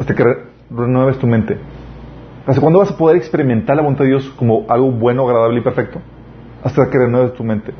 Hasta 0.00 0.14
que 0.14 0.24
renueves 0.70 1.18
tu 1.18 1.26
mente. 1.26 1.58
¿Hasta 2.46 2.60
cuándo 2.60 2.80
vas 2.80 2.90
a 2.90 2.96
poder 2.96 3.16
experimentar 3.16 3.76
la 3.76 3.82
voluntad 3.82 4.04
de 4.04 4.10
Dios 4.10 4.28
como 4.36 4.66
algo 4.68 4.90
bueno, 4.90 5.26
agradable 5.26 5.60
y 5.60 5.62
perfecto? 5.62 6.00
Hasta 6.62 6.90
que 6.90 6.98
renueves 6.98 7.34
tu 7.34 7.44
mente. 7.44 7.72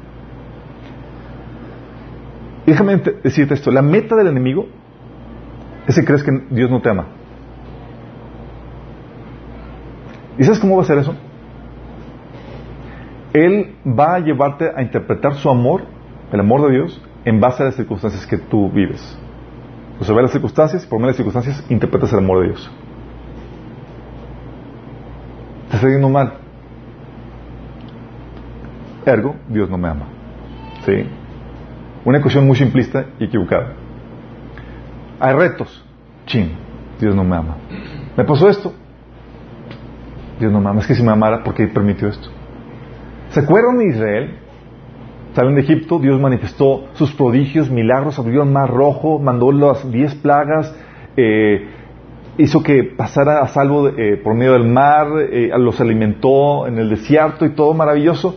déjame 2.67 2.99
decirte 3.23 3.55
esto, 3.55 3.71
la 3.71 3.83
meta 3.83 4.15
del 4.17 4.29
enemigo 4.29 4.67
es 5.87 5.95
que 5.95 6.05
crees 6.05 6.23
que 6.23 6.33
Dios 6.51 6.71
no 6.71 6.81
te 6.81 6.91
ama. 6.91 7.07
¿Y 10.39 10.45
sabes 10.45 10.59
cómo 10.59 10.77
va 10.77 10.83
a 10.83 10.87
ser 10.87 10.99
eso? 10.99 11.15
Él 13.33 13.75
va 13.87 14.15
a 14.15 14.19
llevarte 14.21 14.71
a 14.75 14.83
interpretar 14.83 15.35
su 15.35 15.49
amor, 15.51 15.83
el 16.33 16.41
amor 16.41 16.69
de 16.69 16.77
Dios, 16.77 17.03
en 17.25 17.41
base 17.41 17.63
a 17.63 17.67
las 17.67 17.75
circunstancias 17.75 18.27
que 18.27 18.39
tú 18.39 18.71
vives. 18.71 19.19
O 20.01 20.05
sea, 20.05 20.15
ve 20.15 20.23
las 20.23 20.33
circunstancias 20.33 20.85
y 20.85 20.87
por 20.87 20.99
medio 20.99 21.13
de 21.13 21.13
las 21.13 21.17
circunstancias 21.17 21.67
interpretas 21.71 22.13
el 22.13 22.19
amor 22.19 22.41
de 22.41 22.49
Dios. 22.49 22.71
Te 25.71 25.77
está 25.77 25.89
yendo 25.89 26.09
mal. 26.09 26.35
Ergo, 29.07 29.37
Dios 29.49 29.69
no 29.69 29.79
me 29.79 29.89
ama. 29.89 30.07
¿Sí? 30.85 31.07
Una 32.05 32.19
ecuación 32.19 32.47
muy 32.47 32.57
simplista 32.57 33.07
y 33.19 33.25
equivocada. 33.25 33.84
Hay 35.21 35.35
retos. 35.35 35.85
Chin, 36.27 36.53
Dios 37.01 37.15
no 37.15 37.25
me 37.25 37.37
ama. 37.37 37.57
¿Me 38.17 38.25
pasó 38.25 38.49
esto? 38.49 38.73
Dios 40.39 40.53
no 40.53 40.61
me 40.61 40.71
ama. 40.71 40.81
Es 40.81 40.87
que 40.87 40.95
si 40.95 41.03
me 41.03 41.13
amara, 41.13 41.43
¿por 41.43 41.55
qué 41.55 41.67
permitió 41.69 42.09
esto? 42.09 42.29
¿Se 43.31 43.41
acuerdan 43.41 43.79
de 43.79 43.89
Israel? 43.89 44.39
Salen 45.35 45.57
de 45.57 45.63
Egipto, 45.63 45.99
Dios 45.99 46.21
manifestó 46.21 46.85
sus 46.93 47.13
prodigios, 47.13 47.69
milagros, 47.69 48.19
abrió 48.21 48.45
el 48.45 48.51
mar 48.51 48.71
rojo, 48.71 49.19
mandó 49.19 49.51
las 49.51 49.91
diez 49.91 50.15
plagas, 50.15 50.73
eh, 51.17 51.69
hizo 52.39 52.63
que 52.63 52.85
pasara 52.85 53.41
a 53.41 53.49
salvo 53.49 53.89
eh, 53.89 54.17
por 54.23 54.35
medio 54.35 54.53
del 54.53 54.69
mar, 54.69 55.09
eh, 55.19 55.51
los 55.59 55.81
alimentó 55.81 56.69
en 56.69 56.79
el 56.79 56.89
desierto 56.89 57.45
y 57.45 57.51
todo 57.51 57.75
maravilloso. 57.75 58.37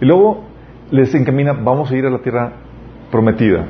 Y 0.00 0.04
luego 0.04 0.44
les 0.92 1.12
encamina, 1.16 1.52
vamos 1.52 1.90
a 1.90 1.96
ir 1.96 2.06
a 2.06 2.10
la 2.10 2.18
tierra 2.18 2.52
prometida, 3.10 3.66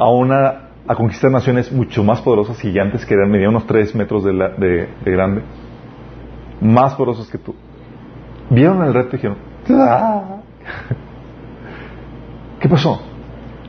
a 0.00 0.70
a 0.86 0.94
conquistar 0.94 1.30
naciones 1.30 1.70
mucho 1.70 2.02
más 2.02 2.20
poderosas, 2.20 2.58
gigantes, 2.58 3.06
que 3.06 3.14
eran 3.14 3.30
medían 3.30 3.50
unos 3.50 3.66
tres 3.66 3.94
metros 3.94 4.24
de, 4.24 4.32
de 4.32 5.10
grande, 5.10 5.42
más 6.60 6.94
poderosas 6.94 7.28
que 7.30 7.38
tú. 7.38 7.54
Vieron 8.50 8.82
el 8.82 8.92
reto 8.92 9.10
y 9.10 9.12
dijeron, 9.12 9.38
ah". 9.70 10.40
¿qué 12.58 12.68
pasó? 12.68 13.00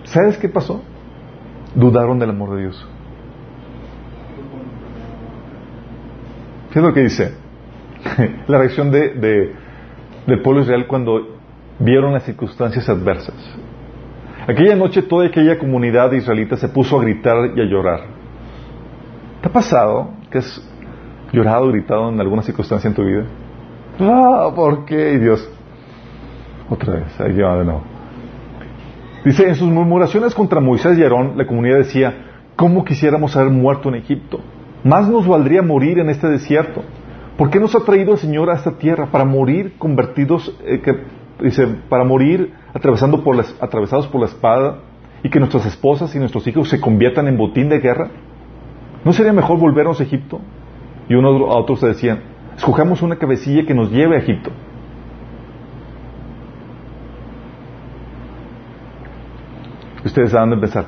¿Sabes 0.05 0.38
qué 0.38 0.49
pasó? 0.49 0.82
Dudaron 1.75 2.17
del 2.17 2.32
amor 2.32 2.55
de 2.55 2.61
Dios. 2.61 2.88
¿Qué 6.71 6.79
es 6.79 6.86
lo 6.86 6.93
que 6.93 7.01
dice? 7.01 7.36
La 8.47 8.57
reacción 8.57 8.91
de, 8.91 9.53
del 10.25 10.41
pueblo 10.41 10.63
israel 10.63 10.88
cuando 10.88 11.38
vieron 11.79 12.13
las 12.13 12.23
circunstancias 12.23 12.88
adversas. 12.89 13.36
Aquella 14.47 14.75
noche 14.75 15.03
toda 15.03 15.27
aquella 15.27 15.57
comunidad 15.59 16.11
israelita 16.13 16.57
se 16.57 16.67
puso 16.69 16.99
a 16.99 17.03
gritar 17.03 17.51
y 17.55 17.61
a 17.61 17.65
llorar. 17.65 18.01
¿Te 19.41 19.47
ha 19.47 19.51
pasado 19.51 20.11
que 20.31 20.39
has 20.39 20.69
llorado 21.31 21.67
gritado 21.67 22.09
en 22.09 22.19
alguna 22.19 22.41
circunstancia 22.41 22.87
en 22.87 22.95
tu 22.95 23.03
vida? 23.03 23.25
Ah, 23.99 24.51
¿por 24.55 24.85
qué? 24.85 25.19
Dios, 25.19 25.47
otra 26.69 26.95
vez, 26.95 27.19
ahí 27.19 27.39
va 27.39 27.57
de 27.57 27.65
nuevo. 27.65 27.83
Dice, 29.23 29.47
en 29.47 29.55
sus 29.55 29.69
murmuraciones 29.69 30.33
contra 30.33 30.59
Moisés 30.59 30.97
y 30.97 31.03
Aarón, 31.03 31.33
la 31.37 31.45
comunidad 31.45 31.77
decía, 31.77 32.13
¿cómo 32.55 32.83
quisiéramos 32.83 33.37
haber 33.37 33.51
muerto 33.51 33.89
en 33.89 33.95
Egipto? 33.95 34.39
Más 34.83 35.07
nos 35.07 35.27
valdría 35.27 35.61
morir 35.61 35.99
en 35.99 36.09
este 36.09 36.27
desierto. 36.27 36.81
¿Por 37.37 37.51
qué 37.51 37.59
nos 37.59 37.75
ha 37.75 37.85
traído 37.85 38.13
el 38.13 38.17
Señor 38.17 38.49
a 38.49 38.55
esta 38.55 38.71
tierra? 38.79 39.11
Para 39.11 39.25
morir 39.25 39.73
convertidos, 39.77 40.57
eh, 40.65 40.81
dice, 41.39 41.67
para 41.87 42.03
morir 42.03 42.53
atravesando 42.74 43.24
por 43.24 43.36
las, 43.36 43.55
atravesados 43.61 44.07
por 44.07 44.22
la 44.22 44.28
espada 44.28 44.80
y 45.24 45.30
que 45.30 45.39
nuestras 45.39 45.65
esposas 45.65 46.13
y 46.15 46.19
nuestros 46.19 46.47
hijos 46.47 46.69
se 46.69 46.80
conviertan 46.80 47.28
en 47.28 47.38
botín 47.38 47.69
de 47.69 47.80
guerra. 47.80 48.09
¿No 49.03 49.13
sería 49.13 49.34
mejor 49.34 49.59
volvernos 49.59 49.99
a 49.99 50.03
Egipto? 50.03 50.39
Y 51.09 51.15
unos 51.15 51.41
a 51.41 51.57
otros 51.57 51.80
se 51.80 51.88
decían, 51.88 52.22
escojamos 52.55 53.01
una 53.01 53.17
cabecilla 53.17 53.65
que 53.65 53.74
nos 53.74 53.91
lleve 53.91 54.15
a 54.15 54.19
Egipto. 54.19 54.51
Ustedes 60.03 60.34
van 60.34 60.53
a 60.53 60.59
pensar, 60.59 60.86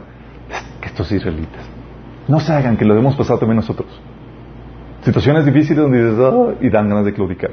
que 0.82 0.88
estos 0.88 1.12
israelitas, 1.12 1.66
no 2.28 2.40
se 2.40 2.52
hagan, 2.52 2.78
que 2.78 2.86
lo 2.86 2.98
hemos 2.98 3.16
pasado 3.16 3.40
también 3.40 3.58
nosotros. 3.58 3.88
Situaciones 5.04 5.46
difíciles 5.46 5.78
donde 5.78 6.04
dices, 6.04 6.20
"Ah", 6.20 6.54
y 6.62 6.70
dan 6.70 6.90
ganas 6.90 7.06
de 7.06 7.14
claudicar. 7.14 7.52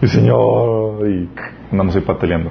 Y 0.00 0.08
Señor, 0.08 1.08
y 1.08 1.28
andamos 1.70 1.94
ahí 1.94 2.02
pataleando. 2.02 2.50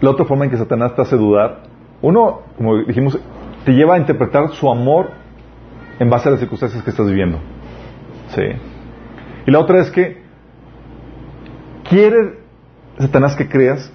La 0.00 0.10
otra 0.10 0.24
forma 0.26 0.44
en 0.44 0.50
que 0.50 0.58
Satanás 0.58 0.94
te 0.94 1.02
hace 1.02 1.16
dudar, 1.16 1.62
uno, 2.02 2.42
como 2.56 2.76
dijimos, 2.84 3.18
te 3.64 3.72
lleva 3.72 3.94
a 3.94 3.98
interpretar 3.98 4.50
su 4.50 4.70
amor 4.70 5.10
en 5.98 6.10
base 6.10 6.28
a 6.28 6.32
las 6.32 6.40
circunstancias 6.40 6.82
que 6.82 6.90
estás 6.90 7.06
viviendo. 7.06 7.38
Sí. 8.34 8.42
Y 9.46 9.50
la 9.50 9.60
otra 9.60 9.80
es 9.80 9.90
que 9.90 10.22
quiere 11.88 12.38
Satanás 12.98 13.36
que 13.36 13.48
creas 13.48 13.92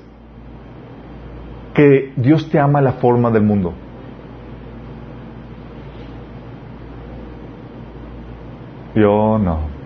que 1.73 2.13
Dios 2.15 2.49
te 2.49 2.59
ama 2.59 2.81
la 2.81 2.93
forma 2.93 3.29
del 3.31 3.43
mundo. 3.43 3.73
Yo 8.95 9.37
no. 9.37 9.78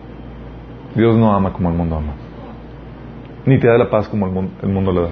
Dios 0.96 1.18
no 1.18 1.34
ama 1.34 1.54
como 1.54 1.70
el 1.70 1.76
mundo 1.76 1.98
ama. 1.98 2.14
Ni 3.46 3.60
te 3.60 3.68
da 3.68 3.78
la 3.78 3.90
paz 3.90 4.08
como 4.08 4.28
el 4.28 4.32
mundo, 4.32 4.52
el 4.62 4.70
mundo 4.70 4.92
le 4.92 5.02
da. 5.02 5.10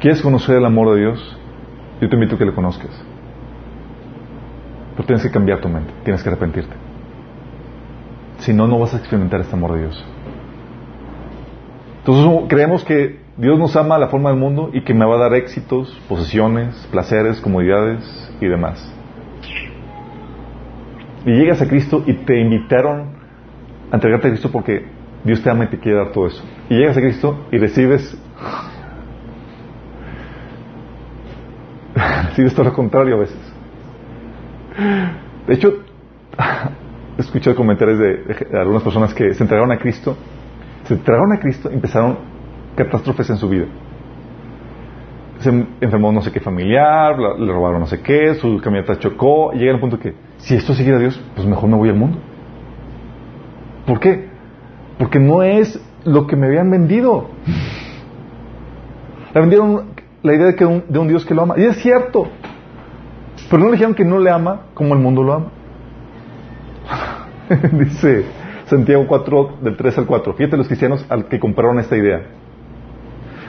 ¿Quieres 0.00 0.22
conocer 0.22 0.56
el 0.56 0.64
amor 0.64 0.94
de 0.94 1.00
Dios? 1.00 1.38
Yo 2.00 2.08
te 2.08 2.14
invito 2.14 2.36
a 2.36 2.38
que 2.38 2.44
le 2.44 2.54
conozcas. 2.54 2.90
Pero 4.94 5.06
tienes 5.06 5.22
que 5.22 5.30
cambiar 5.30 5.60
tu 5.60 5.68
mente, 5.68 5.92
tienes 6.04 6.22
que 6.22 6.28
arrepentirte. 6.28 6.74
Si 8.38 8.52
no, 8.52 8.66
no 8.66 8.78
vas 8.78 8.94
a 8.94 8.98
experimentar 8.98 9.40
este 9.40 9.54
amor 9.54 9.74
de 9.74 9.80
Dios. 9.80 10.04
Entonces 11.98 12.48
creemos 12.48 12.84
que 12.84 13.20
Dios 13.36 13.58
nos 13.58 13.76
ama 13.76 13.96
a 13.96 13.98
la 13.98 14.08
forma 14.08 14.30
del 14.30 14.38
mundo 14.38 14.70
y 14.72 14.82
que 14.82 14.94
me 14.94 15.04
va 15.04 15.16
a 15.16 15.18
dar 15.18 15.34
éxitos, 15.34 16.00
posesiones, 16.08 16.88
placeres, 16.90 17.40
comodidades 17.40 18.32
y 18.40 18.46
demás. 18.46 18.99
Y 21.24 21.32
llegas 21.32 21.60
a 21.60 21.68
Cristo 21.68 22.02
y 22.06 22.14
te 22.14 22.40
invitaron 22.40 23.10
a 23.90 23.96
entregarte 23.96 24.28
a 24.28 24.30
Cristo 24.30 24.50
porque 24.50 24.86
Dios 25.24 25.42
te 25.42 25.50
ama 25.50 25.64
y 25.64 25.68
te 25.68 25.78
quiere 25.78 25.98
dar 25.98 26.12
todo 26.12 26.26
eso. 26.26 26.42
Y 26.68 26.76
llegas 26.76 26.96
a 26.96 27.00
Cristo 27.00 27.46
y 27.50 27.58
recibes 27.58 28.18
recibes 32.28 32.54
todo 32.54 32.64
lo 32.64 32.72
contrario 32.72 33.16
a 33.16 33.18
veces. 33.18 33.38
De 35.46 35.54
hecho, 35.54 35.82
he 37.18 37.20
escuchado 37.20 37.56
comentarios 37.56 37.98
de, 37.98 38.58
algunas 38.58 38.82
personas 38.82 39.12
que 39.12 39.34
se 39.34 39.42
entregaron 39.42 39.72
a 39.72 39.78
Cristo, 39.78 40.16
se 40.84 40.94
entregaron 40.94 41.32
a 41.32 41.40
Cristo 41.40 41.68
y 41.70 41.74
empezaron 41.74 42.18
catástrofes 42.76 43.28
en 43.30 43.36
su 43.36 43.48
vida. 43.48 43.66
Se 45.40 45.48
enfermó 45.80 46.12
no 46.12 46.20
sé 46.22 46.30
qué 46.32 46.40
familiar, 46.40 47.18
le 47.18 47.52
robaron 47.52 47.80
no 47.80 47.86
sé 47.86 48.00
qué, 48.00 48.34
su 48.34 48.60
camioneta 48.60 48.98
chocó, 48.98 49.52
y 49.54 49.58
llega 49.58 49.72
al 49.72 49.80
punto 49.80 49.98
que, 49.98 50.14
si 50.36 50.54
esto 50.54 50.74
sigue 50.74 50.94
a 50.94 50.98
Dios, 50.98 51.20
pues 51.34 51.46
mejor 51.46 51.68
me 51.68 51.76
voy 51.76 51.88
al 51.88 51.96
mundo. 51.96 52.18
¿Por 53.86 54.00
qué? 54.00 54.28
Porque 54.98 55.18
no 55.18 55.42
es 55.42 55.80
lo 56.04 56.26
que 56.26 56.36
me 56.36 56.46
habían 56.46 56.70
vendido. 56.70 57.30
Le 59.34 59.40
vendieron 59.40 59.86
la 60.22 60.34
idea 60.34 60.46
de, 60.46 60.54
que 60.56 60.66
un, 60.66 60.84
de 60.88 60.98
un 60.98 61.08
Dios 61.08 61.24
que 61.24 61.34
lo 61.34 61.42
ama. 61.42 61.54
Y 61.56 61.64
es 61.64 61.76
cierto. 61.78 62.28
Pero 63.48 63.62
no 63.62 63.66
le 63.66 63.72
dijeron 63.72 63.94
que 63.94 64.04
no 64.04 64.18
le 64.18 64.30
ama 64.30 64.66
como 64.74 64.94
el 64.94 65.00
mundo 65.00 65.22
lo 65.22 65.32
ama. 65.32 65.46
Dice 67.72 68.24
Santiago 68.66 69.06
4, 69.08 69.58
del 69.62 69.76
3 69.76 69.98
al 69.98 70.06
4. 70.06 70.34
Fíjate 70.34 70.56
los 70.56 70.66
cristianos 70.66 71.04
al 71.08 71.26
que 71.26 71.40
compraron 71.40 71.78
esta 71.78 71.96
idea. 71.96 72.26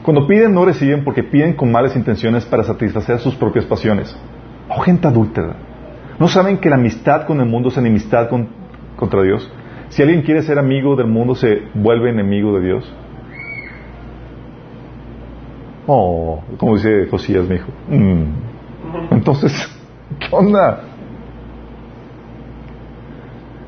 Cuando 0.04 0.28
piden, 0.28 0.54
no 0.54 0.66
reciben 0.66 1.04
porque 1.04 1.24
piden 1.24 1.54
con 1.54 1.72
malas 1.72 1.96
intenciones 1.96 2.46
para 2.46 2.64
satisfacer 2.64 3.20
sus 3.20 3.36
propias 3.36 3.66
pasiones. 3.66 4.16
Oh, 4.70 4.80
gente 4.82 5.08
adúltera. 5.08 5.56
¿No 6.20 6.28
saben 6.28 6.58
que 6.58 6.70
la 6.70 6.76
amistad 6.76 7.26
con 7.26 7.40
el 7.40 7.48
mundo 7.48 7.70
es 7.70 7.78
enemistad 7.78 8.30
con- 8.30 8.50
contra 8.96 9.22
Dios? 9.22 9.50
Si 9.90 10.02
alguien 10.02 10.22
quiere 10.22 10.42
ser 10.42 10.58
amigo 10.58 10.96
del 10.96 11.08
mundo, 11.08 11.36
se 11.36 11.64
vuelve 11.74 12.10
enemigo 12.10 12.58
de 12.58 12.66
Dios. 12.66 12.94
Oh, 15.88 16.42
como 16.58 16.76
dice 16.76 17.08
Josías, 17.10 17.48
mi 17.48 17.56
hijo. 17.56 17.70
Mm. 17.90 18.24
Entonces, 19.12 19.52
¿qué 20.20 20.28
onda? 20.32 20.82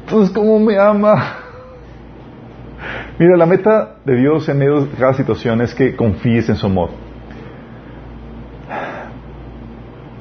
Entonces, 0.02 0.34
¿cómo 0.34 0.60
me 0.60 0.78
ama? 0.78 1.38
Mira, 3.20 3.38
la 3.38 3.46
meta 3.46 3.98
de 4.06 4.16
Dios 4.16 4.50
en 4.50 4.58
medio 4.58 4.86
de 4.86 4.98
cada 4.98 5.14
situación 5.14 5.62
es 5.62 5.76
que 5.76 5.96
confíes 5.96 6.50
en 6.50 6.56
su 6.56 6.66
amor. 6.66 6.90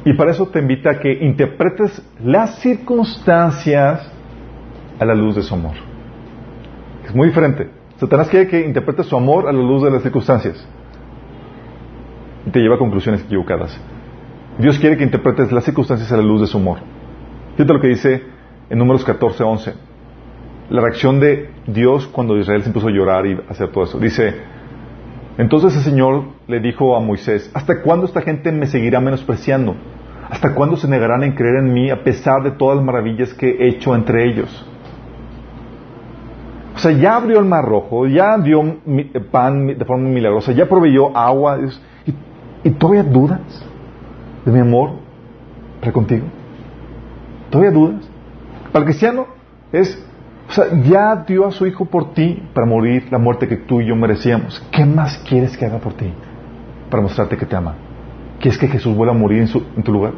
Y 0.04 0.12
para 0.14 0.32
eso 0.32 0.46
te 0.48 0.58
invita 0.58 0.90
a 0.90 0.98
que 0.98 1.12
interpretes 1.12 2.02
las 2.22 2.58
circunstancias 2.58 4.10
a 4.98 5.04
la 5.04 5.14
luz 5.14 5.36
de 5.36 5.42
su 5.42 5.54
amor. 5.54 5.74
Es 7.04 7.14
muy 7.14 7.28
diferente. 7.28 7.70
Satanás 7.96 8.28
quiere 8.28 8.48
que 8.48 8.66
interpretes 8.66 9.06
su 9.06 9.16
amor 9.16 9.48
a 9.48 9.52
la 9.52 9.62
luz 9.62 9.82
de 9.84 9.90
las 9.90 10.02
circunstancias. 10.02 10.66
Y 12.46 12.50
te 12.50 12.58
lleva 12.58 12.74
a 12.74 12.78
conclusiones 12.78 13.22
equivocadas. 13.22 13.78
Dios 14.58 14.78
quiere 14.78 14.98
que 14.98 15.04
interpretes 15.04 15.50
las 15.50 15.64
circunstancias 15.64 16.10
a 16.12 16.16
la 16.16 16.22
luz 16.22 16.40
de 16.42 16.46
su 16.46 16.58
amor. 16.58 16.78
Fíjate 17.56 17.72
lo 17.72 17.80
que 17.80 17.88
dice 17.88 18.22
en 18.68 18.78
Números 18.78 19.04
14, 19.04 19.42
11. 19.42 19.91
La 20.72 20.80
reacción 20.80 21.20
de 21.20 21.50
Dios 21.66 22.06
cuando 22.06 22.38
Israel 22.38 22.62
se 22.62 22.70
puso 22.70 22.88
a 22.88 22.90
llorar 22.90 23.26
y 23.26 23.38
hacer 23.46 23.70
todo 23.72 23.84
eso. 23.84 23.98
Dice, 23.98 24.32
entonces 25.36 25.76
el 25.76 25.82
Señor 25.82 26.24
le 26.48 26.60
dijo 26.60 26.96
a 26.96 27.00
Moisés, 27.00 27.50
¿hasta 27.52 27.82
cuándo 27.82 28.06
esta 28.06 28.22
gente 28.22 28.50
me 28.52 28.66
seguirá 28.66 28.98
menospreciando? 28.98 29.76
¿Hasta 30.30 30.54
cuándo 30.54 30.78
se 30.78 30.88
negarán 30.88 31.24
en 31.24 31.32
creer 31.32 31.56
en 31.56 31.74
mí 31.74 31.90
a 31.90 32.02
pesar 32.02 32.42
de 32.42 32.52
todas 32.52 32.76
las 32.76 32.86
maravillas 32.86 33.34
que 33.34 33.50
he 33.50 33.68
hecho 33.68 33.94
entre 33.94 34.24
ellos? 34.26 34.66
O 36.74 36.78
sea, 36.78 36.92
ya 36.92 37.16
abrió 37.16 37.38
el 37.38 37.44
mar 37.44 37.66
rojo, 37.66 38.06
ya 38.06 38.38
dio 38.38 38.62
eh, 38.62 39.20
pan 39.30 39.66
de 39.66 39.84
forma 39.84 40.08
milagrosa, 40.08 40.52
ya 40.52 40.70
proveyó 40.70 41.14
agua. 41.14 41.58
Dios, 41.58 41.82
¿Y, 42.06 42.68
y 42.68 42.70
todavía 42.70 43.02
dudas 43.02 43.40
de 44.46 44.50
mi 44.50 44.60
amor 44.60 44.92
para 45.80 45.92
contigo? 45.92 46.24
¿Todavía 47.50 47.72
dudas? 47.72 48.08
Para 48.72 48.84
el 48.84 48.84
cristiano 48.86 49.26
es, 49.70 50.02
o 50.52 50.54
sea, 50.54 50.64
ya 50.82 51.24
dio 51.26 51.46
a 51.46 51.50
su 51.50 51.66
hijo 51.66 51.86
por 51.86 52.12
ti 52.12 52.42
para 52.52 52.66
morir 52.66 53.08
la 53.10 53.16
muerte 53.16 53.48
que 53.48 53.56
tú 53.56 53.80
y 53.80 53.86
yo 53.86 53.96
merecíamos. 53.96 54.60
¿Qué 54.70 54.84
más 54.84 55.16
quieres 55.26 55.56
que 55.56 55.64
haga 55.64 55.78
por 55.78 55.94
ti 55.94 56.12
para 56.90 57.02
mostrarte 57.02 57.38
que 57.38 57.46
te 57.46 57.56
ama? 57.56 57.74
¿Quieres 58.38 58.58
que 58.58 58.68
Jesús 58.68 58.94
vuelva 58.94 59.14
a 59.14 59.16
morir 59.16 59.40
en, 59.40 59.46
su- 59.48 59.64
en 59.74 59.82
tu 59.82 59.92
lugar? 59.92 60.12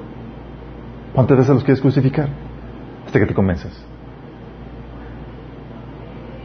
¿Cuántas 1.14 1.37
veces 1.39 1.55
los 1.55 1.62
quieres 1.62 1.80
crucificar? 1.80 2.28
Hasta 3.07 3.20
que 3.20 3.26
te 3.26 3.35
convenzas. 3.35 3.87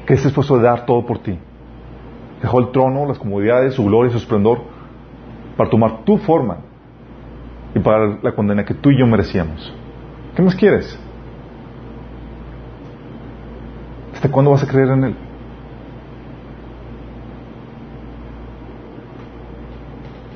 Que 0.06 0.14
es 0.14 0.24
dispuesto 0.24 0.56
a 0.56 0.62
dar 0.62 0.86
todo 0.86 1.04
por 1.06 1.20
ti. 1.20 1.40
Dejó 2.44 2.60
el 2.60 2.72
trono, 2.72 3.08
las 3.08 3.18
comodidades, 3.18 3.74
su 3.74 3.86
gloria 3.86 4.10
y 4.10 4.12
su 4.12 4.18
esplendor 4.20 4.62
para 5.58 5.70
tomar 5.70 6.04
tu 6.06 6.18
forma 6.18 6.58
y 7.74 7.80
para 7.80 8.20
la 8.22 8.32
condena 8.34 8.64
que 8.66 8.76
tú 8.76 8.92
y 8.92 9.00
yo 9.00 9.08
merecíamos. 9.08 9.74
¿Qué 10.36 10.42
más 10.44 10.56
quieres? 10.56 10.98
¿Hasta 14.20 14.32
cuándo 14.32 14.52
vas 14.52 14.62
a 14.62 14.68
creer 14.68 14.90
en 14.90 15.04
Él? 15.06 15.16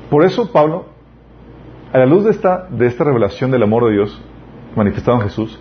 Por 0.08 0.24
eso 0.24 0.50
Pablo, 0.50 0.86
a 1.92 1.98
la 1.98 2.06
luz 2.06 2.24
de 2.24 2.30
esta, 2.30 2.66
de 2.70 2.86
esta 2.86 3.04
revelación 3.04 3.50
del 3.50 3.62
amor 3.62 3.84
de 3.84 3.92
Dios 3.92 4.22
manifestado 4.74 5.18
en 5.18 5.24
Jesús 5.24 5.60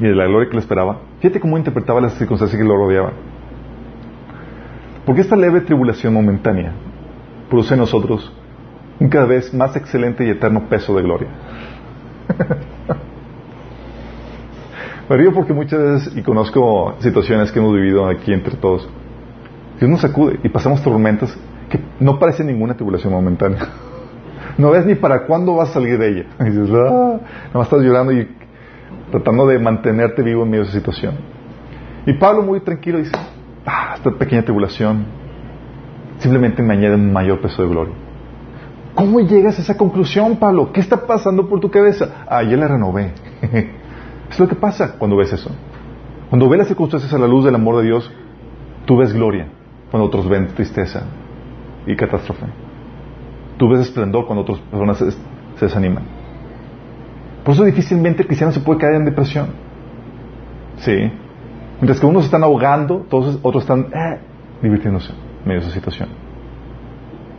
y 0.00 0.04
de 0.04 0.14
la 0.14 0.24
gloria 0.24 0.48
que 0.48 0.54
le 0.54 0.60
esperaba, 0.60 1.00
fíjate 1.20 1.40
cómo 1.40 1.58
interpretaba 1.58 2.00
las 2.00 2.14
circunstancias 2.14 2.58
que 2.58 2.66
lo 2.66 2.74
rodeaban. 2.74 3.12
Porque 5.04 5.20
esta 5.20 5.36
leve 5.36 5.60
tribulación 5.60 6.14
momentánea 6.14 6.72
produce 7.50 7.74
en 7.74 7.80
nosotros 7.80 8.32
un 8.98 9.10
cada 9.10 9.26
vez 9.26 9.52
más 9.52 9.76
excelente 9.76 10.24
y 10.24 10.30
eterno 10.30 10.70
peso 10.70 10.96
de 10.96 11.02
gloria. 11.02 11.28
Me 15.12 15.18
río 15.18 15.34
porque 15.34 15.52
muchas 15.52 15.78
veces, 15.78 16.16
y 16.16 16.22
conozco 16.22 16.94
situaciones 17.00 17.52
que 17.52 17.58
hemos 17.58 17.74
vivido 17.74 18.08
aquí 18.08 18.32
entre 18.32 18.56
todos, 18.56 18.88
Dios 19.78 19.90
nos 19.90 20.00
sacude 20.00 20.40
y 20.42 20.48
pasamos 20.48 20.82
tormentas 20.82 21.36
que 21.68 21.78
no 22.00 22.18
parece 22.18 22.42
ninguna 22.42 22.72
tribulación 22.76 23.12
momentánea. 23.12 23.58
No 24.56 24.70
ves 24.70 24.86
ni 24.86 24.94
para 24.94 25.26
cuándo 25.26 25.54
vas 25.54 25.68
a 25.68 25.74
salir 25.74 25.98
de 25.98 26.08
ella. 26.08 26.24
Y 26.40 26.44
dices, 26.44 26.70
ah, 26.74 27.18
no 27.52 27.60
estás 27.60 27.82
llorando 27.82 28.14
y 28.14 28.26
tratando 29.10 29.46
de 29.46 29.58
mantenerte 29.58 30.22
vivo 30.22 30.44
en 30.44 30.50
medio 30.50 30.64
de 30.64 30.70
esa 30.70 30.78
situación. 30.78 31.16
Y 32.06 32.14
Pablo 32.14 32.42
muy 32.42 32.60
tranquilo 32.60 32.96
dice, 32.96 33.12
ah, 33.66 33.92
esta 33.96 34.12
pequeña 34.12 34.42
tribulación 34.42 35.04
simplemente 36.20 36.62
me 36.62 36.72
añade 36.72 36.94
un 36.94 37.12
mayor 37.12 37.38
peso 37.42 37.62
de 37.62 37.68
gloria. 37.68 37.94
¿Cómo 38.94 39.20
llegas 39.20 39.58
a 39.58 39.62
esa 39.62 39.76
conclusión, 39.76 40.36
Pablo? 40.36 40.72
¿Qué 40.72 40.80
está 40.80 41.06
pasando 41.06 41.46
por 41.50 41.60
tu 41.60 41.70
cabeza? 41.70 42.24
Ah, 42.26 42.42
ya 42.42 42.56
la 42.56 42.66
renové. 42.66 43.12
Es 44.32 44.40
lo 44.40 44.48
que 44.48 44.54
pasa 44.54 44.96
cuando 44.98 45.16
ves 45.16 45.32
eso. 45.32 45.50
Cuando 46.30 46.48
ves 46.48 46.58
las 46.58 46.68
circunstancias 46.68 47.12
a 47.12 47.18
la 47.18 47.26
luz 47.26 47.44
del 47.44 47.54
amor 47.54 47.76
de 47.76 47.84
Dios, 47.84 48.10
tú 48.86 48.96
ves 48.96 49.12
gloria 49.12 49.48
cuando 49.90 50.06
otros 50.06 50.28
ven 50.28 50.48
tristeza 50.54 51.02
y 51.86 51.94
catástrofe. 51.94 52.46
Tú 53.58 53.68
ves 53.68 53.80
esplendor 53.80 54.26
cuando 54.26 54.42
otras 54.42 54.58
personas 54.60 54.96
se, 54.96 55.64
desaniman. 55.64 56.04
Por 57.44 57.54
eso 57.54 57.64
difícilmente 57.64 58.22
el 58.22 58.26
cristiano 58.26 58.52
se 58.52 58.60
puede 58.60 58.80
caer 58.80 58.94
en 58.94 59.04
depresión. 59.04 59.48
Sí. 60.78 61.12
Mientras 61.76 62.00
que 62.00 62.06
unos 62.06 62.24
están 62.24 62.42
ahogando, 62.42 63.06
todos 63.10 63.38
otros 63.42 63.64
están 63.64 63.88
eh, 63.92 64.18
divirtiéndose 64.62 65.12
en 65.12 65.48
medio 65.48 65.60
de 65.60 65.66
esa 65.66 65.74
situación. 65.74 66.08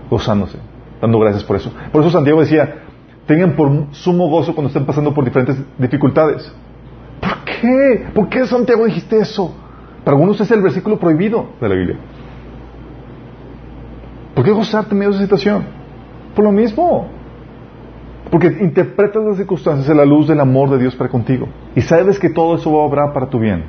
Gozándose, 0.09 0.59
dando 1.01 1.19
gracias 1.19 1.43
por 1.43 1.55
eso. 1.55 1.71
Por 1.91 2.01
eso 2.01 2.11
Santiago 2.11 2.41
decía, 2.41 2.83
tengan 3.25 3.55
por 3.55 3.87
sumo 3.91 4.29
gozo 4.29 4.53
cuando 4.53 4.67
estén 4.67 4.85
pasando 4.85 5.13
por 5.13 5.25
diferentes 5.25 5.57
dificultades. 5.77 6.53
¿Por 7.63 7.71
qué? 7.71 8.05
¿Por 8.13 8.29
qué 8.29 8.45
Santiago 8.45 8.85
dijiste 8.85 9.19
eso? 9.19 9.55
Para 10.03 10.17
algunos 10.17 10.39
es 10.41 10.51
el 10.51 10.61
versículo 10.61 10.99
prohibido 10.99 11.47
de 11.61 11.69
la 11.69 11.75
Biblia. 11.75 11.97
¿Por 14.35 14.43
qué 14.43 14.51
gozarte 14.51 14.91
en 14.91 14.99
medio 14.99 15.11
de 15.11 15.15
esa 15.15 15.23
situación? 15.23 15.63
Por 16.35 16.43
lo 16.43 16.51
mismo. 16.51 17.07
Porque 18.29 18.47
interpretas 18.47 19.23
las 19.23 19.37
circunstancias 19.37 19.87
en 19.89 19.95
la 19.95 20.03
luz 20.03 20.27
del 20.27 20.41
amor 20.41 20.71
de 20.71 20.77
Dios 20.77 20.93
para 20.95 21.09
contigo. 21.09 21.47
Y 21.73 21.81
sabes 21.81 22.19
que 22.19 22.29
todo 22.29 22.55
eso 22.55 22.69
va 22.69 22.81
a 22.81 22.85
obrar 22.85 23.13
para 23.13 23.27
tu 23.27 23.39
bien. 23.39 23.63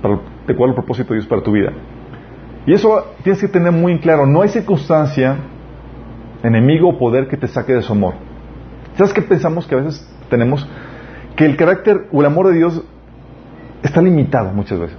Para, 0.00 0.18
de 0.46 0.56
cuál 0.56 0.70
el 0.70 0.76
propósito 0.76 1.12
de 1.12 1.16
Dios 1.16 1.28
para 1.28 1.42
tu 1.42 1.52
vida. 1.52 1.72
Y 2.64 2.72
eso 2.72 3.04
tienes 3.22 3.40
que 3.40 3.48
tener 3.48 3.72
muy 3.72 3.98
claro. 3.98 4.24
No 4.24 4.40
hay 4.40 4.48
circunstancia, 4.48 5.36
enemigo 6.42 6.88
o 6.88 6.98
poder 6.98 7.28
que 7.28 7.36
te 7.36 7.48
saque 7.48 7.74
de 7.74 7.82
su 7.82 7.92
amor. 7.92 8.14
¿Sabes 8.96 9.12
qué 9.12 9.20
pensamos 9.20 9.66
que 9.66 9.74
a 9.74 9.78
veces 9.78 10.10
tenemos? 10.30 10.66
Que 11.36 11.44
el 11.44 11.56
carácter 11.56 12.08
o 12.12 12.20
el 12.20 12.26
amor 12.26 12.48
de 12.48 12.54
Dios 12.54 12.82
está 13.82 14.02
limitado 14.02 14.52
muchas 14.52 14.78
veces. 14.78 14.98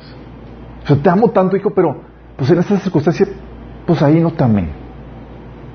O 0.84 0.88
sea, 0.88 0.98
te 0.98 1.10
amo 1.10 1.32
tanto, 1.32 1.58
hijo, 1.58 1.72
pero 1.72 2.02
pues 2.38 2.50
en 2.52 2.60
estas 2.60 2.84
circunstancias, 2.84 3.30
pues 3.86 4.02
ahí 4.02 4.20
no 4.20 4.32
te 4.32 4.44
amé. 4.44 4.70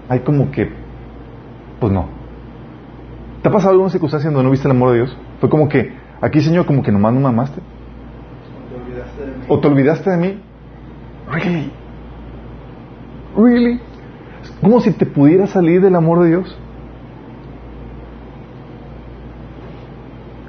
Hay 0.08 0.20
como 0.20 0.50
que 0.50 0.70
pues 1.82 1.92
no. 1.92 2.06
¿Te 3.42 3.48
ha 3.48 3.52
pasado 3.52 3.72
alguna 3.72 3.90
circunstancia 3.90 4.30
donde 4.30 4.44
no 4.44 4.50
viste 4.50 4.68
el 4.68 4.70
amor 4.70 4.90
de 4.90 4.98
Dios? 4.98 5.18
Fue 5.40 5.50
como 5.50 5.68
que, 5.68 5.92
aquí 6.20 6.40
Señor, 6.40 6.64
como 6.64 6.82
que 6.84 6.92
nomás 6.92 7.12
no 7.12 7.18
me 7.18 7.28
amaste. 7.28 7.60
¿O 9.48 9.58
te 9.58 9.66
olvidaste 9.66 10.10
de 10.10 10.16
mí? 10.16 10.40
Really? 11.28 11.72
Really? 13.36 13.80
Como 14.60 14.80
si 14.80 14.92
te 14.92 15.06
pudiera 15.06 15.48
salir 15.48 15.80
del 15.80 15.96
amor 15.96 16.22
de 16.22 16.28
Dios. 16.28 16.56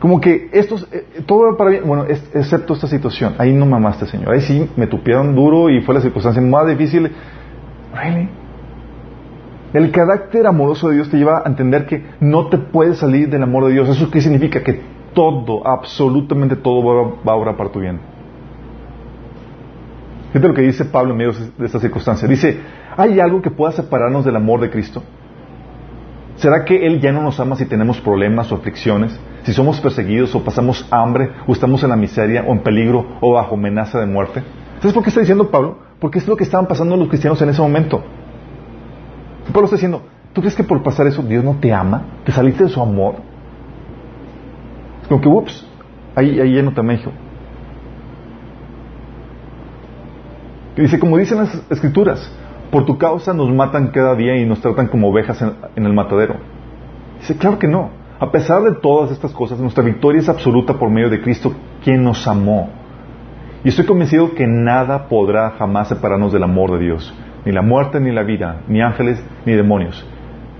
Como 0.03 0.19
que 0.19 0.49
esto, 0.51 0.75
eh, 0.91 1.21
todo 1.25 1.55
para 1.55 1.69
bien, 1.69 1.87
bueno, 1.87 2.03
excepto 2.03 2.73
esta 2.73 2.87
situación. 2.87 3.35
Ahí 3.37 3.53
no 3.53 3.65
me 3.65 3.77
amaste, 3.77 4.05
Señor. 4.05 4.33
Ahí 4.33 4.41
sí 4.41 4.69
me 4.75 4.85
tupieron 4.85 5.33
duro 5.33 5.69
y 5.69 5.79
fue 5.79 5.95
la 5.95 6.01
circunstancia 6.01 6.41
más 6.41 6.67
difícil. 6.67 7.09
Really? 7.95 8.27
El 9.73 9.91
carácter 9.91 10.45
amoroso 10.45 10.89
de 10.89 10.95
Dios 10.95 11.09
te 11.09 11.15
lleva 11.15 11.43
a 11.45 11.47
entender 11.47 11.85
que 11.85 12.05
no 12.19 12.49
te 12.49 12.57
puedes 12.57 12.97
salir 12.97 13.29
del 13.29 13.43
amor 13.43 13.67
de 13.67 13.71
Dios. 13.71 13.87
¿Eso 13.87 14.11
qué 14.11 14.19
significa? 14.19 14.61
Que 14.61 14.81
todo, 15.13 15.65
absolutamente 15.65 16.57
todo 16.57 16.83
va, 17.25 17.31
a 17.31 17.35
obrar 17.37 17.55
para 17.55 17.71
tu 17.71 17.79
bien. 17.79 18.01
Fíjate 20.33 20.47
lo 20.49 20.53
que 20.53 20.63
dice 20.63 20.83
Pablo 20.83 21.11
en 21.11 21.17
medio 21.17 21.31
de 21.57 21.65
esta 21.65 21.79
circunstancia. 21.79 22.27
Dice, 22.27 22.59
¿hay 22.97 23.21
algo 23.21 23.41
que 23.41 23.51
pueda 23.51 23.71
separarnos 23.71 24.25
del 24.25 24.35
amor 24.35 24.59
de 24.59 24.69
Cristo? 24.69 25.01
¿Será 26.43 26.65
que 26.65 26.85
Él 26.85 26.99
ya 26.99 27.13
no 27.13 27.21
nos 27.21 27.39
ama 27.39 27.55
si 27.55 27.65
tenemos 27.65 28.01
problemas 28.01 28.51
o 28.51 28.55
aflicciones? 28.55 29.17
Si 29.43 29.53
somos 29.53 29.79
perseguidos 29.79 30.35
o 30.35 30.43
pasamos 30.43 30.85
hambre 30.91 31.31
o 31.47 31.53
estamos 31.53 31.81
en 31.83 31.89
la 31.89 31.95
miseria 31.95 32.43
o 32.45 32.51
en 32.51 32.59
peligro 32.59 33.17
o 33.21 33.31
bajo 33.31 33.55
amenaza 33.55 33.97
de 34.01 34.07
muerte? 34.07 34.43
¿Sabes 34.81 34.93
por 34.93 35.03
qué 35.03 35.09
está 35.09 35.21
diciendo 35.21 35.49
Pablo? 35.49 35.77
Porque 36.01 36.19
es 36.19 36.27
lo 36.27 36.35
que 36.35 36.43
estaban 36.43 36.67
pasando 36.67 36.97
los 36.97 37.07
cristianos 37.07 37.41
en 37.41 37.47
ese 37.47 37.61
momento. 37.61 38.03
Pablo 39.53 39.67
está 39.67 39.77
diciendo, 39.77 40.01
¿tú 40.33 40.41
crees 40.41 40.53
que 40.53 40.65
por 40.65 40.83
pasar 40.83 41.07
eso 41.07 41.23
Dios 41.23 41.45
no 41.45 41.55
te 41.61 41.71
ama? 41.71 42.07
¿Te 42.25 42.33
saliste 42.33 42.65
de 42.65 42.69
su 42.69 42.81
amor? 42.81 43.15
Como 45.07 45.21
que, 45.21 45.29
ups, 45.29 45.65
ahí, 46.13 46.41
ahí 46.41 46.55
ya 46.55 46.61
no 46.61 46.73
te 46.73 46.81
ama, 46.81 46.93
hijo. 46.93 47.13
dice, 50.75 50.99
como 50.99 51.17
dicen 51.17 51.37
las 51.37 51.63
escrituras, 51.69 52.29
por 52.73 52.85
tu 52.85 52.97
causa 52.97 53.33
nos 53.33 53.49
matan 53.53 53.89
cada 53.89 54.15
día 54.15 54.35
y 54.35 54.45
nos 54.45 54.59
tratan 54.59 54.87
como 54.87 55.09
ovejas 55.09 55.41
en, 55.41 55.85
el 55.85 55.93
matadero. 55.93 56.35
Dice, 57.19 57.37
claro 57.37 57.59
que 57.59 57.67
no. 57.67 57.91
A 58.19 58.31
pesar 58.31 58.63
de 58.63 58.73
todas 58.73 59.11
estas 59.11 59.31
cosas, 59.31 59.59
nuestra 59.59 59.83
victoria 59.83 60.19
es 60.19 60.27
absoluta 60.27 60.73
por 60.73 60.89
medio 60.89 61.09
de 61.09 61.21
Cristo, 61.21 61.53
quien 61.83 62.03
nos 62.03 62.27
amó. 62.27 62.69
Y 63.63 63.69
estoy 63.69 63.85
convencido 63.85 64.33
que 64.33 64.47
nada 64.47 65.07
podrá 65.07 65.51
jamás 65.51 65.87
separarnos 65.87 66.33
del 66.33 66.43
amor 66.43 66.71
de 66.71 66.79
Dios 66.79 67.13
ni 67.45 67.51
la 67.51 67.61
muerte, 67.61 67.99
ni 67.99 68.11
la 68.11 68.23
vida, 68.23 68.61
ni 68.67 68.81
ángeles, 68.81 69.23
ni 69.45 69.53
demonios, 69.53 70.05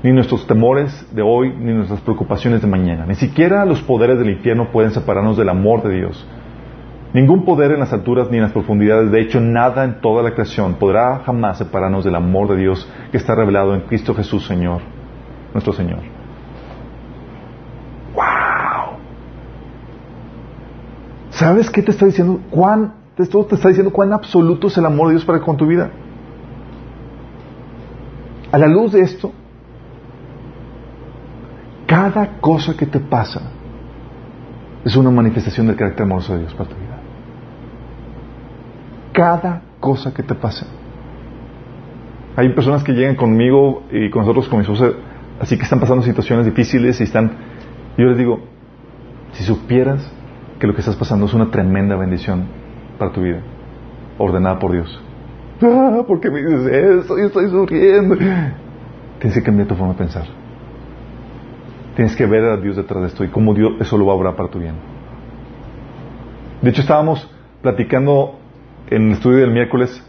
ni 0.03 0.11
nuestros 0.11 0.45
temores 0.47 1.07
de 1.11 1.22
hoy, 1.22 1.53
ni 1.57 1.74
nuestras 1.74 2.01
preocupaciones 2.01 2.61
de 2.61 2.68
mañana. 2.68 3.05
Ni 3.05 3.16
siquiera 3.16 3.66
los 3.66 3.82
poderes 3.82 4.20
del 4.20 4.30
infierno 4.30 4.72
pueden 4.72 4.91
separarnos 4.91 5.38
del 5.38 5.49
amor 5.49 5.84
de 5.84 5.95
Dios. 5.95 6.28
Ningún 7.14 7.45
poder 7.45 7.72
en 7.72 7.80
las 7.80 7.93
alturas 7.93 8.32
ni 8.32 8.38
en 8.38 8.43
las 8.43 8.51
profundidades, 8.51 9.11
de 9.11 9.22
hecho 9.22 9.39
nada 9.39 9.84
en 9.84 10.01
toda 10.01 10.24
la 10.24 10.32
creación 10.32 10.76
podrá 10.76 11.20
jamás 11.20 11.59
separarnos 11.59 12.03
del 12.03 12.16
amor 12.16 12.49
de 12.49 12.57
Dios 12.57 12.89
que 13.11 13.18
está 13.18 13.36
revelado 13.36 13.76
en 13.76 13.82
Cristo 13.82 14.16
Jesús, 14.16 14.47
Señor, 14.47 14.82
nuestro 15.53 15.74
Señor. 15.74 15.99
¡Wow! 18.16 18.97
¿Sabes 21.30 21.70
qué 21.70 21.84
te 21.84 21.91
está 21.91 22.07
diciendo? 22.07 22.39
¿Cuán, 22.49 22.95
te 23.16 23.22
está 23.22 23.68
diciendo 23.68 23.93
cuán 23.93 24.11
absoluto 24.11 24.68
es 24.68 24.78
el 24.80 24.86
amor 24.86 25.09
de 25.09 25.14
Dios 25.14 25.26
para 25.26 25.39
con 25.39 25.55
tu 25.55 25.68
vida? 25.68 25.91
A 28.51 28.57
la 28.57 28.68
luz 28.68 28.91
de 28.91 29.01
esto, 29.01 29.32
cada 31.86 32.39
cosa 32.39 32.76
que 32.76 32.88
te 32.88 32.99
pasa 32.99 33.41
es 34.84 34.95
una 34.95 35.11
manifestación 35.11 35.68
del 35.68 35.76
carácter 35.76 36.03
amoroso 36.03 36.34
de 36.34 36.39
Dios 36.39 36.53
para 36.55 36.70
vida. 36.70 36.82
Cada 39.14 39.61
cosa 39.80 40.14
que 40.14 40.24
te 40.24 40.36
pasa. 40.36 40.66
Hay 42.36 42.49
personas 42.49 42.84
que 42.84 42.93
llegan 42.93 43.16
conmigo 43.16 43.84
y 43.91 44.09
con 44.09 44.22
nosotros, 44.22 44.49
con 44.49 44.59
mi 44.59 44.64
esposa, 44.64 44.91
así 45.39 45.55
que 45.55 45.64
están 45.64 45.80
pasando 45.80 46.03
situaciones 46.03 46.45
difíciles 46.45 46.99
y 46.99 47.03
están... 47.03 47.32
Yo 47.95 48.05
les 48.05 48.18
digo, 48.18 48.39
si 49.34 49.43
supieras 49.43 50.11
que 50.59 50.66
lo 50.66 50.74
que 50.74 50.80
estás 50.80 50.95
pasando 50.95 51.28
es 51.28 51.34
una 51.34 51.51
tremenda 51.51 51.95
bendición 51.95 52.47
para 52.97 53.11
tu 53.11 53.22
vida, 53.22 53.41
ordenada 54.18 54.57
por 54.57 54.72
Dios. 54.72 54.99
Ah, 55.61 56.01
¿por 56.07 56.20
qué 56.20 56.32
me 56.32 56.41
dices 56.41 56.68
eso? 57.03 57.18
Yo 57.18 57.28
estoy 57.28 57.49
sufriendo. 57.49 58.16
Tienes 58.16 59.38
que 59.38 59.43
cambiar 59.43 59.68
tu 59.68 59.76
forma 59.76 59.93
de 59.93 59.99
pensar. 59.99 60.26
Tienes 61.95 62.16
que 62.16 62.26
ver 62.26 62.43
a 62.45 62.57
Dios 62.57 62.76
detrás 62.76 63.01
de 63.01 63.07
esto 63.07 63.24
y 63.24 63.28
cómo 63.28 63.53
Dios 63.53 63.74
eso 63.80 63.97
lo 63.97 64.07
va 64.07 64.14
a 64.14 64.16
obrar 64.16 64.36
para 64.36 64.49
tu 64.49 64.57
bien. 64.57 64.74
De 66.61 66.70
hecho, 66.72 66.82
estábamos 66.82 67.30
platicando 67.61 68.39
en 68.89 69.07
el 69.07 69.11
estudio 69.13 69.39
del 69.39 69.51
miércoles 69.51 70.03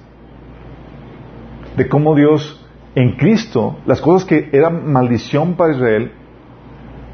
de 1.76 1.88
cómo 1.88 2.14
Dios 2.14 2.60
en 2.94 3.16
Cristo, 3.16 3.78
las 3.86 4.00
cosas 4.00 4.26
que 4.26 4.50
eran 4.52 4.92
maldición 4.92 5.54
para 5.54 5.74
Israel, 5.74 6.12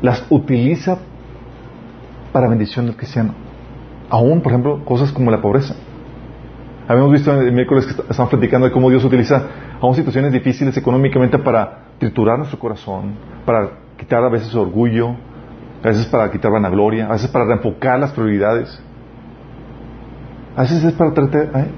las 0.02 0.26
utiliza 0.30 0.98
para 2.32 2.48
bendición 2.48 2.86
del 2.86 2.96
cristiano. 2.96 3.34
Aún, 4.10 4.42
por 4.42 4.52
ejemplo, 4.52 4.84
cosas 4.84 5.12
como 5.12 5.30
la 5.30 5.40
pobreza. 5.40 5.74
Habíamos 6.88 7.12
visto 7.12 7.32
el 7.32 7.52
miércoles 7.52 7.86
que 7.86 8.02
estamos 8.10 8.30
platicando 8.30 8.66
de 8.66 8.72
cómo 8.72 8.90
Dios 8.90 9.04
utiliza 9.04 9.46
aún 9.80 9.94
situaciones 9.94 10.32
difíciles 10.32 10.76
económicamente 10.76 11.38
para 11.38 11.84
triturar 11.98 12.38
nuestro 12.38 12.58
corazón, 12.58 13.14
para 13.46 13.70
quitar 13.96 14.24
a 14.24 14.28
veces 14.28 14.54
orgullo, 14.54 15.14
a 15.82 15.88
veces 15.88 16.06
para 16.06 16.30
quitar 16.30 16.50
vanagloria, 16.50 17.06
a 17.06 17.12
veces 17.12 17.28
para 17.30 17.44
reenfocar 17.44 17.98
las 18.00 18.12
prioridades. 18.12 18.82
A 20.56 20.62
veces 20.62 20.84
es 20.84 20.92
para 20.94 21.12
tratar... 21.12 21.50
¿eh? 21.54 21.70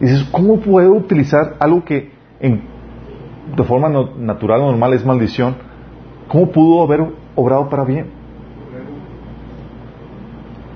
Dices, 0.00 0.28
¿cómo 0.32 0.60
puedo 0.60 0.92
utilizar 0.92 1.56
algo 1.60 1.84
que 1.84 2.10
de 2.40 3.64
forma 3.64 3.88
natural 4.18 4.62
o 4.62 4.66
normal 4.66 4.94
es 4.94 5.04
maldición? 5.04 5.56
¿Cómo 6.28 6.50
pudo 6.50 6.82
haber 6.82 7.06
obrado 7.36 7.68
para 7.68 7.84
bien? 7.84 8.06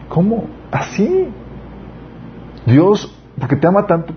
¿Cómo? 0.08 0.44
Así. 0.70 1.28
Dios 2.66 3.16
porque 3.38 3.56
te 3.56 3.66
ama 3.66 3.86
tanto, 3.86 4.14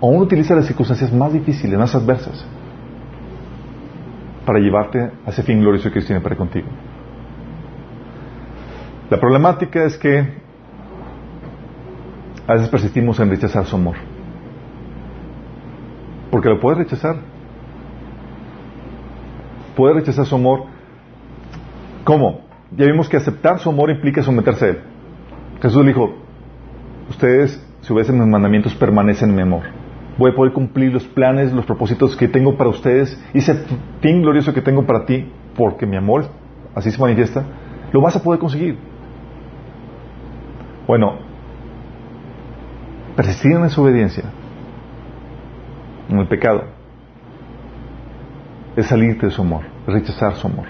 aún 0.00 0.22
utiliza 0.22 0.54
las 0.54 0.66
circunstancias 0.66 1.12
más 1.12 1.32
difíciles, 1.32 1.78
más 1.78 1.94
adversas, 1.94 2.44
para 4.44 4.58
llevarte 4.58 5.10
a 5.24 5.30
ese 5.30 5.42
fin 5.42 5.60
glorioso 5.60 5.88
que 5.88 5.94
Dios 5.94 6.06
tiene 6.06 6.20
para 6.20 6.36
contigo. 6.36 6.68
La 9.08 9.18
problemática 9.18 9.84
es 9.84 9.96
que 9.96 10.41
a 12.46 12.54
veces 12.54 12.68
persistimos 12.68 13.18
en 13.20 13.30
rechazar 13.30 13.64
su 13.66 13.76
amor. 13.76 13.96
Porque 16.30 16.48
lo 16.48 16.58
puedes 16.60 16.78
rechazar. 16.78 17.16
Puedes 19.76 19.96
rechazar 19.96 20.26
su 20.26 20.34
amor. 20.34 20.64
¿Cómo? 22.04 22.40
Ya 22.76 22.86
vimos 22.86 23.08
que 23.08 23.16
aceptar 23.16 23.58
su 23.58 23.68
amor 23.68 23.90
implica 23.90 24.22
someterse 24.22 24.64
a 24.64 24.68
él. 24.70 24.78
Jesús 25.60 25.86
dijo, 25.86 26.14
ustedes, 27.10 27.64
si 27.82 27.92
obedecen 27.92 28.18
mis 28.18 28.28
mandamientos, 28.28 28.74
permanecen 28.74 29.30
en 29.30 29.36
mi 29.36 29.42
amor. 29.42 29.62
Voy 30.18 30.32
a 30.32 30.34
poder 30.34 30.52
cumplir 30.52 30.92
los 30.92 31.04
planes, 31.04 31.52
los 31.52 31.64
propósitos 31.64 32.16
que 32.16 32.28
tengo 32.28 32.56
para 32.56 32.70
ustedes 32.70 33.22
y 33.32 33.38
ese 33.38 33.54
fin 34.00 34.22
glorioso 34.22 34.52
que 34.52 34.60
tengo 34.60 34.84
para 34.84 35.06
ti, 35.06 35.30
porque 35.56 35.86
mi 35.86 35.96
amor 35.96 36.26
así 36.74 36.90
se 36.90 37.00
manifiesta, 37.00 37.44
lo 37.92 38.00
vas 38.00 38.16
a 38.16 38.22
poder 38.22 38.40
conseguir. 38.40 38.78
Bueno, 40.86 41.31
persistir 43.16 43.52
en 43.52 43.70
su 43.70 43.82
obediencia, 43.82 44.24
en 46.08 46.18
el 46.18 46.28
pecado, 46.28 46.64
es 48.76 48.86
salirte 48.86 49.26
de 49.26 49.32
su 49.32 49.42
amor, 49.42 49.62
rechazar 49.86 50.34
su 50.34 50.46
amor. 50.46 50.66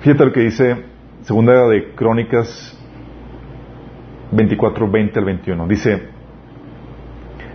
Fíjate 0.00 0.24
lo 0.24 0.32
que 0.32 0.40
dice 0.40 0.84
Segunda 1.22 1.66
de 1.68 1.94
Crónicas 1.94 2.78
24, 4.30 4.88
20 4.88 5.18
al 5.18 5.24
21. 5.24 5.66
Dice, 5.66 6.02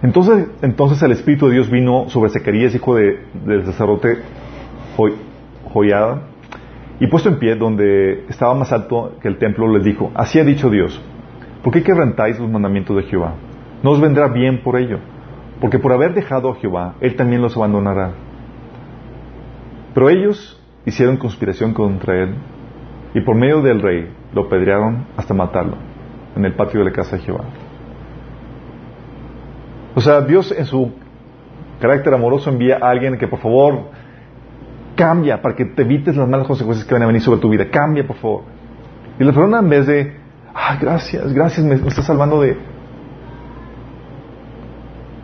entonces, 0.01 0.49
entonces 0.61 1.01
el 1.03 1.11
Espíritu 1.11 1.47
de 1.47 1.53
Dios 1.53 1.69
vino 1.69 2.09
sobre 2.09 2.29
Zacarías, 2.31 2.73
hijo 2.75 2.95
de, 2.95 3.25
del 3.45 3.65
sacerdote 3.65 4.23
Joyada, 5.71 6.23
y 7.01 7.07
puesto 7.07 7.29
en 7.29 7.39
pie 7.39 7.55
donde 7.55 8.25
estaba 8.29 8.53
más 8.53 8.71
alto 8.71 9.13
que 9.19 9.27
el 9.27 9.39
templo, 9.39 9.67
les 9.67 9.83
dijo, 9.83 10.11
así 10.13 10.39
ha 10.39 10.43
dicho 10.43 10.69
Dios, 10.69 11.01
¿por 11.63 11.73
qué 11.73 11.81
quebrantáis 11.81 12.39
los 12.39 12.47
mandamientos 12.47 12.95
de 12.95 13.01
Jehová? 13.01 13.33
No 13.81 13.89
os 13.89 13.99
vendrá 13.99 14.27
bien 14.27 14.61
por 14.61 14.77
ello, 14.77 14.99
porque 15.59 15.79
por 15.79 15.93
haber 15.93 16.13
dejado 16.13 16.51
a 16.51 16.55
Jehová, 16.57 16.93
Él 17.01 17.15
también 17.15 17.41
los 17.41 17.57
abandonará. 17.57 18.11
Pero 19.95 20.11
ellos 20.11 20.61
hicieron 20.85 21.17
conspiración 21.17 21.73
contra 21.73 22.21
Él, 22.21 22.35
y 23.15 23.21
por 23.21 23.35
medio 23.35 23.63
del 23.63 23.81
rey 23.81 24.07
lo 24.35 24.47
pedrearon 24.47 25.07
hasta 25.17 25.33
matarlo 25.33 25.77
en 26.35 26.45
el 26.45 26.53
patio 26.53 26.81
de 26.81 26.85
la 26.85 26.91
casa 26.91 27.15
de 27.15 27.23
Jehová. 27.23 27.45
O 29.95 30.01
sea, 30.01 30.21
Dios 30.21 30.53
en 30.55 30.65
su 30.65 30.91
carácter 31.79 32.13
amoroso 32.13 32.51
envía 32.51 32.77
a 32.79 32.91
alguien 32.91 33.17
que 33.17 33.27
por 33.27 33.39
favor 33.39 33.89
cambia 35.01 35.41
para 35.41 35.55
que 35.55 35.65
te 35.65 35.81
evites 35.81 36.15
las 36.15 36.29
malas 36.29 36.45
consecuencias 36.45 36.87
que 36.87 36.93
van 36.93 37.01
a 37.01 37.07
venir 37.07 37.23
sobre 37.23 37.39
tu 37.39 37.49
vida. 37.49 37.71
Cambia, 37.71 38.05
por 38.05 38.17
favor. 38.17 38.43
Y 39.19 39.23
la 39.23 39.33
persona 39.33 39.57
en 39.57 39.67
vez 39.67 39.87
de, 39.87 40.15
ah, 40.53 40.77
gracias, 40.79 41.33
gracias, 41.33 41.65
me, 41.65 41.73
estás 41.73 42.05
salvando 42.05 42.39
de, 42.39 42.55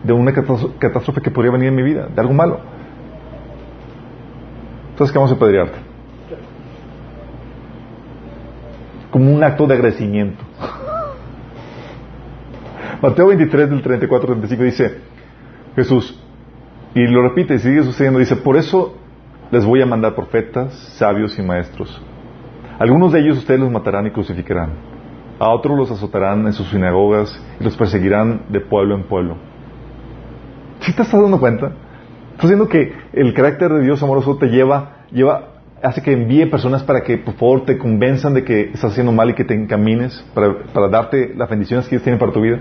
de 0.02 0.12
una 0.12 0.32
catástrofe 0.32 1.20
que 1.20 1.30
podría 1.30 1.52
venir 1.52 1.68
en 1.68 1.76
mi 1.76 1.84
vida, 1.84 2.08
de 2.12 2.20
algo 2.20 2.34
malo. 2.34 2.58
Entonces, 4.90 5.12
¿qué 5.12 5.18
vamos 5.20 5.30
a 5.30 5.36
apedrearte? 5.36 5.78
Como 9.12 9.32
un 9.32 9.44
acto 9.44 9.64
de 9.68 9.74
agradecimiento. 9.74 10.42
Mateo 13.00 13.28
23 13.28 13.70
del 13.70 13.80
34 13.80 14.34
al 14.34 14.40
35 14.40 14.64
dice, 14.64 14.98
Jesús, 15.76 16.20
y 16.96 17.06
lo 17.06 17.22
repite 17.22 17.54
y 17.54 17.60
sigue 17.60 17.84
sucediendo, 17.84 18.18
dice, 18.18 18.34
por 18.34 18.56
eso 18.56 18.96
les 19.50 19.64
voy 19.64 19.80
a 19.80 19.86
mandar 19.86 20.14
profetas, 20.14 20.74
sabios 20.98 21.38
y 21.38 21.42
maestros. 21.42 22.00
Algunos 22.78 23.12
de 23.12 23.20
ellos 23.20 23.38
ustedes 23.38 23.60
los 23.60 23.70
matarán 23.70 24.06
y 24.06 24.10
crucificarán. 24.10 24.70
A 25.38 25.50
otros 25.50 25.76
los 25.76 25.90
azotarán 25.90 26.46
en 26.46 26.52
sus 26.52 26.68
sinagogas 26.68 27.40
y 27.58 27.64
los 27.64 27.76
perseguirán 27.76 28.42
de 28.48 28.60
pueblo 28.60 28.94
en 28.94 29.04
pueblo. 29.04 29.36
¿Sí 30.80 30.92
te 30.92 31.02
estás 31.02 31.20
dando 31.20 31.40
cuenta? 31.40 31.72
Estás 32.32 32.50
viendo 32.50 32.68
que 32.68 32.92
el 33.12 33.34
carácter 33.34 33.72
de 33.72 33.82
Dios 33.82 34.02
amoroso 34.02 34.36
te 34.36 34.46
lleva, 34.46 35.06
lleva, 35.10 35.54
hace 35.82 36.02
que 36.02 36.12
envíe 36.12 36.46
personas 36.46 36.82
para 36.82 37.02
que 37.02 37.18
por 37.18 37.34
favor 37.34 37.64
te 37.64 37.78
convenzan 37.78 38.34
de 38.34 38.44
que 38.44 38.70
estás 38.72 38.92
haciendo 38.92 39.12
mal 39.12 39.30
y 39.30 39.34
que 39.34 39.44
te 39.44 39.54
encamines 39.54 40.24
para, 40.34 40.62
para 40.72 40.88
darte 40.88 41.34
las 41.34 41.48
bendiciones 41.48 41.86
que 41.86 41.96
Dios 41.96 42.02
tiene 42.02 42.18
para 42.18 42.32
tu 42.32 42.40
vida. 42.40 42.58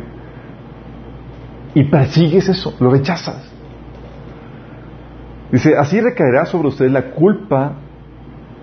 Y 1.76 1.84
persigues 1.84 2.48
eso, 2.50 2.76
lo 2.80 2.90
rechazas. 2.90 3.57
Dice, 5.52 5.78
así 5.78 6.02
recaerá 6.02 6.46
sobre 6.46 6.68
ustedes 6.68 6.92
la 6.92 7.12
culpa 7.12 7.74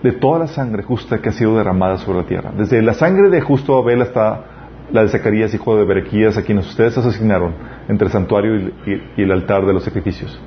de 0.02 0.12
toda 0.12 0.40
la 0.40 0.46
sangre 0.46 0.82
justa 0.82 1.18
que 1.22 1.30
ha 1.30 1.32
sido 1.32 1.56
derramada 1.56 1.96
sobre 1.96 2.18
la 2.18 2.26
tierra. 2.26 2.52
Desde 2.56 2.82
la 2.82 2.92
sangre 2.92 3.30
de 3.30 3.40
justo 3.40 3.78
Abel 3.78 4.02
hasta 4.02 4.44
la 4.92 5.02
de 5.02 5.08
Zacarías, 5.08 5.54
hijo 5.54 5.76
de 5.76 5.84
Berequías, 5.84 6.36
a 6.36 6.42
quienes 6.42 6.68
ustedes 6.68 6.98
asesinaron 6.98 7.54
entre 7.88 8.06
el 8.06 8.12
santuario 8.12 8.54
y, 8.56 9.22
el 9.22 9.32
altar 9.32 9.64
de 9.64 9.72
los 9.72 9.82
sacrificios. 9.82 10.38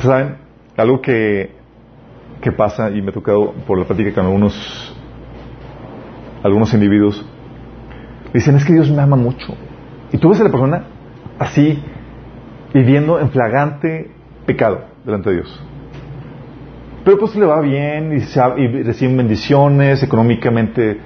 ¿Saben? 0.00 0.38
Algo 0.76 1.00
que, 1.00 1.54
que 2.40 2.50
pasa, 2.50 2.90
y 2.90 3.00
me 3.00 3.10
ha 3.10 3.14
tocado 3.14 3.52
por 3.64 3.78
la 3.78 3.84
práctica 3.84 4.12
con 4.12 4.26
algunos, 4.26 4.96
algunos 6.42 6.74
individuos, 6.74 7.24
dicen, 8.34 8.56
es 8.56 8.64
que 8.64 8.72
Dios 8.72 8.90
me 8.90 9.00
ama 9.00 9.14
mucho. 9.14 9.54
Y 10.12 10.18
tú 10.18 10.30
ves 10.30 10.40
a 10.40 10.44
la 10.44 10.50
persona 10.50 10.84
así, 11.38 11.80
viviendo 12.72 13.20
en 13.20 13.30
flagrante 13.30 14.10
pecado 14.46 14.84
delante 15.04 15.30
de 15.30 15.36
Dios. 15.36 15.62
Pero 17.04 17.18
pues 17.18 17.34
le 17.34 17.46
va 17.46 17.60
bien 17.60 18.12
y, 18.12 18.82
reciben 18.82 19.16
bendiciones, 19.16 20.02
económicamente 20.02 20.98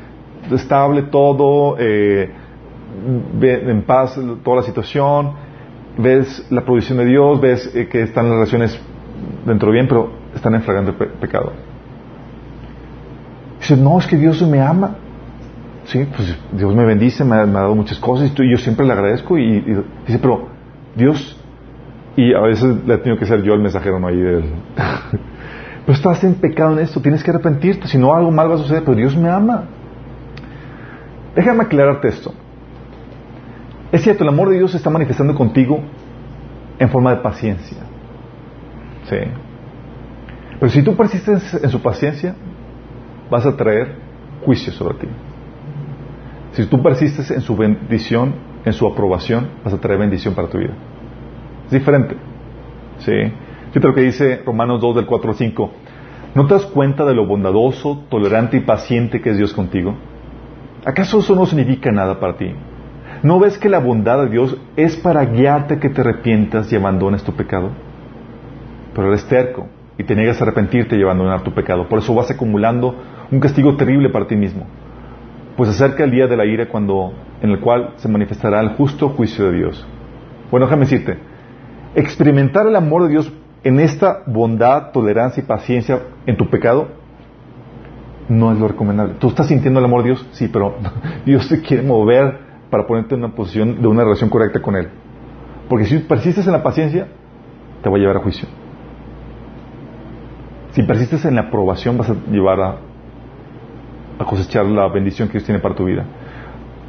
estable 0.52 1.02
todo, 1.02 1.76
eh, 1.78 2.30
en 3.40 3.82
paz 3.82 4.18
toda 4.44 4.58
la 4.58 4.62
situación, 4.62 5.32
ves 5.98 6.46
la 6.50 6.62
provisión 6.64 6.98
de 6.98 7.06
Dios, 7.06 7.40
ves 7.40 7.74
eh, 7.74 7.88
que 7.88 8.02
están 8.02 8.26
las 8.26 8.34
relaciones 8.34 8.78
dentro 9.46 9.70
bien, 9.70 9.88
pero 9.88 10.10
están 10.34 10.54
en 10.54 10.62
flagrante 10.62 10.92
pecado. 10.92 11.52
Dice, 13.58 13.76
no, 13.76 13.98
es 13.98 14.06
que 14.06 14.16
Dios 14.16 14.40
me 14.42 14.60
ama. 14.60 14.96
Sí, 15.84 16.06
pues 16.14 16.36
Dios 16.52 16.74
me 16.74 16.84
bendice, 16.84 17.24
me 17.24 17.36
ha, 17.36 17.46
dado 17.46 17.74
muchas 17.74 17.98
cosas 17.98 18.32
y 18.36 18.50
yo 18.50 18.58
siempre 18.58 18.84
le 18.84 18.92
agradezco. 18.92 19.38
Y, 19.38 19.44
y, 19.44 19.84
dice, 20.06 20.18
pero 20.20 20.48
Dios 20.94 21.40
y 22.16 22.32
a 22.32 22.40
veces 22.40 22.84
le 22.86 22.94
he 22.94 22.98
tenido 22.98 23.18
que 23.18 23.26
ser 23.26 23.42
yo 23.42 23.54
el 23.54 23.60
mensajero, 23.60 24.00
no 24.00 24.08
ahí 24.08 24.16
del... 24.16 24.44
pero 25.86 25.96
estás 25.96 26.24
en 26.24 26.34
pecado 26.34 26.72
en 26.72 26.80
esto, 26.80 27.00
tienes 27.00 27.22
que 27.22 27.30
arrepentirte, 27.30 27.86
si 27.86 27.98
no 27.98 28.14
algo 28.14 28.30
mal 28.30 28.50
va 28.50 28.54
a 28.54 28.58
suceder, 28.58 28.82
pero 28.84 28.96
Dios 28.96 29.16
me 29.16 29.28
ama. 29.28 29.64
Déjame 31.34 31.64
aclararte 31.64 32.08
esto. 32.08 32.32
Es 33.92 34.02
cierto, 34.02 34.24
el 34.24 34.30
amor 34.30 34.48
de 34.48 34.56
Dios 34.56 34.70
se 34.70 34.78
está 34.78 34.90
manifestando 34.90 35.34
contigo 35.34 35.80
en 36.78 36.88
forma 36.88 37.14
de 37.14 37.20
paciencia. 37.20 37.78
Sí. 39.04 39.16
Pero 40.58 40.72
si 40.72 40.82
tú 40.82 40.96
persistes 40.96 41.54
en 41.62 41.70
su 41.70 41.80
paciencia, 41.82 42.34
vas 43.30 43.44
a 43.44 43.56
traer 43.56 43.94
juicio 44.44 44.72
sobre 44.72 44.98
ti. 44.98 45.08
Si 46.52 46.66
tú 46.66 46.82
persistes 46.82 47.30
en 47.30 47.42
su 47.42 47.54
bendición, 47.54 48.34
en 48.64 48.72
su 48.72 48.86
aprobación, 48.86 49.48
vas 49.62 49.74
a 49.74 49.78
traer 49.78 50.00
bendición 50.00 50.34
para 50.34 50.48
tu 50.48 50.58
vida. 50.58 50.74
Es 51.66 51.72
diferente. 51.72 52.16
¿Sí? 52.98 53.12
Fíjate 53.68 53.88
lo 53.88 53.94
que 53.94 54.02
dice 54.02 54.42
Romanos 54.44 54.80
2 54.80 54.96
del 54.96 55.06
4 55.06 55.30
al 55.30 55.36
5. 55.36 55.70
¿No 56.34 56.46
te 56.46 56.54
das 56.54 56.66
cuenta 56.66 57.04
de 57.04 57.14
lo 57.14 57.26
bondadoso, 57.26 58.04
tolerante 58.08 58.56
y 58.56 58.60
paciente 58.60 59.20
que 59.20 59.30
es 59.30 59.38
Dios 59.38 59.52
contigo? 59.52 59.94
¿Acaso 60.84 61.18
eso 61.18 61.34
no 61.34 61.46
significa 61.46 61.90
nada 61.90 62.20
para 62.20 62.36
ti? 62.36 62.52
¿No 63.22 63.40
ves 63.40 63.58
que 63.58 63.68
la 63.68 63.78
bondad 63.78 64.22
de 64.22 64.30
Dios 64.30 64.56
es 64.76 64.96
para 64.96 65.24
guiarte 65.24 65.74
a 65.74 65.80
que 65.80 65.88
te 65.88 66.00
arrepientas 66.00 66.72
y 66.72 66.76
abandones 66.76 67.24
tu 67.24 67.32
pecado? 67.32 67.70
Pero 68.94 69.08
eres 69.08 69.26
terco 69.26 69.66
y 69.98 70.04
te 70.04 70.14
niegas 70.14 70.40
a 70.40 70.44
arrepentirte 70.44 70.96
y 70.96 71.02
abandonar 71.02 71.42
tu 71.42 71.52
pecado. 71.52 71.88
Por 71.88 71.98
eso 71.98 72.14
vas 72.14 72.30
acumulando 72.30 72.94
un 73.30 73.40
castigo 73.40 73.76
terrible 73.76 74.10
para 74.10 74.26
ti 74.26 74.36
mismo. 74.36 74.66
Pues 75.56 75.70
acerca 75.70 76.04
el 76.04 76.10
día 76.10 76.26
de 76.26 76.36
la 76.36 76.44
ira 76.44 76.68
cuando, 76.68 77.14
en 77.40 77.50
el 77.50 77.60
cual 77.60 77.94
se 77.96 78.08
manifestará 78.08 78.60
el 78.60 78.70
justo 78.70 79.08
juicio 79.08 79.46
de 79.46 79.56
Dios. 79.56 79.86
Bueno, 80.50 80.66
déjame 80.66 80.82
decirte, 80.84 81.18
experimentar 81.96 82.66
el 82.66 82.76
amor 82.76 83.04
de 83.04 83.08
Dios 83.08 83.32
en 83.64 83.80
esta 83.80 84.22
bondad, 84.26 84.92
tolerancia 84.92 85.42
y 85.42 85.46
paciencia 85.46 86.02
en 86.26 86.36
tu 86.36 86.48
pecado 86.48 86.88
no 88.28 88.52
es 88.52 88.58
lo 88.58 88.68
recomendable. 88.68 89.14
¿Tú 89.18 89.28
estás 89.28 89.48
sintiendo 89.48 89.80
el 89.80 89.86
amor 89.86 90.02
de 90.02 90.10
Dios? 90.10 90.26
Sí, 90.32 90.48
pero 90.48 90.76
Dios 91.26 91.48
te 91.48 91.60
quiere 91.60 91.82
mover 91.82 92.38
para 92.70 92.86
ponerte 92.86 93.14
en 93.14 93.24
una 93.24 93.34
posición 93.34 93.80
de 93.80 93.88
una 93.88 94.04
relación 94.04 94.30
correcta 94.30 94.60
con 94.60 94.76
Él. 94.76 94.88
Porque 95.68 95.86
si 95.86 95.98
persistes 95.98 96.46
en 96.46 96.52
la 96.52 96.62
paciencia, 96.62 97.08
te 97.82 97.88
va 97.88 97.96
a 97.96 97.98
llevar 97.98 98.16
a 98.16 98.20
juicio. 98.20 98.48
Si 100.72 100.82
persistes 100.82 101.24
en 101.24 101.36
la 101.36 101.42
aprobación, 101.42 101.96
vas 101.96 102.10
a 102.10 102.14
llevar 102.30 102.60
a, 102.60 102.76
cosechar 104.24 104.66
la 104.66 104.88
bendición 104.88 105.28
que 105.28 105.34
Dios 105.34 105.44
tiene 105.44 105.60
para 105.60 105.74
tu 105.74 105.84
vida. 105.84 106.04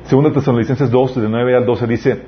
Segunda 0.04 0.32
Tesalonicenses 0.32 0.90
2, 0.90 1.22
de 1.22 1.30
9 1.30 1.56
al 1.56 1.66
12 1.66 1.88
dice, 1.88 2.24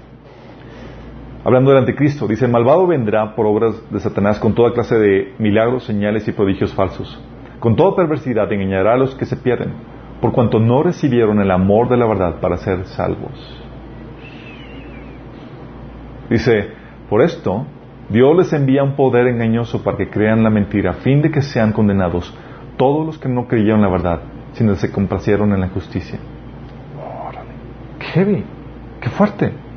hablando 1.44 1.72
del 1.72 1.80
anticristo, 1.80 2.28
dice, 2.28 2.46
el 2.46 2.52
malvado 2.52 2.88
vendrá 2.88 3.36
por 3.36 3.46
obras 3.46 3.82
de 3.90 4.00
Satanás 4.00 4.40
con 4.40 4.54
toda 4.54 4.74
clase 4.74 4.98
de 4.98 5.34
milagros, 5.40 5.86
señales 5.86 6.28
y 6.28 6.32
prodigios 6.32 6.74
falsos. 6.74 7.22
Con 7.60 7.76
toda 7.76 7.96
perversidad 7.96 8.52
engañará 8.52 8.94
a 8.94 8.98
los 8.98 9.16
que 9.16 9.26
se 9.26 9.38
pierden, 9.38 9.74
por 10.22 10.32
cuanto 10.32 10.60
no 10.60 10.84
recibieron 10.84 11.40
el 11.40 11.52
amor 11.52 11.90
de 11.90 11.98
la 11.98 12.08
verdad 12.08 12.40
para 12.40 12.58
ser 12.58 12.86
salvos. 12.86 13.32
Dice, 16.30 16.70
por 17.10 17.22
esto, 17.22 17.66
Dios 18.10 18.38
les 18.38 18.54
envía 18.54 18.84
un 18.84 18.96
poder 18.96 19.28
engañoso 19.28 19.84
para 19.84 19.98
que 19.98 20.10
crean 20.10 20.44
la 20.44 20.50
mentira, 20.50 20.92
a 20.92 20.94
fin 20.96 21.22
de 21.22 21.32
que 21.32 21.42
sean 21.42 21.74
condenados 21.74 22.34
todos 22.78 23.06
los 23.06 23.18
que 23.18 23.30
no 23.30 23.48
creyeron 23.48 23.82
la 23.82 23.90
verdad, 23.90 24.22
sino 24.54 24.74
que 24.74 24.80
se 24.80 24.92
complacieron 24.92 25.54
en 25.54 25.62
la 25.62 25.70
justicia. 25.70 26.20
Qué 28.00 28.06
heavy, 28.06 28.44
qué 29.02 29.10
fuerte. 29.10 29.69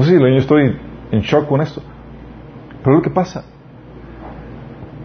No 0.00 0.06
sé 0.06 0.16
si 0.16 0.18
yo 0.18 0.26
estoy 0.28 0.76
en 1.12 1.20
shock 1.20 1.46
con 1.46 1.60
esto. 1.60 1.82
Pero 2.82 2.96
lo 2.96 3.02
que 3.02 3.10
pasa, 3.10 3.44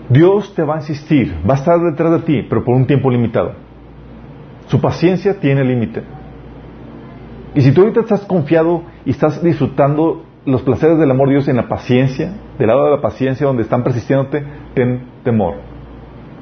Dios 0.08 0.56
te 0.56 0.64
va 0.64 0.76
a 0.76 0.78
insistir, 0.78 1.36
va 1.46 1.56
a 1.56 1.58
estar 1.58 1.78
detrás 1.82 2.14
de 2.14 2.20
ti, 2.20 2.48
pero 2.48 2.64
por 2.64 2.76
un 2.76 2.88
tiempo 2.88 3.10
limitado. 3.10 3.56
Su 4.68 4.80
paciencia 4.80 5.38
tiene 5.38 5.66
límite. 5.66 6.02
Y 7.56 7.62
si 7.62 7.74
tú 7.74 7.82
ahorita 7.82 8.00
estás 8.00 8.22
confiado 8.22 8.84
y 9.04 9.10
estás 9.10 9.44
disfrutando 9.44 10.24
los 10.46 10.62
placeres 10.62 10.98
del 10.98 11.12
amor 11.12 11.28
de 11.28 11.34
Dios 11.34 11.50
en 11.50 11.58
la 11.58 11.68
paciencia, 11.68 12.32
del 12.58 12.68
lado 12.68 12.86
de 12.86 12.92
la 12.92 13.02
paciencia 13.02 13.46
donde 13.46 13.64
están 13.64 13.84
persistiéndote, 13.84 14.46
ten 14.76 15.10
temor. 15.26 15.56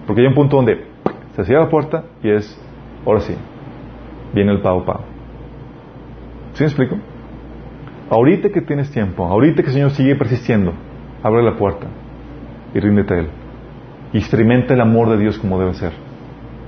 Porque 0.05 0.21
hay 0.21 0.27
un 0.27 0.35
punto 0.35 0.57
donde 0.57 0.85
se 1.35 1.43
cierra 1.43 1.63
la 1.63 1.69
puerta 1.71 2.03
y 2.21 2.29
es, 2.29 2.55
ahora 3.03 3.21
sí, 3.21 3.33
viene 4.31 4.51
el 4.51 4.61
pago 4.61 4.85
pago. 4.85 5.05
¿Sí 6.53 6.61
me 6.61 6.67
explico? 6.67 7.12
Ahorita 8.14 8.49
que 8.49 8.61
tienes 8.61 8.91
tiempo, 8.91 9.26
ahorita 9.26 9.64
que 9.64 9.70
el 9.70 9.74
Señor 9.74 9.91
sigue 9.91 10.16
persistiendo, 10.16 10.72
abre 11.24 11.41
la 11.41 11.57
puerta 11.57 11.88
y 12.72 12.80
ríndete 12.80 13.14
a 13.16 13.18
Él. 13.22 13.30
Y 14.14 14.20
experimenta 14.20 14.76
el 14.76 14.82
amor 14.82 15.09
de 15.09 15.18
Dios 15.18 15.39
como 15.39 15.59
debe 15.59 15.74
ser. 15.74 15.93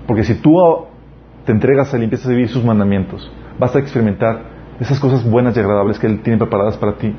Porque 0.07 0.23
si 0.23 0.41
tú 0.41 0.55
te 1.45 1.51
entregas 1.51 1.93
a 1.93 1.97
Él 1.97 2.01
y 2.01 2.05
empiezas 2.05 2.25
a 2.25 2.31
vivir 2.31 2.47
sus 2.47 2.65
mandamientos, 2.65 3.31
vas 3.59 3.75
a 3.75 3.79
experimentar 3.79 4.41
esas 4.79 4.99
cosas 4.99 5.23
buenas 5.29 5.55
y 5.55 5.59
agradables 5.59 5.99
que 5.99 6.07
Él 6.07 6.21
tiene 6.23 6.39
preparadas 6.39 6.77
para 6.77 6.93
ti. 6.93 7.13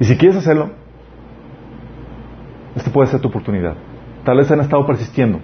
Y 0.00 0.04
si 0.04 0.16
quieres 0.16 0.36
hacerlo, 0.36 0.70
esta 2.74 2.90
puede 2.90 3.06
ser 3.06 3.20
tu 3.20 3.28
oportunidad. 3.28 3.74
Tal 4.24 4.36
vez 4.36 4.50
han 4.50 4.58
estado 4.58 4.84
persistiendo. 4.84 5.38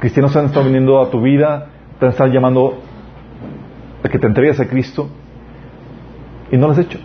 Cristianos 0.00 0.34
han 0.34 0.46
estado 0.46 0.64
viniendo 0.64 1.00
a 1.00 1.08
tu 1.08 1.20
vida, 1.20 1.68
te 2.00 2.06
han 2.06 2.10
estado 2.10 2.32
llamando 2.32 2.82
que 4.08 4.18
te 4.18 4.26
entregues 4.26 4.60
a 4.60 4.68
Cristo 4.68 5.08
y 6.50 6.56
no 6.56 6.66
lo 6.66 6.72
has 6.72 6.78
hecho. 6.78 6.98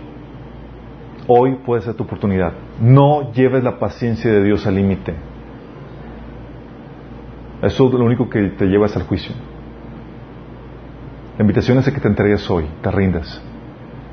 Hoy 1.28 1.56
puede 1.66 1.82
ser 1.82 1.93
tu 1.93 2.04
oportunidad. 2.04 2.54
No 2.80 3.32
lleves 3.32 3.64
la 3.64 3.80
paciencia 3.80 4.32
de 4.32 4.43
Dios 4.43 4.66
al 4.68 4.76
límite. 4.76 5.16
Eso 7.62 7.88
es 7.88 7.93
lo 7.93 8.06
único 8.06 8.30
que 8.30 8.41
te 8.49 8.66
lleva 8.66 8.88
al 8.88 9.04
juicio. 9.04 9.36
La 11.38 11.43
invitación 11.43 11.78
es 11.78 11.88
a 11.88 11.93
que 11.93 12.02
te 12.02 12.08
entregues 12.08 12.49
hoy, 12.49 12.66
te 12.82 12.91
rindas. 12.91 13.41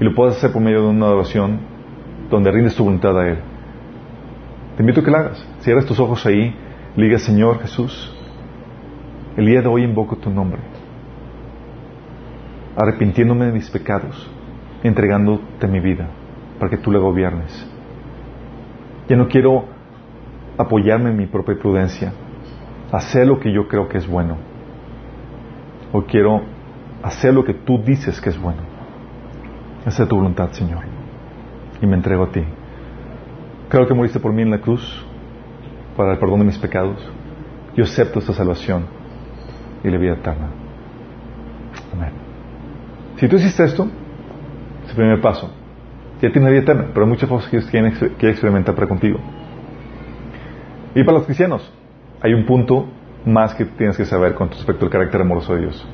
Y 0.00 0.04
lo 0.04 0.14
puedes 0.14 0.36
hacer 0.36 0.52
por 0.52 0.62
medio 0.62 0.82
de 0.82 0.88
una 0.88 1.06
oración 1.06 1.58
donde 2.30 2.50
rindes 2.50 2.74
tu 2.74 2.84
voluntad 2.84 3.18
a 3.18 3.26
Él. 3.28 3.38
Te 4.76 4.82
invito 4.82 5.00
a 5.00 5.04
que 5.04 5.10
lo 5.10 5.16
hagas. 5.16 5.46
Cierras 5.60 5.86
tus 5.86 5.98
ojos 5.98 6.24
ahí, 6.26 6.54
le 6.94 7.04
digas, 7.04 7.22
Señor 7.22 7.60
Jesús, 7.60 8.14
el 9.36 9.46
día 9.46 9.62
de 9.62 9.68
hoy 9.68 9.82
invoco 9.82 10.16
tu 10.16 10.30
nombre, 10.30 10.60
arrepintiéndome 12.76 13.46
de 13.46 13.52
mis 13.52 13.70
pecados 13.70 14.30
entregándote 14.82 15.66
mi 15.66 15.80
vida 15.80 16.08
para 16.58 16.70
que 16.70 16.78
tú 16.78 16.90
la 16.90 16.98
gobiernes. 16.98 17.66
Ya 19.08 19.16
no 19.16 19.28
quiero 19.28 19.64
apoyarme 20.56 21.10
en 21.10 21.16
mi 21.16 21.26
propia 21.26 21.56
prudencia, 21.58 22.12
hacer 22.92 23.26
lo 23.26 23.38
que 23.38 23.52
yo 23.52 23.68
creo 23.68 23.88
que 23.88 23.98
es 23.98 24.06
bueno. 24.06 24.36
O 25.92 26.02
quiero 26.02 26.42
hacer 27.02 27.32
lo 27.32 27.44
que 27.44 27.54
tú 27.54 27.78
dices 27.78 28.20
que 28.20 28.30
es 28.30 28.40
bueno. 28.40 28.60
Esa 29.86 30.02
es 30.02 30.08
tu 30.08 30.16
voluntad, 30.16 30.50
Señor. 30.50 30.84
Y 31.80 31.86
me 31.86 31.96
entrego 31.96 32.24
a 32.24 32.30
ti. 32.30 32.42
Creo 33.68 33.86
que 33.86 33.94
moriste 33.94 34.20
por 34.20 34.32
mí 34.32 34.42
en 34.42 34.50
la 34.50 34.60
cruz 34.60 35.06
para 35.96 36.12
el 36.12 36.18
perdón 36.18 36.40
de 36.40 36.46
mis 36.46 36.58
pecados. 36.58 36.98
Yo 37.76 37.84
acepto 37.84 38.18
esta 38.18 38.32
salvación 38.32 38.86
y 39.84 39.90
la 39.90 39.98
vida 39.98 40.14
eterna. 40.14 40.48
Amén. 41.92 42.27
Si 43.18 43.28
tú 43.28 43.36
hiciste 43.36 43.64
esto, 43.64 43.88
es 44.84 44.90
el 44.90 44.96
primer 44.96 45.20
paso. 45.20 45.50
Ya 46.22 46.32
tiene 46.32 46.50
vida 46.50 46.60
eterna, 46.60 46.86
pero 46.92 47.04
hay 47.04 47.10
muchas 47.10 47.28
cosas 47.28 47.50
que 47.50 47.60
quieren, 47.62 47.92
que 48.18 48.28
experimentar 48.28 48.74
para 48.74 48.86
contigo. 48.86 49.18
Y 50.94 51.04
para 51.04 51.18
los 51.18 51.26
cristianos, 51.26 51.72
hay 52.20 52.32
un 52.34 52.46
punto 52.46 52.88
más 53.24 53.54
que 53.54 53.64
tienes 53.64 53.96
que 53.96 54.04
saber 54.04 54.34
con 54.34 54.50
respecto 54.50 54.84
al 54.84 54.90
carácter 54.90 55.20
amoroso 55.20 55.54
de 55.54 55.60
Dios. 55.62 55.88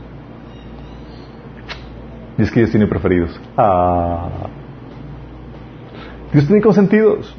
Y 2.38 2.50
que 2.50 2.60
Dios 2.60 2.70
tiene 2.70 2.86
preferidos. 2.86 3.40
Ah. 3.56 4.28
Dios 6.32 6.46
tiene 6.46 6.60
consentidos. 6.60 7.34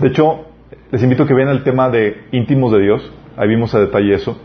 De 0.00 0.08
hecho, 0.08 0.46
les 0.90 1.02
invito 1.02 1.24
a 1.24 1.26
que 1.26 1.34
vean 1.34 1.48
el 1.48 1.62
tema 1.62 1.90
de 1.90 2.26
íntimos 2.32 2.72
de 2.72 2.80
Dios. 2.80 3.12
Ahí 3.36 3.48
vimos 3.48 3.74
a 3.74 3.80
detalle 3.80 4.14
eso. 4.14 4.38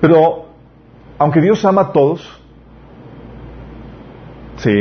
Pero, 0.00 0.49
aunque 1.20 1.40
Dios 1.40 1.64
ama 1.64 1.82
a 1.82 1.92
todos, 1.92 2.40
Sí. 4.60 4.72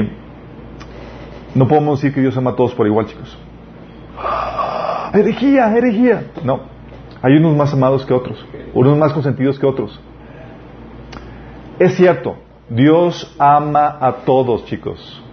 No 1.56 1.68
podemos 1.68 2.00
decir 2.00 2.14
que 2.14 2.22
Dios 2.22 2.36
ama 2.38 2.52
a 2.52 2.56
todos 2.56 2.76
por 2.76 2.86
igual, 2.86 3.06
chicos. 3.06 3.38
Herejía, 5.14 5.76
herejía. 5.76 6.32
No. 6.44 6.60
Hay 7.22 7.38
unos 7.38 7.56
más 7.56 7.74
amados 7.74 8.06
que 8.06 8.14
otros. 8.14 8.46
Unos 8.74 8.98
más 8.98 9.14
consentidos 9.14 9.58
que 9.58 9.66
otros. 9.66 10.00
Es 11.80 11.96
cierto, 11.96 12.36
Dios 12.70 13.36
ama 13.40 13.98
a 14.02 14.18
todos, 14.26 14.66
chicos. 14.66 15.24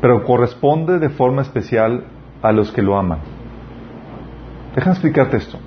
Pero 0.00 0.24
corresponde 0.24 0.98
de 0.98 1.10
forma 1.10 1.42
especial 1.42 2.04
a 2.42 2.52
los 2.52 2.72
que 2.72 2.82
lo 2.82 2.96
aman. 2.96 3.20
Déjame 4.74 4.94
explicarte 4.94 5.36
esto. 5.36 5.58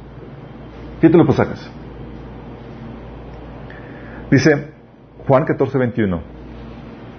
Fíjate 0.99 1.17
lo 1.17 1.31
sacas. 1.31 1.69
Dice 4.31 4.71
Juan 5.27 5.43
14, 5.43 5.77
21. 5.77 6.21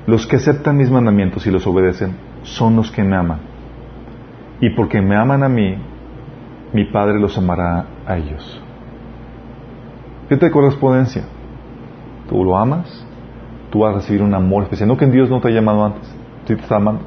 Los 0.07 0.27
que 0.27 0.37
aceptan 0.37 0.79
mis 0.79 0.91
mandamientos 0.91 1.47
y 1.47 1.51
los 1.51 1.67
obedecen 1.67 2.17
son 2.43 2.75
los 2.75 2.91
que 2.91 3.05
me 3.05 3.15
aman. 3.15 3.41
Y 4.61 4.71
porque 4.71 5.03
me 5.03 5.15
aman 5.15 5.43
a 5.43 5.49
mí, 5.49 5.77
mi 6.73 6.87
Padre 6.87 7.21
los 7.21 7.37
amará 7.37 7.85
a 8.07 8.17
ellos. 8.17 8.63
¿Qué 10.31 10.39
te 10.39 10.51
correspondencia? 10.51 11.25
Tú 12.31 12.43
lo 12.43 12.57
amas, 12.57 13.07
tú 13.71 13.81
vas 13.81 13.93
a 13.93 13.99
recibir 13.99 14.23
un 14.23 14.35
amor 14.35 14.63
especial. 14.63 14.89
No 14.89 14.97
que 14.97 15.07
Dios 15.07 15.29
no 15.29 15.41
te 15.41 15.49
haya 15.49 15.61
llamado 15.61 15.85
antes, 15.85 16.09
sí 16.47 16.55
te 16.57 16.63
está 16.63 16.77
amando. 16.77 17.03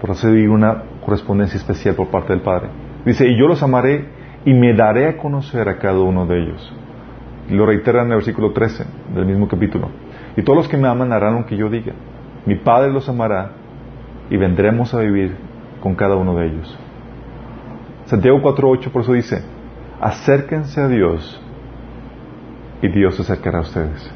Por 0.00 0.10
recibir 0.10 0.50
una 0.50 0.82
correspondencia 1.04 1.56
especial 1.56 1.94
por 1.94 2.08
parte 2.08 2.32
del 2.32 2.42
Padre. 2.42 2.70
Dice, 3.04 3.28
y 3.28 3.38
yo 3.38 3.46
los 3.46 3.62
amaré 3.62 4.08
y 4.44 4.52
me 4.52 4.74
daré 4.74 5.08
a 5.08 5.16
conocer 5.18 5.68
a 5.68 5.78
cada 5.78 6.00
uno 6.00 6.26
de 6.26 6.42
ellos. 6.42 6.81
Lo 7.50 7.66
reitera 7.66 8.02
en 8.02 8.08
el 8.08 8.16
versículo 8.16 8.52
13 8.52 8.84
del 9.14 9.26
mismo 9.26 9.48
capítulo. 9.48 9.88
Y 10.36 10.42
todos 10.42 10.56
los 10.56 10.68
que 10.68 10.76
me 10.76 10.88
aman 10.88 11.12
harán 11.12 11.34
lo 11.34 11.46
que 11.46 11.56
yo 11.56 11.68
diga. 11.68 11.92
Mi 12.46 12.56
Padre 12.56 12.92
los 12.92 13.08
amará 13.08 13.52
y 14.30 14.36
vendremos 14.36 14.94
a 14.94 15.00
vivir 15.00 15.36
con 15.80 15.94
cada 15.94 16.16
uno 16.16 16.34
de 16.36 16.46
ellos. 16.46 16.78
Santiago 18.06 18.40
4.8 18.40 18.90
por 18.90 19.02
eso 19.02 19.12
dice, 19.12 19.42
acérquense 20.00 20.80
a 20.80 20.88
Dios 20.88 21.40
y 22.80 22.88
Dios 22.88 23.16
se 23.16 23.22
acercará 23.22 23.58
a 23.58 23.62
ustedes. 23.62 24.12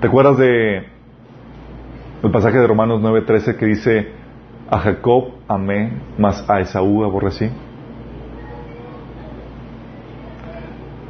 ¿Te 0.00 0.06
acuerdas 0.06 0.38
de 0.38 0.86
el 2.22 2.30
pasaje 2.30 2.58
de 2.58 2.66
Romanos 2.66 3.00
9.13 3.00 3.56
que 3.56 3.66
dice, 3.66 4.12
a 4.70 4.78
Jacob 4.78 5.34
amé, 5.48 5.92
mas 6.18 6.48
a 6.48 6.60
Esaú 6.60 7.04
aborrecí? 7.04 7.50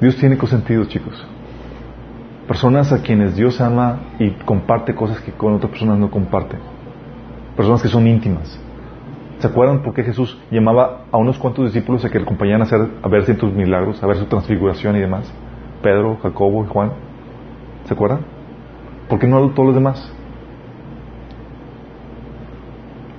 Dios 0.01 0.17
tiene 0.17 0.39
consentidos, 0.39 0.89
chicos. 0.89 1.27
Personas 2.47 2.93
a 2.93 3.03
quienes 3.03 3.37
Dios 3.37 3.61
ama 3.61 3.99
y 4.19 4.31
comparte 4.31 4.95
cosas 4.95 5.21
que 5.21 5.33
con 5.33 5.55
otras 5.55 5.71
personas 5.71 5.99
no 5.99 6.11
comparte. 6.11 6.57
Personas 7.57 7.83
que 7.83 7.89
son 7.89 8.07
íntimas. 8.07 8.61
¿Se 9.41 9.47
acuerdan 9.47 9.83
por 9.83 9.95
qué 9.95 10.05
Jesús 10.05 10.39
llamaba 10.51 11.05
a 11.11 11.17
unos 11.17 11.39
cuantos 11.39 11.67
discípulos 11.67 12.05
a 12.05 12.11
que 12.11 12.19
le 12.19 12.25
acompañaran 12.25 12.63
a, 12.63 13.07
a 13.07 13.09
ver 13.09 13.25
ciertos 13.25 13.53
milagros, 13.53 14.03
a 14.03 14.07
ver 14.07 14.17
su 14.17 14.27
transfiguración 14.27 14.97
y 14.97 15.01
demás? 15.01 15.33
Pedro, 15.83 16.17
Jacobo 16.23 16.65
y 16.65 16.69
Juan. 16.69 16.93
¿Se 17.85 17.95
acuerdan? 17.95 18.21
¿Por 19.09 19.19
qué 19.19 19.27
no 19.27 19.39
a 19.39 19.55
todos 19.55 19.67
los 19.67 19.75
demás? 19.75 20.13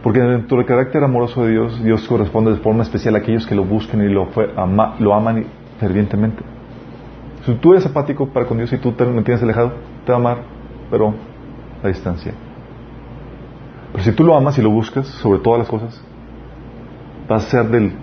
Porque 0.02 0.22
dentro 0.22 0.58
del 0.58 0.66
carácter 0.66 1.04
amoroso 1.04 1.44
de 1.44 1.52
Dios, 1.52 1.84
Dios 1.84 2.08
corresponde 2.08 2.52
de 2.52 2.58
forma 2.58 2.84
especial 2.84 3.16
a 3.16 3.20
aquellos 3.20 3.46
que 3.46 3.56
lo 3.56 3.66
busquen 3.66 4.02
y 4.02 4.10
lo 4.10 5.14
aman 5.14 5.46
fervientemente. 5.80 6.59
Si 7.46 7.54
tú 7.56 7.72
eres 7.74 7.86
apático 7.86 8.28
para 8.30 8.46
con 8.46 8.58
Dios 8.58 8.72
y 8.74 8.78
tú 8.78 8.92
te 8.92 9.06
mantienes 9.06 9.42
alejado, 9.42 9.74
te 10.06 10.12
va 10.12 10.18
a 10.18 10.22
amar, 10.22 10.38
pero 10.92 11.14
a 11.84 11.88
distancia. 11.88 12.34
Pero 13.92 14.04
si 14.04 14.12
tú 14.12 14.24
lo 14.24 14.36
amas 14.36 14.58
y 14.58 14.62
lo 14.62 14.70
buscas 14.70 15.08
sobre 15.08 15.40
todas 15.40 15.60
las 15.60 15.68
cosas, 15.68 16.04
vas 17.28 17.46
a 17.48 17.50
ser 17.50 17.66
del 17.70 17.94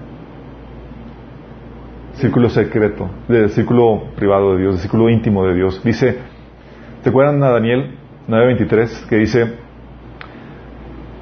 círculo 2.14 2.48
secreto, 2.48 3.10
del 3.28 3.50
círculo 3.50 4.04
privado 4.16 4.54
de 4.54 4.62
Dios, 4.62 4.74
del 4.74 4.80
círculo 4.80 5.10
íntimo 5.10 5.46
de 5.46 5.54
Dios. 5.54 5.82
Dice 5.84 6.18
¿Te 7.06 7.10
acuerdan 7.10 7.40
a 7.44 7.50
Daniel 7.50 7.94
9:23 8.26 9.06
que 9.08 9.16
dice, 9.18 9.54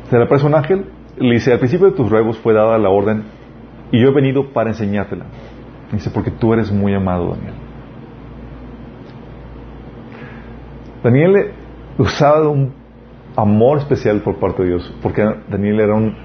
se 0.09 0.17
le 0.17 0.25
aparece 0.25 0.47
un 0.47 0.55
ángel, 0.55 0.87
le 1.19 1.35
dice, 1.35 1.53
al 1.53 1.59
principio 1.59 1.91
de 1.91 1.93
tus 1.93 2.09
ruegos 2.09 2.39
fue 2.39 2.55
dada 2.55 2.79
la 2.79 2.89
orden 2.89 3.25
y 3.93 4.01
yo 4.01 4.09
he 4.09 4.15
venido 4.15 4.51
para 4.55 4.71
enseñártela. 4.71 5.27
Dice, 5.93 6.09
porque 6.09 6.31
tú 6.31 6.55
eres 6.55 6.73
muy 6.73 6.95
amado, 6.95 7.35
Daniel. 7.35 7.53
Daniel 11.05 11.53
usaba 11.99 12.49
un 12.49 12.73
amor 13.37 13.79
especial 13.79 14.23
por 14.23 14.39
parte 14.39 14.63
de 14.63 14.71
Dios, 14.71 14.95
porque 15.03 15.23
Daniel 15.51 15.81
era 15.81 15.95
un 15.95 16.17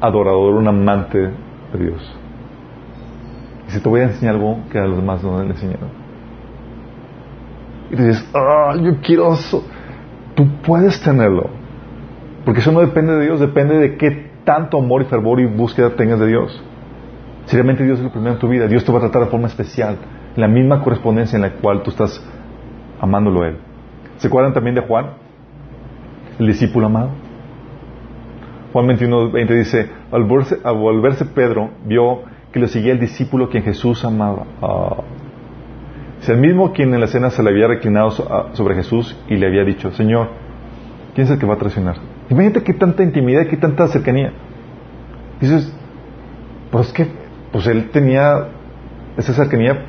adorador, 0.00 0.54
un 0.54 0.66
amante 0.66 1.18
de 1.18 1.78
Dios. 1.78 2.18
Dice, 3.66 3.80
te 3.80 3.88
voy 3.88 4.00
a 4.00 4.04
enseñar 4.04 4.36
algo 4.36 4.60
que 4.72 4.78
a 4.78 4.86
los 4.86 4.96
demás 4.96 5.22
no 5.22 5.42
le 5.42 5.50
enseñaron. 5.50 5.90
Y 7.90 7.96
dices, 7.96 8.26
ah, 8.34 8.74
yo 8.80 8.96
quiero 9.02 9.34
eso. 9.34 9.62
Tú 10.34 10.46
puedes 10.64 11.02
tenerlo. 11.02 11.50
Porque 12.46 12.60
eso 12.60 12.72
no 12.72 12.80
depende 12.80 13.14
de 13.14 13.24
Dios, 13.26 13.40
depende 13.40 13.78
de 13.78 13.98
qué 13.98 14.30
tanto 14.44 14.78
amor 14.78 15.02
y 15.02 15.04
fervor 15.04 15.38
y 15.38 15.44
búsqueda 15.44 15.90
tengas 15.96 16.18
de 16.18 16.28
Dios. 16.28 16.64
Si 17.44 17.56
realmente 17.56 17.84
Dios 17.84 17.98
es 17.98 18.06
el 18.06 18.10
primero 18.10 18.32
en 18.32 18.38
tu 18.38 18.48
vida, 18.48 18.66
Dios 18.68 18.86
te 18.86 18.90
va 18.90 18.98
a 18.98 19.02
tratar 19.02 19.24
de 19.24 19.30
forma 19.30 19.48
especial, 19.48 19.98
la 20.34 20.48
misma 20.48 20.82
correspondencia 20.82 21.36
en 21.36 21.42
la 21.42 21.52
cual 21.56 21.82
tú 21.82 21.90
estás 21.90 22.24
amándolo 23.00 23.42
a 23.42 23.48
Él. 23.48 23.56
¿Se 24.18 24.28
acuerdan 24.28 24.52
también 24.52 24.74
de 24.74 24.82
Juan? 24.82 25.06
El 26.38 26.46
discípulo 26.46 26.86
amado. 26.86 27.10
Juan 28.72 28.86
21, 28.86 29.30
20 29.30 29.54
dice, 29.54 29.90
al 30.12 30.24
volverse, 30.24 31.24
Pedro, 31.26 31.70
vio 31.84 32.22
que 32.52 32.60
lo 32.60 32.68
seguía 32.68 32.92
el 32.92 33.00
discípulo 33.00 33.48
quien 33.48 33.64
Jesús 33.64 34.04
amaba. 34.04 34.44
Ah. 34.62 35.02
Es 36.20 36.28
el 36.28 36.36
mismo 36.36 36.72
quien 36.72 36.92
en 36.94 37.00
la 37.00 37.06
cena 37.06 37.30
se 37.30 37.42
le 37.42 37.50
había 37.50 37.66
reclinado 37.66 38.10
sobre 38.10 38.74
Jesús 38.74 39.16
y 39.28 39.36
le 39.36 39.46
había 39.46 39.64
dicho, 39.64 39.90
Señor, 39.92 40.28
¿quién 41.14 41.26
es 41.26 41.32
el 41.32 41.38
que 41.38 41.46
va 41.46 41.54
a 41.54 41.58
traicionar? 41.58 41.96
Imagínate 42.28 42.62
qué 42.62 42.74
tanta 42.74 43.02
intimidad, 43.02 43.46
qué 43.46 43.56
tanta 43.56 43.88
cercanía. 43.88 44.32
dices, 45.40 45.74
pues 46.70 46.88
es 46.88 46.92
que, 46.92 47.08
pues 47.50 47.66
él 47.66 47.90
tenía 47.90 48.48
esa 49.16 49.32
cercanía 49.34 49.86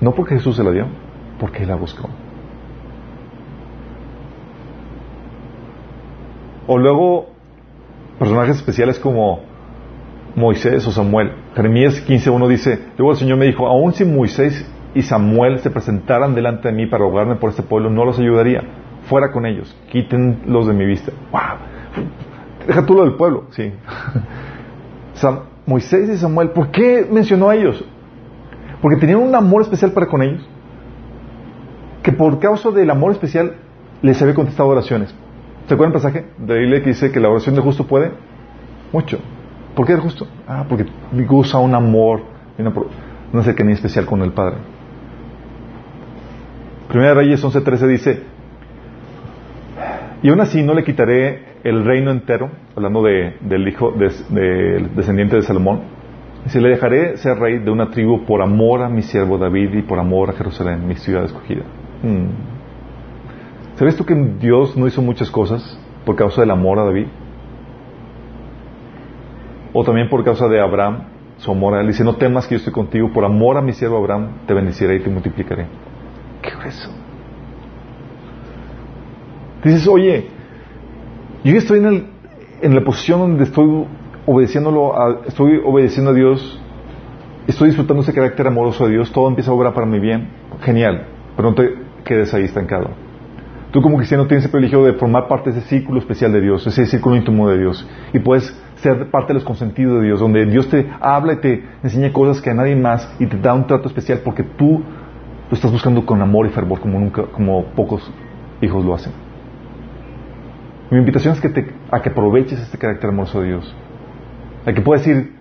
no 0.00 0.12
porque 0.12 0.34
Jesús 0.34 0.56
se 0.56 0.64
la 0.64 0.70
dio, 0.70 0.86
porque 1.40 1.64
la 1.64 1.74
buscó. 1.74 2.08
O 6.66 6.78
luego, 6.78 7.30
personajes 8.18 8.56
especiales 8.56 9.00
como 9.00 9.40
Moisés 10.36 10.86
o 10.86 10.92
Samuel. 10.92 11.32
Jeremías 11.56 12.06
15.1 12.06 12.46
dice, 12.46 12.78
luego 12.96 13.12
el 13.12 13.18
Señor 13.18 13.38
me 13.38 13.46
dijo, 13.46 13.66
aun 13.66 13.94
si 13.94 14.04
Moisés 14.04 14.70
y 14.94 15.02
Samuel 15.02 15.58
se 15.60 15.70
presentaran 15.70 16.34
delante 16.34 16.68
de 16.68 16.74
mí 16.74 16.86
para 16.86 17.02
rogarme 17.02 17.36
por 17.36 17.50
este 17.50 17.62
pueblo, 17.62 17.90
no 17.90 18.04
los 18.04 18.18
ayudaría. 18.18 18.62
Fuera 19.08 19.32
con 19.32 19.46
ellos, 19.46 19.74
quítenlos 19.90 20.66
de 20.68 20.74
mi 20.74 20.84
vista. 20.84 21.10
¡Wow! 21.32 22.04
Deja 22.66 22.86
tú 22.86 22.94
lo 22.94 23.04
del 23.04 23.14
pueblo, 23.14 23.46
sí. 23.50 23.72
Moisés 25.66 26.08
y 26.08 26.16
Samuel, 26.18 26.50
¿por 26.50 26.70
qué 26.70 27.06
mencionó 27.10 27.48
a 27.48 27.56
ellos? 27.56 27.84
Porque 28.82 28.98
tenían 28.98 29.20
un 29.20 29.34
amor 29.34 29.62
especial 29.62 29.92
para 29.92 30.06
con 30.06 30.22
ellos. 30.22 30.46
Que 32.02 32.12
por 32.12 32.38
causa 32.38 32.70
del 32.70 32.90
amor 32.90 33.12
especial 33.12 33.56
les 34.02 34.20
había 34.22 34.34
contestado 34.34 34.68
oraciones. 34.68 35.14
¿Se 35.66 35.74
acuerdan 35.74 35.94
el 35.94 36.02
pasaje 36.02 36.26
de 36.38 36.66
la 36.66 36.80
que 36.80 36.88
dice 36.88 37.12
que 37.12 37.20
la 37.20 37.28
oración 37.28 37.54
de 37.54 37.60
justo 37.60 37.86
puede? 37.86 38.12
Mucho. 38.92 39.18
¿Por 39.74 39.86
qué 39.86 39.92
es 39.92 40.00
justo? 40.00 40.26
Ah, 40.48 40.64
porque 40.68 40.86
goza 41.26 41.58
un 41.58 41.74
amor, 41.74 42.22
una, 42.58 42.72
una 43.32 43.42
cercanía 43.42 43.74
especial 43.74 44.06
con 44.06 44.22
el 44.22 44.32
Padre. 44.32 44.56
Primera 46.88 47.14
Reyes 47.14 47.44
11:13 47.44 47.86
dice, 47.86 48.22
y 50.22 50.28
aún 50.28 50.40
así 50.40 50.62
no 50.62 50.74
le 50.74 50.84
quitaré 50.84 51.50
el 51.62 51.84
reino 51.84 52.10
entero, 52.10 52.50
hablando 52.74 53.02
del 53.02 53.68
hijo, 53.68 53.92
del 53.92 54.94
descendiente 54.94 55.36
de 55.36 55.42
Salomón, 55.42 55.82
si 56.46 56.58
le 56.58 56.70
dejaré 56.70 57.16
ser 57.16 57.38
rey 57.38 57.58
de 57.58 57.70
una 57.70 57.90
tribu 57.90 58.24
por 58.24 58.42
amor 58.42 58.82
a 58.82 58.88
mi 58.88 59.02
siervo 59.02 59.38
David 59.38 59.74
y 59.74 59.82
por 59.82 59.98
amor 59.98 60.30
a 60.30 60.32
Jerusalén, 60.32 60.86
mi 60.86 60.96
ciudad 60.96 61.24
escogida. 61.24 61.62
Hmm. 62.02 62.28
¿Sabes 63.76 63.96
tú 63.96 64.04
que 64.04 64.14
Dios 64.14 64.76
no 64.76 64.86
hizo 64.86 65.00
muchas 65.00 65.30
cosas 65.30 65.78
por 66.04 66.16
causa 66.16 66.42
del 66.42 66.50
amor 66.50 66.78
a 66.78 66.84
David? 66.84 67.06
O 69.72 69.84
también 69.84 70.08
por 70.08 70.22
causa 70.24 70.48
de 70.48 70.60
Abraham, 70.60 71.04
su 71.38 71.50
amor 71.50 71.74
a 71.74 71.80
él. 71.80 71.86
Dice, 71.86 72.04
no 72.04 72.16
temas 72.16 72.46
que 72.46 72.54
yo 72.54 72.58
estoy 72.58 72.72
contigo, 72.72 73.10
por 73.12 73.24
amor 73.24 73.56
a 73.56 73.62
mi 73.62 73.72
siervo 73.72 73.96
Abraham 73.96 74.46
te 74.46 74.54
bendeciré 74.54 74.96
y 74.96 75.00
te 75.00 75.08
multiplicaré. 75.10 75.66
¿Qué 76.42 76.50
es 76.50 76.74
eso? 76.74 76.90
Dices, 79.64 79.88
oye, 79.88 80.28
yo 81.44 81.56
estoy 81.56 81.78
en, 81.78 81.86
el, 81.86 82.06
en 82.62 82.74
la 82.74 82.82
posición 82.82 83.20
donde 83.20 83.44
estoy 83.44 83.86
obedeciéndolo 84.26 85.00
a, 85.00 85.20
estoy 85.26 85.60
obedeciendo 85.64 86.10
a 86.10 86.14
Dios, 86.14 86.60
estoy 87.46 87.68
disfrutando 87.68 88.02
ese 88.02 88.12
carácter 88.12 88.46
amoroso 88.46 88.84
de 88.84 88.92
Dios, 88.92 89.10
todo 89.12 89.28
empieza 89.28 89.50
a 89.50 89.54
obrar 89.54 89.72
para 89.74 89.86
mi 89.86 89.98
bien, 90.00 90.28
genial, 90.60 91.06
pero 91.36 91.50
no 91.50 91.54
te 91.54 91.89
quedes 92.10 92.34
ahí 92.34 92.42
estancado. 92.42 92.90
Tú 93.70 93.80
como 93.82 93.98
cristiano 93.98 94.26
tienes 94.26 94.44
el 94.44 94.50
privilegio 94.50 94.84
de 94.84 94.94
formar 94.94 95.28
parte 95.28 95.52
de 95.52 95.60
ese 95.60 95.68
círculo 95.68 96.00
especial 96.00 96.32
de 96.32 96.40
Dios, 96.40 96.66
ese 96.66 96.86
círculo 96.86 97.14
íntimo 97.14 97.48
de 97.48 97.58
Dios, 97.58 97.88
y 98.12 98.18
puedes 98.18 98.52
ser 98.76 99.10
parte 99.12 99.28
de 99.28 99.34
los 99.34 99.44
consentidos 99.44 100.00
de 100.00 100.06
Dios, 100.06 100.18
donde 100.18 100.44
Dios 100.46 100.68
te 100.68 100.90
habla 101.00 101.34
y 101.34 101.36
te 101.36 101.64
enseña 101.84 102.12
cosas 102.12 102.42
que 102.42 102.50
a 102.50 102.54
nadie 102.54 102.74
más 102.74 103.14
y 103.20 103.26
te 103.26 103.38
da 103.38 103.54
un 103.54 103.68
trato 103.68 103.86
especial 103.86 104.22
porque 104.24 104.42
tú 104.42 104.82
lo 105.48 105.54
estás 105.54 105.70
buscando 105.70 106.04
con 106.04 106.20
amor 106.20 106.46
y 106.46 106.48
fervor 106.48 106.80
como 106.80 106.98
nunca, 106.98 107.26
como 107.26 107.66
pocos 107.76 108.10
hijos 108.60 108.84
lo 108.84 108.92
hacen. 108.92 109.12
Mi 110.90 110.98
invitación 110.98 111.34
es 111.34 111.40
que 111.40 111.50
te, 111.50 111.72
a 111.92 112.02
que 112.02 112.08
aproveches 112.08 112.58
este 112.58 112.76
carácter 112.76 113.10
amoroso 113.10 113.40
de 113.40 113.48
Dios. 113.48 113.76
A 114.66 114.72
que 114.72 114.80
puedas 114.80 115.06
decir, 115.06 115.32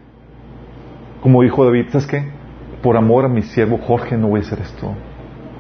como 1.21 1.41
dijo 1.41 1.65
David, 1.65 1.87
¿sabes 1.89 2.05
qué? 2.05 2.25
Por 2.83 2.95
amor 2.95 3.25
a 3.25 3.27
mi 3.27 3.41
siervo 3.41 3.79
Jorge 3.79 4.15
no 4.17 4.27
voy 4.27 4.41
a 4.41 4.43
hacer 4.43 4.59
esto. 4.59 4.93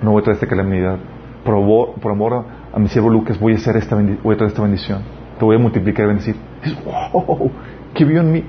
No 0.01 0.11
voy 0.11 0.21
a 0.21 0.23
traer 0.23 0.35
esta 0.35 0.47
calamidad. 0.47 0.97
Por, 1.43 1.99
por 1.99 2.11
amor 2.11 2.45
a, 2.73 2.79
mi 2.79 2.87
siervo 2.87 3.09
Lucas 3.09 3.39
voy 3.39 3.53
a, 3.53 3.55
hacer 3.55 3.77
esta 3.77 3.95
voy 3.95 4.33
a 4.33 4.37
traer 4.37 4.51
esta 4.51 4.61
bendición. 4.61 5.01
Te 5.37 5.45
voy 5.45 5.55
a 5.55 5.59
multiplicar 5.59 6.05
y 6.05 6.07
bendecir. 6.07 6.35
Dices, 6.63 6.83
wow, 6.83 7.51
¿qué 7.93 8.05
vio 8.05 8.21
en 8.21 8.31
mí? 8.31 8.43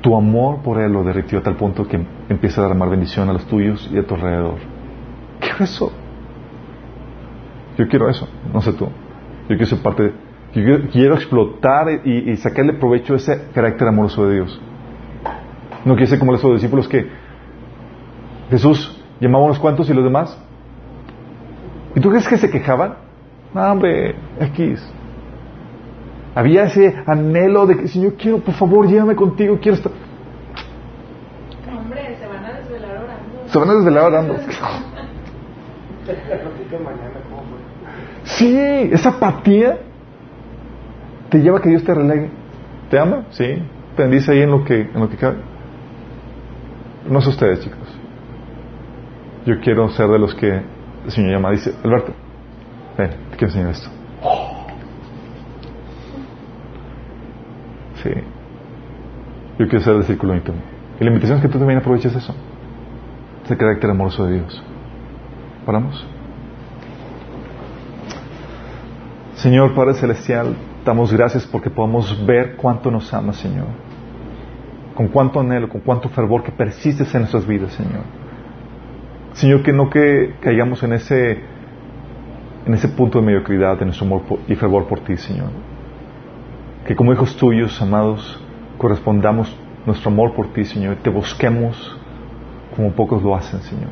Tu 0.00 0.16
amor 0.16 0.62
por 0.62 0.80
Él 0.80 0.92
lo 0.92 1.02
derritió 1.04 1.38
a 1.38 1.42
tal 1.42 1.56
punto 1.56 1.86
que 1.86 2.00
empieza 2.28 2.60
a 2.60 2.64
derramar 2.64 2.90
bendición 2.90 3.28
a 3.28 3.32
los 3.32 3.46
tuyos 3.46 3.90
y 3.92 3.98
a 3.98 4.06
tu 4.06 4.14
alrededor. 4.14 4.56
¿Qué 5.40 5.48
es 5.48 5.72
eso? 5.72 5.92
Yo 7.76 7.88
quiero 7.88 8.08
eso, 8.08 8.28
no 8.52 8.60
sé 8.60 8.72
tú. 8.72 8.86
Yo 8.86 9.56
quiero 9.56 9.66
ser 9.66 9.80
parte, 9.80 10.12
yo 10.54 10.88
quiero 10.90 11.14
explotar 11.14 11.88
y, 12.04 12.34
sacarle 12.36 12.74
provecho 12.74 13.12
a 13.12 13.16
ese 13.16 13.48
carácter 13.54 13.86
amoroso 13.88 14.26
de 14.26 14.34
Dios. 14.34 14.60
No 15.84 15.94
quiero 15.94 16.06
ser 16.06 16.18
como 16.18 16.32
los 16.32 16.42
discípulos 16.42 16.88
que 16.88 17.06
Jesús 18.50 18.95
llamaba 19.20 19.44
unos 19.44 19.58
cuantos 19.58 19.88
y 19.88 19.94
los 19.94 20.04
demás. 20.04 20.36
¿Y 21.94 22.00
tú 22.00 22.10
crees 22.10 22.28
que 22.28 22.36
se 22.36 22.50
quejaban? 22.50 22.94
No, 23.54 23.62
hombre, 23.72 24.14
X. 24.40 24.86
Había 26.34 26.64
ese 26.64 26.94
anhelo 27.06 27.66
de 27.66 27.78
que, 27.78 27.88
Señor, 27.88 28.14
quiero, 28.14 28.38
por 28.40 28.54
favor, 28.54 28.86
llévame 28.86 29.16
contigo, 29.16 29.58
quiero 29.60 29.76
estar. 29.76 29.92
Hombre, 31.74 32.16
se 32.18 32.26
van 32.26 32.44
a 32.44 32.52
desvelar 32.52 32.96
orando. 32.98 33.48
Se 33.48 33.58
van 33.58 33.70
a 33.70 33.74
desvelar 33.74 34.04
orando. 34.04 34.36
Sí, 38.24 38.58
esa 38.92 39.08
apatía 39.08 39.78
te 41.30 41.38
lleva 41.38 41.58
a 41.58 41.62
que 41.62 41.70
Dios 41.70 41.84
te 41.84 41.94
relegue. 41.94 42.30
¿Te 42.90 42.98
ama? 42.98 43.24
Sí. 43.30 43.62
Te 43.96 44.02
bendice 44.02 44.32
ahí 44.32 44.42
en 44.42 44.50
lo 44.50 44.64
que, 44.64 44.82
en 44.82 45.00
lo 45.00 45.08
que 45.08 45.16
cabe. 45.16 45.38
No 47.08 47.20
sé 47.22 47.30
ustedes, 47.30 47.60
chicos. 47.60 47.85
Yo 49.46 49.60
quiero 49.60 49.88
ser 49.90 50.08
de 50.08 50.18
los 50.18 50.34
que 50.34 50.48
el 51.04 51.10
Señor 51.10 51.30
llama. 51.30 51.52
Dice, 51.52 51.72
Alberto, 51.84 52.12
ven, 52.98 53.10
te 53.30 53.36
quiero 53.36 53.46
enseñar 53.46 53.70
esto. 53.70 53.88
Sí. 58.02 58.10
Yo 59.58 59.68
quiero 59.68 59.84
ser 59.84 59.94
del 59.94 60.02
círculo 60.02 60.34
íntimo. 60.34 60.58
Y 60.98 61.04
la 61.04 61.10
invitación 61.10 61.38
es 61.38 61.42
que 61.42 61.48
tú 61.48 61.58
también 61.58 61.78
aproveches 61.78 62.14
eso. 62.14 62.34
Ese 63.44 63.56
carácter 63.56 63.88
amoroso 63.88 64.26
de 64.26 64.34
Dios. 64.40 64.62
¿Paramos? 65.64 66.04
Señor 69.34 69.74
Padre 69.74 69.94
Celestial, 69.94 70.56
damos 70.84 71.12
gracias 71.12 71.46
porque 71.46 71.70
podemos 71.70 72.26
ver 72.26 72.56
cuánto 72.56 72.90
nos 72.90 73.14
ama, 73.14 73.32
Señor. 73.32 73.66
Con 74.96 75.06
cuánto 75.08 75.38
anhelo, 75.38 75.68
con 75.68 75.82
cuánto 75.82 76.08
fervor 76.08 76.42
que 76.42 76.50
persistes 76.50 77.14
en 77.14 77.20
nuestras 77.20 77.46
vidas, 77.46 77.72
Señor. 77.74 78.25
Señor, 79.36 79.62
que 79.62 79.72
no 79.72 79.90
que 79.90 80.34
caigamos 80.40 80.82
en 80.82 80.94
ese, 80.94 81.32
en 82.64 82.72
ese 82.72 82.88
punto 82.88 83.20
de 83.20 83.26
mediocridad 83.26 83.78
de 83.78 83.84
nuestro 83.84 84.06
amor 84.06 84.22
y 84.48 84.54
fervor 84.54 84.86
por 84.86 85.00
ti, 85.00 85.18
Señor. 85.18 85.50
Que 86.86 86.96
como 86.96 87.12
hijos 87.12 87.36
tuyos, 87.36 87.80
amados, 87.82 88.42
correspondamos 88.78 89.54
nuestro 89.84 90.10
amor 90.10 90.32
por 90.34 90.54
ti, 90.54 90.64
Señor, 90.64 90.94
y 90.94 91.02
te 91.02 91.10
busquemos 91.10 91.98
como 92.74 92.92
pocos 92.92 93.22
lo 93.22 93.36
hacen, 93.36 93.60
Señor. 93.60 93.90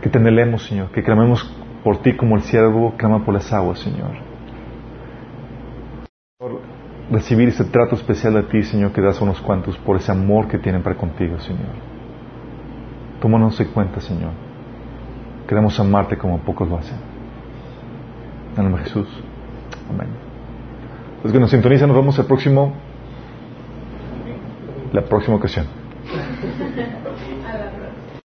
Que 0.00 0.08
te 0.08 0.18
anhelemos, 0.18 0.64
Señor. 0.64 0.90
Que 0.90 1.02
clamemos 1.02 1.44
por 1.84 1.98
ti 1.98 2.16
como 2.16 2.36
el 2.36 2.42
siervo 2.44 2.94
clama 2.96 3.26
por 3.26 3.34
las 3.34 3.52
aguas, 3.52 3.78
Señor. 3.80 4.12
Por 6.38 6.62
recibir 7.10 7.50
ese 7.50 7.64
trato 7.66 7.94
especial 7.94 8.32
de 8.32 8.44
ti, 8.44 8.62
Señor, 8.62 8.92
que 8.92 9.02
das 9.02 9.20
a 9.20 9.24
unos 9.24 9.38
cuantos 9.42 9.76
por 9.76 9.96
ese 9.96 10.12
amor 10.12 10.48
que 10.48 10.56
tienen 10.56 10.82
para 10.82 10.96
contigo, 10.96 11.38
Señor. 11.40 11.95
Tómanos 13.20 13.58
en 13.60 13.68
cuenta, 13.68 14.00
Señor. 14.00 14.32
Queremos 15.46 15.78
amarte 15.78 16.18
como 16.18 16.38
pocos 16.40 16.68
lo 16.68 16.78
hacen. 16.78 16.98
En 18.52 18.58
el 18.58 18.62
nombre 18.64 18.82
de 18.82 18.88
Jesús. 18.88 19.08
Amén. 19.88 20.08
Los 21.22 21.32
que 21.32 21.40
nos 21.40 21.50
sintonizan, 21.50 21.88
nos 21.88 21.96
vemos 21.96 22.18
el 22.18 22.26
próximo, 22.26 22.74
la 24.92 25.02
próxima 25.02 25.36
ocasión. 25.36 25.66